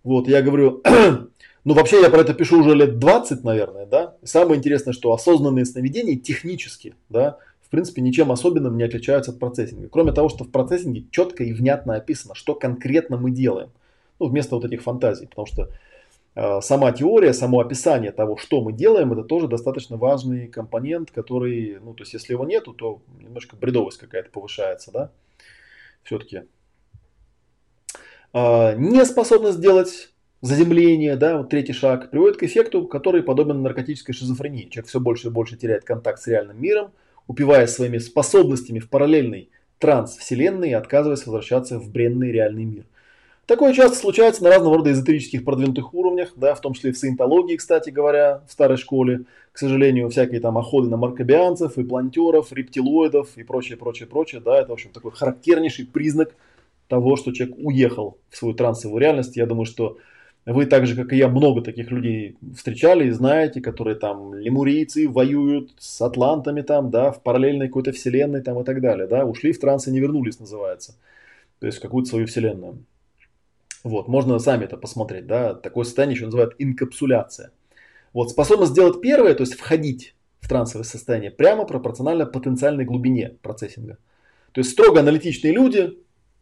[0.03, 0.83] Вот, я говорю,
[1.65, 4.13] ну вообще я про это пишу уже лет 20, наверное, да.
[4.23, 9.89] самое интересное, что осознанные сновидения технически, да, в принципе, ничем особенным не отличаются от процессинга.
[9.89, 13.71] Кроме того, что в процессинге четко и внятно описано, что конкретно мы делаем.
[14.19, 15.25] Ну, вместо вот этих фантазий.
[15.25, 15.69] Потому что
[16.61, 21.93] сама теория, само описание того, что мы делаем, это тоже достаточно важный компонент, который, ну,
[21.93, 25.11] то есть, если его нету, то немножко бредовость какая-то повышается, да,
[26.03, 26.43] все-таки.
[28.31, 34.69] А, неспособность сделать заземление, да, вот третий шаг, приводит к эффекту, который подобен наркотической шизофрении.
[34.69, 36.91] Человек все больше и больше теряет контакт с реальным миром,
[37.27, 42.85] упиваясь своими способностями в параллельный транс вселенной и отказываясь возвращаться в бренный реальный мир–
[43.49, 46.99] Такое часто случается на разного рода эзотерических продвинутых уровнях, да, в том числе и в
[46.99, 49.21] саентологии, кстати говоря, в старой школе.
[49.51, 54.59] К сожалению, всякие там охоты на маркобианцев и плантеров, рептилоидов и прочее, прочее, прочее, да,
[54.59, 56.35] это, в общем, такой характернейший признак
[56.87, 59.35] того, что человек уехал в свою трансовую реальность.
[59.35, 59.97] Я думаю, что
[60.45, 65.09] вы так же, как и я, много таких людей встречали и знаете, которые там лемурийцы
[65.09, 69.53] воюют с атлантами там, да, в параллельной какой-то вселенной там и так далее, да, ушли
[69.53, 70.93] в транс и не вернулись, называется.
[71.59, 72.77] То есть в какую-то свою вселенную.
[73.83, 77.51] Вот, можно сами это посмотреть, да, такое состояние еще называют инкапсуляция.
[78.13, 83.97] Вот, способность сделать первое, то есть входить в трансовое состояние, прямо пропорционально потенциальной глубине процессинга.
[84.51, 85.97] То есть строго аналитичные люди,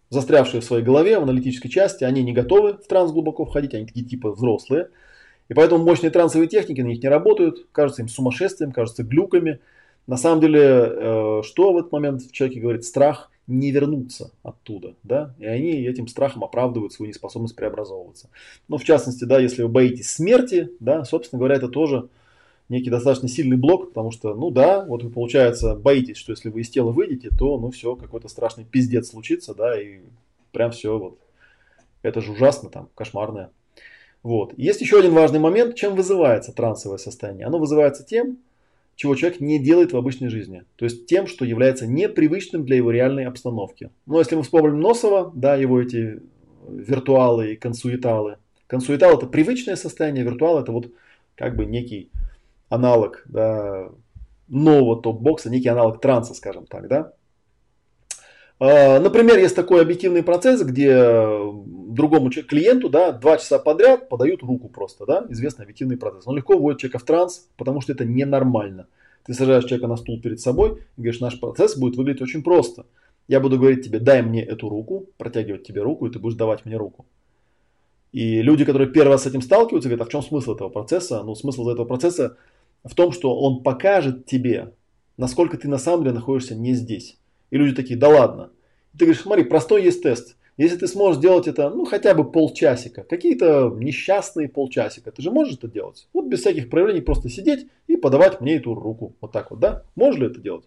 [0.09, 3.85] застрявшие в своей голове, в аналитической части, они не готовы в транс глубоко входить, они
[3.85, 4.89] такие типа взрослые.
[5.49, 9.59] И поэтому мощные трансовые техники на них не работают, кажутся им сумасшествием, кажутся глюками.
[10.07, 14.95] На самом деле, э, что в этот момент в человеке говорит страх– не вернуться оттуда,
[15.03, 18.29] да, и они этим страхом оправдывают свою неспособность преобразовываться.
[18.67, 22.09] Ну, в частности, да, если вы боитесь смерти, да, собственно говоря, это тоже
[22.67, 26.61] некий достаточно сильный блок, потому что, ну да, вот вы, получается, боитесь, что если вы
[26.61, 29.99] из тела выйдете, то, ну, все, какой-то страшный пиздец случится, да, и
[30.51, 31.17] прям все вот,
[32.01, 33.51] это же ужасно там, кошмарное.
[34.23, 34.53] Вот.
[34.57, 37.45] Есть еще один важный момент, чем вызывается трансовое состояние.
[37.45, 38.39] Оно вызывается тем,
[38.97, 40.63] чего человек не делает в обычной жизни.
[40.75, 43.91] То есть тем, что является непривычным для его реальной обстановки.
[44.07, 46.19] Но если мы вспомним Носова, да, его эти
[46.67, 48.37] виртуалы и консуиталы.
[48.65, 50.91] Консуитал это привычное состояние, виртуал это вот
[51.35, 52.09] как бы некий
[52.69, 53.89] аналог да,
[54.47, 57.13] нового топ-бокса, некий аналог транса, скажем так, да.
[58.59, 60.97] А, например, есть такой объективный процесс, где
[61.97, 66.27] другому клиенту да, два часа подряд подают руку просто, да, известный объективный процесс.
[66.27, 68.87] Он легко вводит человека в транс, потому что это ненормально.
[69.25, 72.85] Ты сажаешь человека на стул перед собой и говоришь, наш процесс будет выглядеть очень просто.
[73.27, 76.65] Я буду говорить тебе, дай мне эту руку, протягивать тебе руку, и ты будешь давать
[76.65, 77.05] мне руку.
[78.13, 81.23] И люди, которые первый раз с этим сталкиваются, говорят, а в чем смысл этого процесса?
[81.23, 82.37] Ну, смысл этого процесса
[82.85, 84.73] в том, что он покажет тебе,
[85.17, 87.17] насколько ты на самом деле находишься не здесь.
[87.51, 88.51] И люди такие, да ладно.
[88.93, 90.37] Ты говоришь, смотри, простой есть тест.
[90.57, 95.53] Если ты сможешь сделать это, ну, хотя бы полчасика, какие-то несчастные полчасика, ты же можешь
[95.53, 96.07] это делать?
[96.13, 99.13] Вот без всяких проявлений просто сидеть и подавать мне эту руку.
[99.21, 99.83] Вот так вот, да?
[99.95, 100.65] Можешь ли это делать?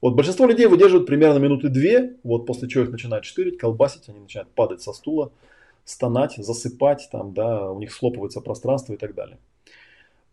[0.00, 4.20] Вот большинство людей выдерживают примерно минуты две, вот после чего их начинает штырить, колбасить, они
[4.20, 5.30] начинают падать со стула,
[5.84, 9.36] стонать, засыпать, там, да, у них схлопывается пространство и так далее.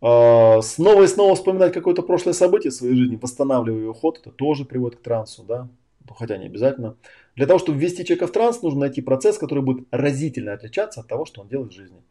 [0.00, 4.30] А, снова и снова вспоминать какое-то прошлое событие в своей жизни, восстанавливая его ход, это
[4.30, 5.68] тоже приводит к трансу, да,
[6.14, 6.96] хотя не обязательно.
[7.36, 11.08] Для того, чтобы ввести человека в транс, нужно найти процесс, который будет разительно отличаться от
[11.08, 12.02] того, что он делает в жизни.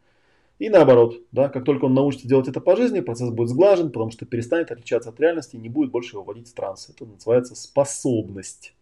[0.58, 4.10] И наоборот, да, как только он научится делать это по жизни, процесс будет сглажен, потому
[4.10, 6.88] что перестанет отличаться от реальности и не будет больше его вводить в транс.
[6.88, 8.74] Это называется способность.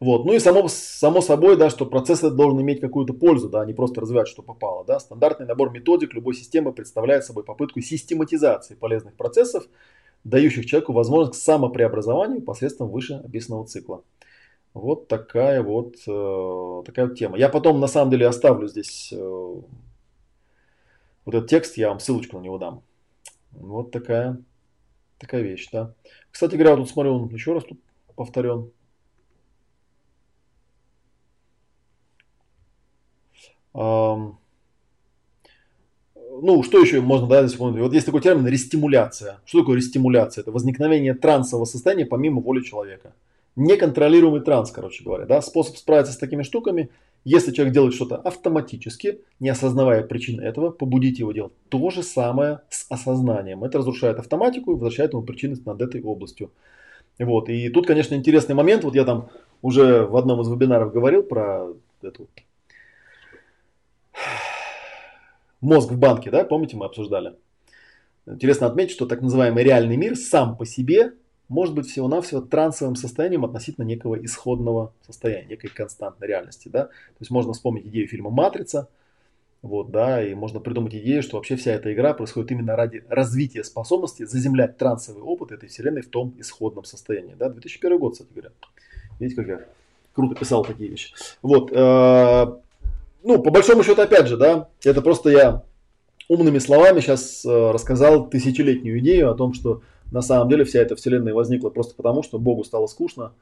[0.00, 0.24] Вот.
[0.24, 3.74] Ну и само, само собой, да, что процесс должен иметь какую-то пользу, да, а не
[3.74, 4.84] просто развивать, что попало.
[4.84, 4.98] Да.
[4.98, 9.68] Стандартный набор методик любой системы представляет собой попытку систематизации полезных процессов,
[10.24, 14.02] дающих человеку возможность к самопреобразованию посредством выше описанного цикла.
[14.74, 17.36] Вот такая вот, э, такая вот тема.
[17.38, 19.16] Я потом на самом деле оставлю здесь э,
[21.24, 22.82] вот этот текст, я вам ссылочку на него дам.
[23.52, 24.40] Вот такая,
[25.18, 25.94] такая вещь, да.
[26.30, 27.80] Кстати говоря, вот тут смотрю, он еще раз тут
[28.14, 28.70] повторен.
[33.72, 34.39] Um,
[36.42, 39.38] ну, что еще можно, да, здесь Вот есть такой термин рестимуляция.
[39.44, 40.42] Что такое рестимуляция?
[40.42, 43.12] Это возникновение трансового состояния помимо воли человека.
[43.56, 45.26] Неконтролируемый транс, короче говоря.
[45.26, 45.42] Да?
[45.42, 46.90] Способ справиться с такими штуками,
[47.24, 52.60] если человек делает что-то автоматически, не осознавая причин этого, побудить его делать то же самое
[52.70, 53.62] с осознанием.
[53.62, 56.50] Это разрушает автоматику и возвращает ему причины над этой областью.
[57.18, 57.48] Вот.
[57.50, 58.84] И тут, конечно, интересный момент.
[58.84, 59.28] Вот я там
[59.60, 61.68] уже в одном из вебинаров говорил про
[62.02, 62.28] эту
[65.60, 67.34] мозг в банке, да, помните, мы обсуждали.
[68.26, 71.14] Интересно отметить, что так называемый реальный мир сам по себе
[71.48, 76.68] может быть всего-навсего трансовым состоянием относительно некого исходного состояния, некой константной реальности.
[76.68, 76.84] Да?
[76.84, 78.88] То есть можно вспомнить идею фильма «Матрица»,
[79.62, 83.62] вот, да, и можно придумать идею, что вообще вся эта игра происходит именно ради развития
[83.62, 87.34] способности заземлять трансовый опыт этой вселенной в том исходном состоянии.
[87.38, 87.50] Да?
[87.50, 88.52] 2001 год, кстати говоря.
[89.18, 89.66] Видите, как я
[90.14, 91.12] круто писал такие вещи.
[91.42, 92.46] Вот, э,
[93.22, 95.64] ну, по большому счету, опять же, да, это просто я
[96.28, 99.82] умными словами сейчас э, рассказал тысячелетнюю идею о том, что
[100.12, 103.32] на самом деле вся эта вселенная возникла просто потому, что Богу стало скучно,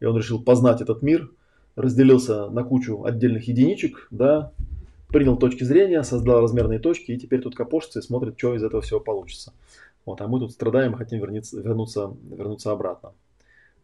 [0.00, 1.30] и он решил познать этот мир,
[1.76, 4.52] разделился на кучу отдельных единичек, да,
[5.08, 8.82] принял точки зрения, создал размерные точки, и теперь тут копошится и смотрит, что из этого
[8.82, 9.52] всего получится.
[10.04, 13.12] Вот, а мы тут страдаем и хотим верниться, вернуться, вернуться обратно.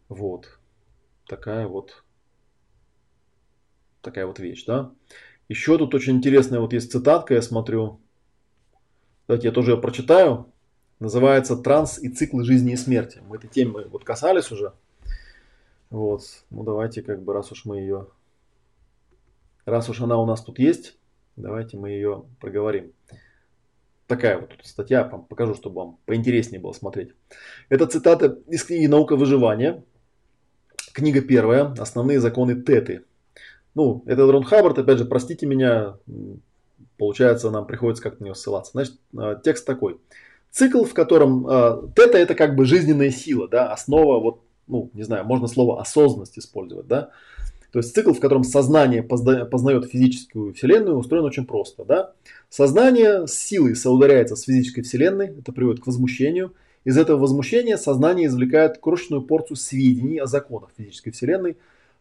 [0.08, 0.58] Вот.
[1.26, 2.04] Такая вот,
[4.02, 4.90] такая вот вещь, да.
[5.50, 7.98] Еще тут очень интересная вот есть цитатка, я смотрю.
[9.26, 10.46] Давайте я тоже ее прочитаю.
[11.00, 13.20] Называется «Транс и циклы жизни и смерти».
[13.26, 14.74] Мы этой темы вот касались уже.
[15.90, 16.22] Вот.
[16.50, 18.06] Ну давайте как бы раз уж мы ее...
[19.64, 20.96] Раз уж она у нас тут есть,
[21.34, 22.92] давайте мы ее проговорим.
[24.06, 27.12] Такая вот статья, покажу, чтобы вам поинтереснее было смотреть.
[27.68, 29.82] Это цитата из книги «Наука выживания».
[30.92, 31.74] Книга первая.
[31.76, 33.02] Основные законы Теты.
[33.74, 35.96] Ну, это Рон Хаббард, опять же, простите меня,
[36.98, 38.72] получается, нам приходится как-то на него ссылаться.
[38.72, 39.98] Значит, а, текст такой.
[40.50, 45.04] Цикл, в котором э, тета это как бы жизненная сила, да, основа, вот, ну, не
[45.04, 47.10] знаю, можно слово осознанность использовать, да.
[47.72, 52.12] То есть цикл, в котором сознание позна- познает физическую вселенную, устроен очень просто, да.
[52.48, 56.52] Сознание с силой соударяется с физической вселенной, это приводит к возмущению.
[56.84, 61.56] Из этого возмущения сознание извлекает крошечную порцию сведений о законах физической вселенной,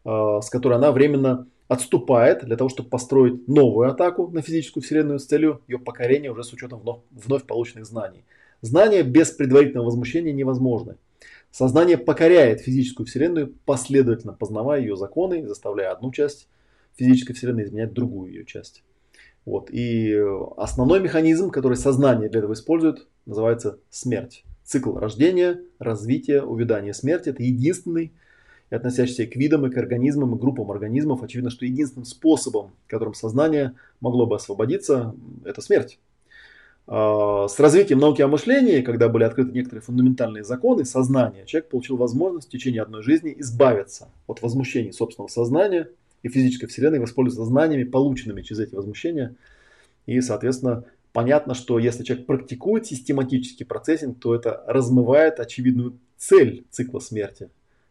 [0.05, 5.19] э, с которой она временно отступает для того, чтобы построить новую атаку на физическую вселенную
[5.19, 8.25] с целью ее покорения уже с учетом вновь, вновь полученных знаний.
[8.61, 10.97] Знания без предварительного возмущения невозможны.
[11.51, 16.49] Сознание покоряет физическую вселенную, последовательно познавая ее законы, заставляя одну часть
[16.95, 18.83] физической вселенной изменять другую ее часть.
[19.45, 19.69] Вот.
[19.69, 20.19] И
[20.57, 24.43] основной механизм, который сознание для этого использует, называется смерть.
[24.63, 28.11] Цикл рождения, развития, увядания смерти– это единственный
[28.69, 31.23] и относящийся к видам, и к организмам, и группам организмов.
[31.23, 35.99] Очевидно, что единственным способом, которым сознание могло бы освободиться, это смерть.
[36.91, 41.97] А, с развитием науки о мышлении, когда были открыты некоторые фундаментальные законы сознания, человек получил
[41.97, 45.89] возможность в течение одной жизни избавиться от возмущений собственного сознания
[46.23, 49.35] и физической вселенной, воспользоваться знаниями, полученными через эти возмущения.
[50.07, 50.83] И, соответственно,
[51.13, 57.49] понятно, что если человек практикует систематический процессинг, то это размывает очевидную цель цикла смерти,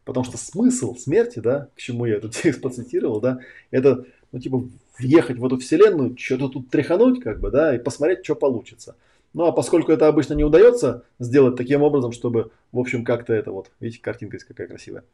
[0.08, 3.40] Потому что смысл смерти, да, к чему я этот текст процитировал, да,
[3.70, 4.66] это, ну, типа,
[4.98, 8.96] въехать в эту вселенную, что-то тут тряхануть, как бы, да, и посмотреть, что получится.
[9.34, 13.52] Ну, а поскольку это обычно не удается сделать таким образом, чтобы, в общем, как-то это
[13.52, 15.04] вот, видите, картинка есть какая красивая,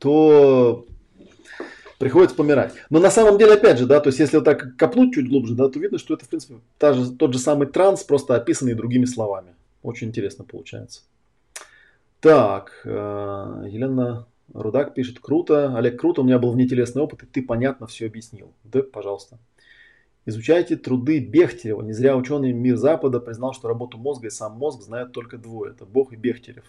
[0.00, 0.84] то
[2.00, 2.72] приходится помирать.
[2.90, 5.54] Но на самом деле, опять же, да, то есть если вот так копнуть чуть глубже,
[5.54, 8.74] да, то видно, что это, в принципе, та же, тот же самый транс, просто описанный
[8.74, 9.54] другими словами.
[9.84, 11.02] Очень интересно получается.
[12.20, 15.76] Так, э, Елена Рудак пишет, круто.
[15.76, 18.52] Олег, круто, у меня был внетелесный опыт, и ты понятно все объяснил.
[18.64, 19.38] Да, пожалуйста.
[20.26, 21.82] Изучайте труды Бехтерева.
[21.82, 25.72] Не зря ученый мир Запада признал, что работу мозга и сам мозг знают только двое.
[25.72, 26.64] Это Бог и Бехтерев.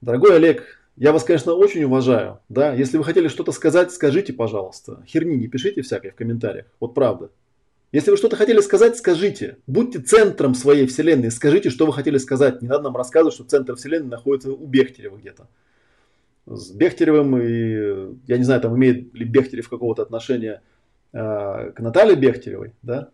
[0.00, 2.40] Дорогой Олег, я вас, конечно, очень уважаю.
[2.48, 2.74] Да?
[2.74, 5.04] Если вы хотели что-то сказать, скажите, пожалуйста.
[5.06, 6.66] Херни не пишите всякой в комментариях.
[6.80, 7.30] Вот правда.
[7.92, 9.58] Если вы что-то хотели сказать, скажите.
[9.66, 11.30] Будьте центром своей вселенной.
[11.30, 12.62] Скажите, что вы хотели сказать.
[12.62, 15.46] Не надо нам рассказывать, что центр вселенной находится у Бехтерева где-то.
[16.46, 20.62] с Бехтеревым, и я не знаю, там имеет ли Бехтерев какого-то отношения
[21.12, 23.10] э, к Наталье Бехтеревой, да?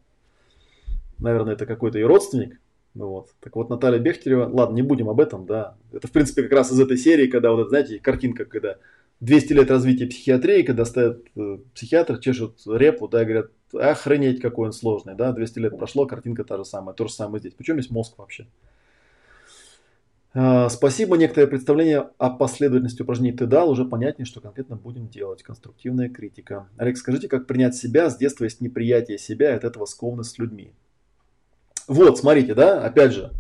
[1.19, 2.61] Наверное, это какой-то и родственник.
[2.95, 3.31] Ну вот.
[3.41, 5.77] Так вот, Наталья Бехтерева, ладно, не будем об этом, да.
[5.93, 8.77] Это, в принципе, как раз из этой серии, когда вот, знаете, картинка, когда
[9.21, 14.67] 200 лет развития психиатрии, когда ставят э, психиатр, чешут репу, да, и говорят, охренеть, какой
[14.67, 17.55] он сложный, да, 200 лет прошло, картинка та же самая, то же самое здесь.
[17.55, 18.47] Причем есть мозг вообще.
[20.35, 21.17] А, спасибо.
[21.17, 23.71] Некоторое представление о последовательности упражнений ты дал.
[23.71, 25.43] Уже понятнее, что конкретно будем делать.
[25.43, 26.69] Конструктивная критика.
[26.77, 28.11] Олег, скажите, как принять себя?
[28.11, 30.73] С детства есть неприятие себя и от этого скованность с людьми.
[31.89, 33.33] Вот, смотрите, да, опять же,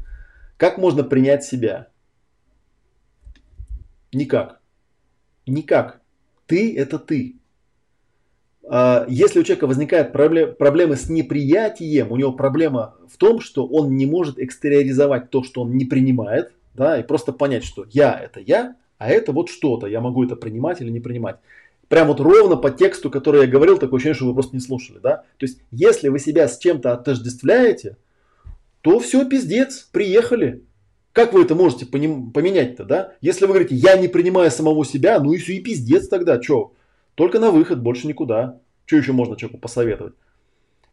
[0.56, 1.88] как можно принять себя?
[4.12, 4.60] Никак.
[5.46, 6.00] Никак.
[6.46, 7.36] Ты– это ты.
[8.70, 13.96] А, если у человека возникают проблемы с неприятием, у него проблема в том, что он
[13.96, 18.40] не может экстериоризовать то, что он не принимает, да, и просто понять, что я– это
[18.40, 21.36] я, а это вот что-то, я могу это принимать или не принимать.
[21.88, 24.98] Прям вот ровно по тексту, который я говорил, такое ощущение, что вы просто не слушали,
[25.02, 25.24] да.
[25.38, 27.96] То есть, если вы себя с чем-то отождествляете–
[28.82, 30.64] то все, пиздец, приехали.
[31.12, 33.12] Как вы это можете поменять-то, да?
[33.20, 36.74] Если вы говорите, я не принимаю самого себя, ну и все, и пиздец тогда, что?
[37.18, 38.60] Только на выход, больше никуда.
[38.86, 40.14] Что еще можно человеку посоветовать?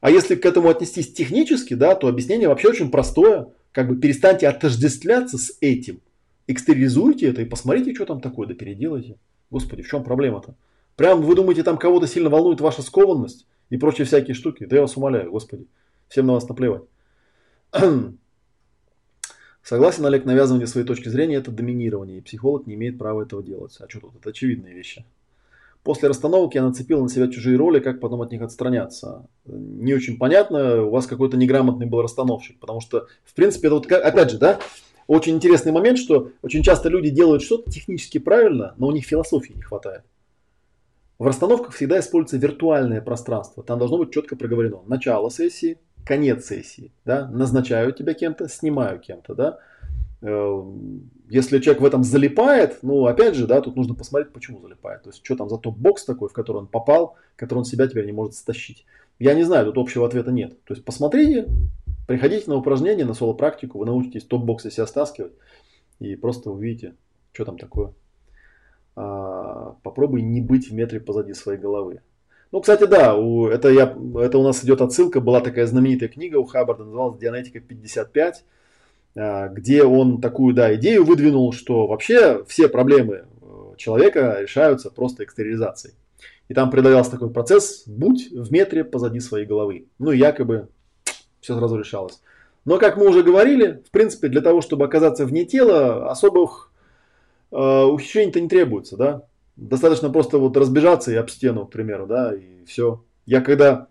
[0.01, 3.49] А если к этому отнестись технически, да, то объяснение вообще очень простое.
[3.71, 6.01] Как бы перестаньте отождествляться с этим.
[6.47, 9.17] Экстерилизуйте это и посмотрите, что там такое, да переделайте.
[9.51, 10.55] Господи, в чем проблема-то?
[10.95, 14.65] Прям вы думаете, там кого-то сильно волнует ваша скованность и прочие всякие штуки?
[14.65, 15.67] Да я вас умоляю, господи.
[16.07, 16.85] Всем на вас наплевать.
[19.61, 23.77] Согласен, Олег, навязывание своей точки зрения– это доминирование, и психолог не имеет права этого делать.
[23.79, 24.15] А что тут?
[24.15, 25.05] Это очевидные вещи.
[25.85, 29.27] После расстановок я нацепил на себя чужие роли, как потом от них отстраняться.
[29.45, 33.91] Не очень понятно, у вас какой-то неграмотный был расстановщик, потому что, в принципе, это вот,
[33.91, 34.57] опять же, да,
[35.05, 39.53] очень интересный момент, что очень часто люди делают что-то технически правильно, но у них философии
[39.53, 40.01] не хватает.
[41.19, 43.61] В расстановках всегда используется виртуальное пространство.
[43.61, 49.35] Там должно быть четко проговорено начало сессии, конец сессии, да, назначаю тебя кем-то, снимаю кем-то,
[49.35, 49.59] да.
[50.25, 50.63] Э,
[51.29, 55.03] если человек в этом залипает, ну, опять же, да, тут нужно посмотреть, почему залипает.
[55.03, 58.05] То есть, что там за топ-бокс такой, в который он попал, который он себя теперь
[58.05, 58.85] не может стащить.
[59.19, 60.63] Я не знаю, тут общего ответа нет.
[60.65, 61.47] То есть, посмотрите,
[62.07, 65.33] приходите на упражнение, на соло-практику, вы научитесь топ-боксы себя стаскивать
[65.99, 66.95] и просто увидите,
[67.31, 67.93] что там такое.
[68.95, 72.01] А, попробуй не быть в метре позади своей головы.
[72.51, 76.37] Ну, кстати, да, у, это, я, это у нас идет отсылка, была такая знаменитая книга
[76.37, 78.37] у Хаббарда, называлась «Дианетика 55», а,
[79.15, 83.45] где он такую, да, идею выдвинул, что вообще все проблемы э,
[83.77, 85.95] человека решаются просто экстериоризацией.
[86.49, 89.85] И там предлагался такой процесс «будь в метре позади своей головы».
[89.99, 90.67] Ну и якобы
[91.39, 92.21] все сразу решалось.
[92.65, 96.71] Но, как мы уже говорили, в принципе, для того, чтобы оказаться вне тела, особых
[97.51, 99.23] э, ухищрений-то не требуется, да.
[99.55, 103.01] Достаточно просто вот разбежаться и об стену, к примеру, да, и все.
[103.25, 103.87] Я когда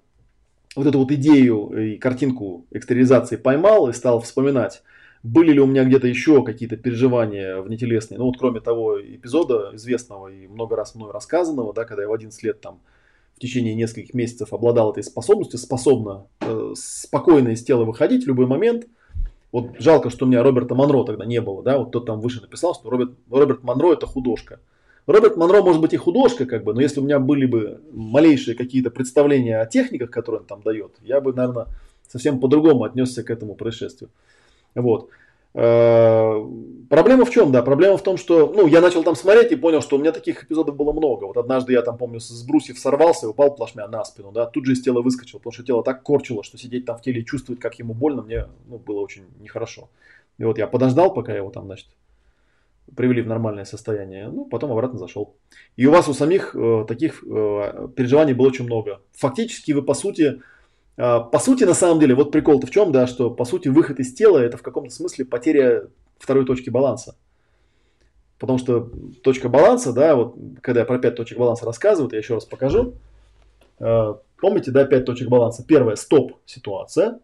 [0.76, 4.82] вот эту вот идею и картинку экстериализации поймал и стал вспоминать,
[5.24, 10.28] были ли у меня где-то еще какие-то переживания внетелесные, ну вот кроме того эпизода известного
[10.28, 12.80] и много раз мной рассказанного, да, когда я в 11 лет там
[13.34, 18.46] в течение нескольких месяцев обладал этой способностью, способна э, спокойно из тела выходить в любой
[18.46, 18.86] момент.
[19.50, 22.42] Вот жалко, что у меня Роберта Монро тогда не было, да, вот кто там выше
[22.42, 24.60] написал, что Роберт, Роберт Монро это художка.
[25.06, 28.54] Роберт Монро может быть и художка, как бы, но если у меня были бы малейшие
[28.54, 31.68] какие-то представления о техниках, которые он там дает, я бы, наверное,
[32.06, 34.10] совсем по-другому отнесся к этому происшествию.
[34.74, 35.10] Вот.
[35.54, 36.44] Э,
[36.90, 37.62] проблема в чем, да?
[37.62, 40.42] Проблема в том, что, ну, я начал там смотреть и понял, что у меня таких
[40.42, 41.24] эпизодов было много.
[41.24, 44.66] Вот однажды я там, помню, с брусьев сорвался и упал плашмя на спину, да, тут
[44.66, 47.24] же из тела выскочил, потому что тело так корчило, что сидеть там в теле и
[47.24, 49.88] чувствовать, как ему больно, мне ну, было очень нехорошо.
[50.38, 51.86] И вот я подождал, пока его там, значит,
[52.96, 55.36] привели в нормальное состояние, ну, потом обратно зашел.
[55.76, 59.00] И у вас у самих э, таких э, переживаний было очень много.
[59.12, 60.42] Фактически вы, по сути,
[60.96, 64.14] по сути, на самом деле, вот прикол-то в чем, да, что, по сути, выход из
[64.14, 65.88] тела– это в каком-то смысле потеря
[66.18, 67.16] второй точки баланса.
[68.38, 68.90] Потому что
[69.22, 72.94] точка баланса, да, вот когда я про пять точек баланса рассказываю, я еще раз покажу.
[73.78, 75.64] Э, помните, да, пять точек баланса.
[75.66, 77.20] Первое– стоп-ситуация.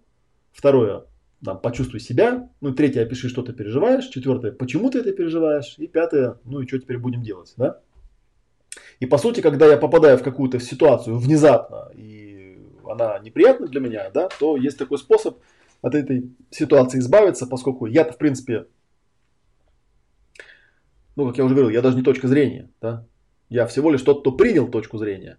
[0.52, 1.04] Второе
[1.44, 2.48] там, почувствуй себя.
[2.60, 4.06] Ну, третье, опиши, что ты переживаешь.
[4.06, 5.74] Четвертое, почему ты это переживаешь.
[5.78, 7.80] И пятое, ну и что теперь будем делать, да?
[9.00, 12.19] И по сути, когда я попадаю в какую-то ситуацию внезапно, и
[12.90, 15.38] она неприятна для меня, да, то есть такой способ
[15.82, 18.66] от этой ситуации избавиться, поскольку я-то, в принципе,
[21.16, 23.06] ну, как я уже говорил, я даже не точка зрения, да,
[23.48, 25.38] я всего лишь тот, кто принял точку зрения.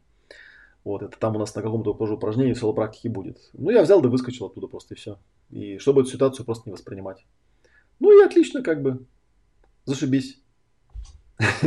[0.84, 3.38] Вот, это там у нас на каком-то тоже упражнении в соло-практике будет.
[3.54, 5.20] Ну, я взял да выскочил оттуда просто и все.
[5.52, 7.24] И чтобы эту ситуацию просто не воспринимать.
[8.00, 9.06] Ну и отлично, как бы.
[9.86, 10.42] Зашибись.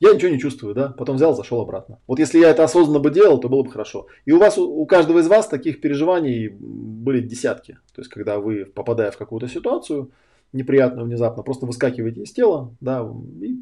[0.00, 1.98] Я ничего не чувствую, да, потом взял, зашел обратно.
[2.06, 4.06] Вот если я это осознанно бы делал, то было бы хорошо.
[4.26, 7.78] И у вас, у каждого из вас таких переживаний были десятки.
[7.94, 10.12] То есть, когда вы, попадая в какую-то ситуацию
[10.52, 13.06] неприятную внезапно, просто выскакиваете из тела, да,
[13.42, 13.56] и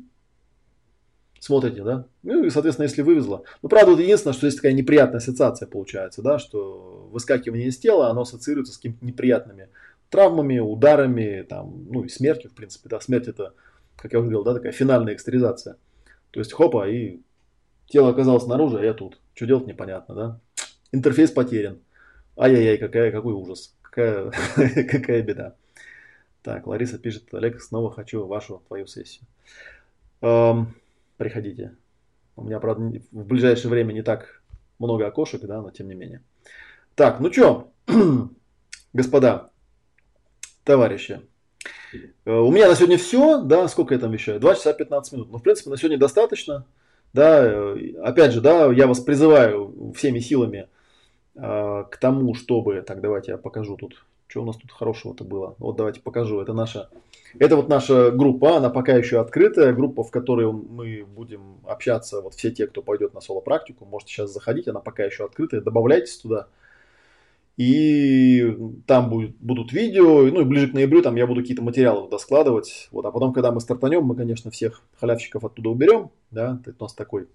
[1.40, 2.06] смотрите, да.
[2.22, 3.42] Ну и, соответственно, если вывезло.
[3.62, 8.10] Ну, правда, вот единственное, что здесь такая неприятная ассоциация получается, да, что выскакивание из тела,
[8.10, 9.68] оно ассоциируется с какими-то неприятными
[10.10, 13.00] травмами, ударами, там, ну и смертью, в принципе, да.
[13.00, 13.54] Смерть это,
[13.96, 15.76] как я уже говорил, да, такая финальная экстеризация.
[16.36, 17.22] То есть хопа, и
[17.86, 19.18] тело оказалось снаружи, а я тут.
[19.32, 20.40] Что делать непонятно, да?
[20.92, 21.78] Интерфейс потерян.
[22.36, 23.74] Ай-яй-яй, какая, какой ужас.
[23.80, 24.30] Какая,
[24.90, 25.54] какая беда.
[26.42, 29.24] Так, Лариса пишет, Олег, снова хочу вашу, твою сессию.
[30.20, 30.74] Эм,
[31.16, 31.74] приходите.
[32.36, 34.42] У меня, правда, в ближайшее время не так
[34.78, 36.22] много окошек, да, но тем не менее.
[36.96, 37.72] Так, ну что,
[38.92, 39.48] господа,
[40.64, 41.22] товарищи,
[42.24, 44.40] у меня на сегодня все, да, сколько я там вещаю?
[44.40, 45.28] 2 часа 15 минут.
[45.30, 46.66] Ну, в принципе, на сегодня достаточно.
[47.12, 50.68] Да, э, опять же, да, я вас призываю всеми силами
[51.34, 55.54] э, к тому, чтобы, так, давайте я покажу тут, что у нас тут хорошего-то было.
[55.58, 56.40] Вот давайте покажу.
[56.40, 56.90] Это наша,
[57.38, 62.34] это вот наша группа, она пока еще открытая, группа, в которой мы будем общаться, вот
[62.34, 66.48] все те, кто пойдет на соло-практику, можете сейчас заходить, она пока еще открытая, добавляйтесь туда.
[67.56, 68.54] И
[68.86, 72.18] там будет, будут видео, ну и ближе к ноябрю там я буду какие-то материалы туда
[72.18, 72.88] складывать.
[72.90, 76.10] Вот, а потом, когда мы стартанем, мы, конечно, всех халявщиков оттуда уберем.
[76.30, 77.28] Да, это у нас такой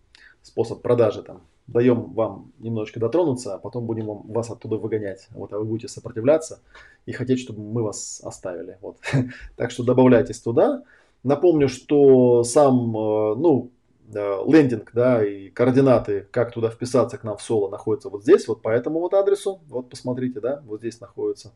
[0.43, 1.41] способ продажи там.
[1.65, 5.27] Даем вам немножечко дотронуться, а потом будем вам, вас оттуда выгонять.
[5.31, 6.59] Вот, а вы будете сопротивляться
[7.05, 8.77] и хотеть, чтобы мы вас оставили.
[8.81, 8.97] Вот.
[9.55, 10.83] так что добавляйтесь туда.
[11.23, 13.71] Напомню, что сам, э, ну,
[14.15, 18.61] лендинг, да, и координаты, как туда вписаться к нам в соло, находятся вот здесь, вот
[18.61, 19.61] по этому вот адресу.
[19.67, 21.53] Вот посмотрите, да, вот здесь находится.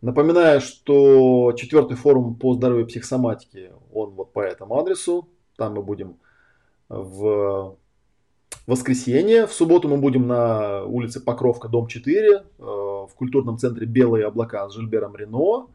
[0.00, 5.28] Напоминаю, что четвертый форум по здоровью и психосоматике, он вот по этому адресу.
[5.56, 6.16] Там мы будем
[6.88, 7.76] в
[8.66, 9.46] воскресенье.
[9.46, 14.68] В субботу мы будем на улице Покровка, дом 4, э, в культурном центре «Белые облака»
[14.68, 15.68] с Жильбером Рено.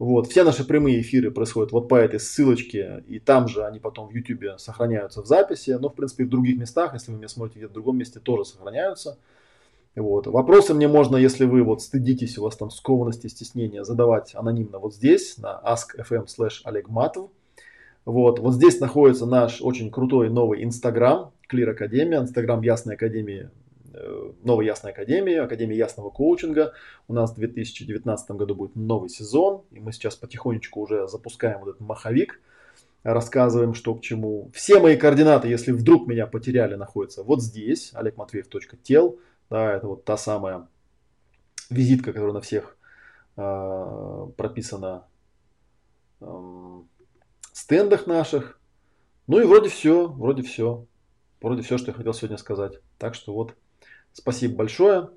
[0.00, 4.08] Вот, все наши прямые эфиры происходят вот по этой ссылочке, и там же они потом
[4.08, 7.58] в YouTube сохраняются в записи, но в принципе в других местах, если вы меня смотрите
[7.58, 9.18] где-то в другом месте, тоже сохраняются.
[9.94, 10.26] Вот.
[10.26, 14.94] Вопросы мне можно, если вы вот стыдитесь, у вас там скованности, стеснения, задавать анонимно вот
[14.94, 17.30] здесь, на ask.fm slash Матов.
[18.06, 18.38] Вот.
[18.38, 23.50] вот здесь находится наш очень крутой новый Инстаграм, Clear Академия, Инстаграм Ясной Академии
[24.42, 26.72] новой Ясной Академии, Академии Ясного Коучинга.
[27.08, 31.70] У нас в 2019 году будет новый сезон, и мы сейчас потихонечку уже запускаем вот
[31.70, 32.40] этот маховик,
[33.02, 34.50] рассказываем, что к чему.
[34.54, 39.18] Все мои координаты, если вдруг меня потеряли, находятся вот здесь, олегматвеев.тел.
[39.48, 40.68] Да, это вот та самая
[41.70, 42.76] визитка, которая на всех
[43.36, 45.06] э, прописана
[46.20, 46.80] э,
[47.52, 48.60] стендах наших.
[49.26, 50.86] Ну и вроде все, вроде все.
[51.40, 52.80] Вроде все, что я хотел сегодня сказать.
[52.98, 53.54] Так что вот
[54.12, 55.10] Спасибо большое.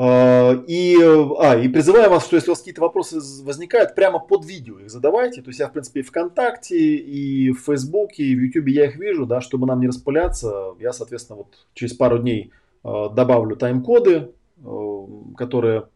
[0.00, 0.96] А, и,
[1.40, 4.90] а, и призываю вас, что если у вас какие-то вопросы возникают, прямо под видео их
[4.90, 5.42] задавайте.
[5.42, 8.96] То есть я, в принципе, и ВКонтакте, и в Фейсбуке, и в Ютубе я их
[8.96, 10.74] вижу, да, чтобы нам не распыляться.
[10.78, 12.52] Я, соответственно, вот через пару дней
[12.84, 14.30] а, добавлю тайм-коды,
[14.64, 15.88] а, которые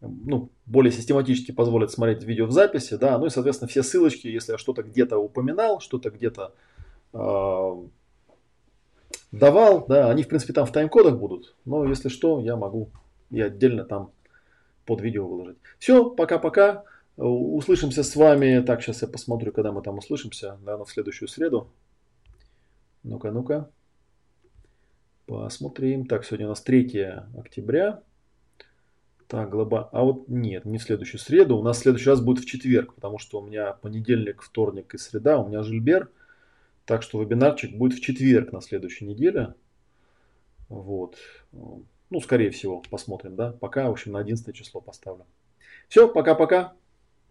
[0.00, 4.52] ну, более систематически позволят смотреть видео в записи, да, ну и, соответственно, все ссылочки, если
[4.52, 6.52] я что-то где-то упоминал, что-то где-то
[9.38, 12.90] давал, да, они в принципе там в тайм-кодах будут, но если что, я могу
[13.30, 14.10] и отдельно там
[14.86, 15.58] под видео выложить.
[15.78, 16.84] Все, пока-пока.
[17.16, 18.60] Услышимся с вами.
[18.60, 20.58] Так, сейчас я посмотрю, когда мы там услышимся.
[20.62, 21.68] Наверное, в следующую среду.
[23.02, 23.70] Ну-ка, ну-ка.
[25.26, 26.06] Посмотрим.
[26.06, 27.06] Так, сегодня у нас 3
[27.38, 28.02] октября.
[29.26, 29.88] Так, глоба...
[29.92, 31.56] А вот нет, не в следующую среду.
[31.56, 34.98] У нас в следующий раз будет в четверг, потому что у меня понедельник, вторник и
[34.98, 35.38] среда.
[35.38, 36.10] У меня Жильбер.
[36.84, 39.54] Так что вебинарчик будет в четверг на следующей неделе.
[40.68, 41.16] Вот.
[41.52, 43.52] Ну, скорее всего, посмотрим, да.
[43.52, 45.26] Пока, в общем, на 11 число поставлю.
[45.88, 46.74] Все, пока-пока.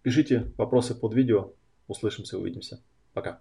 [0.02, 1.52] Пишите вопросы под видео.
[1.88, 2.82] Услышимся, увидимся.
[3.14, 3.40] Пока.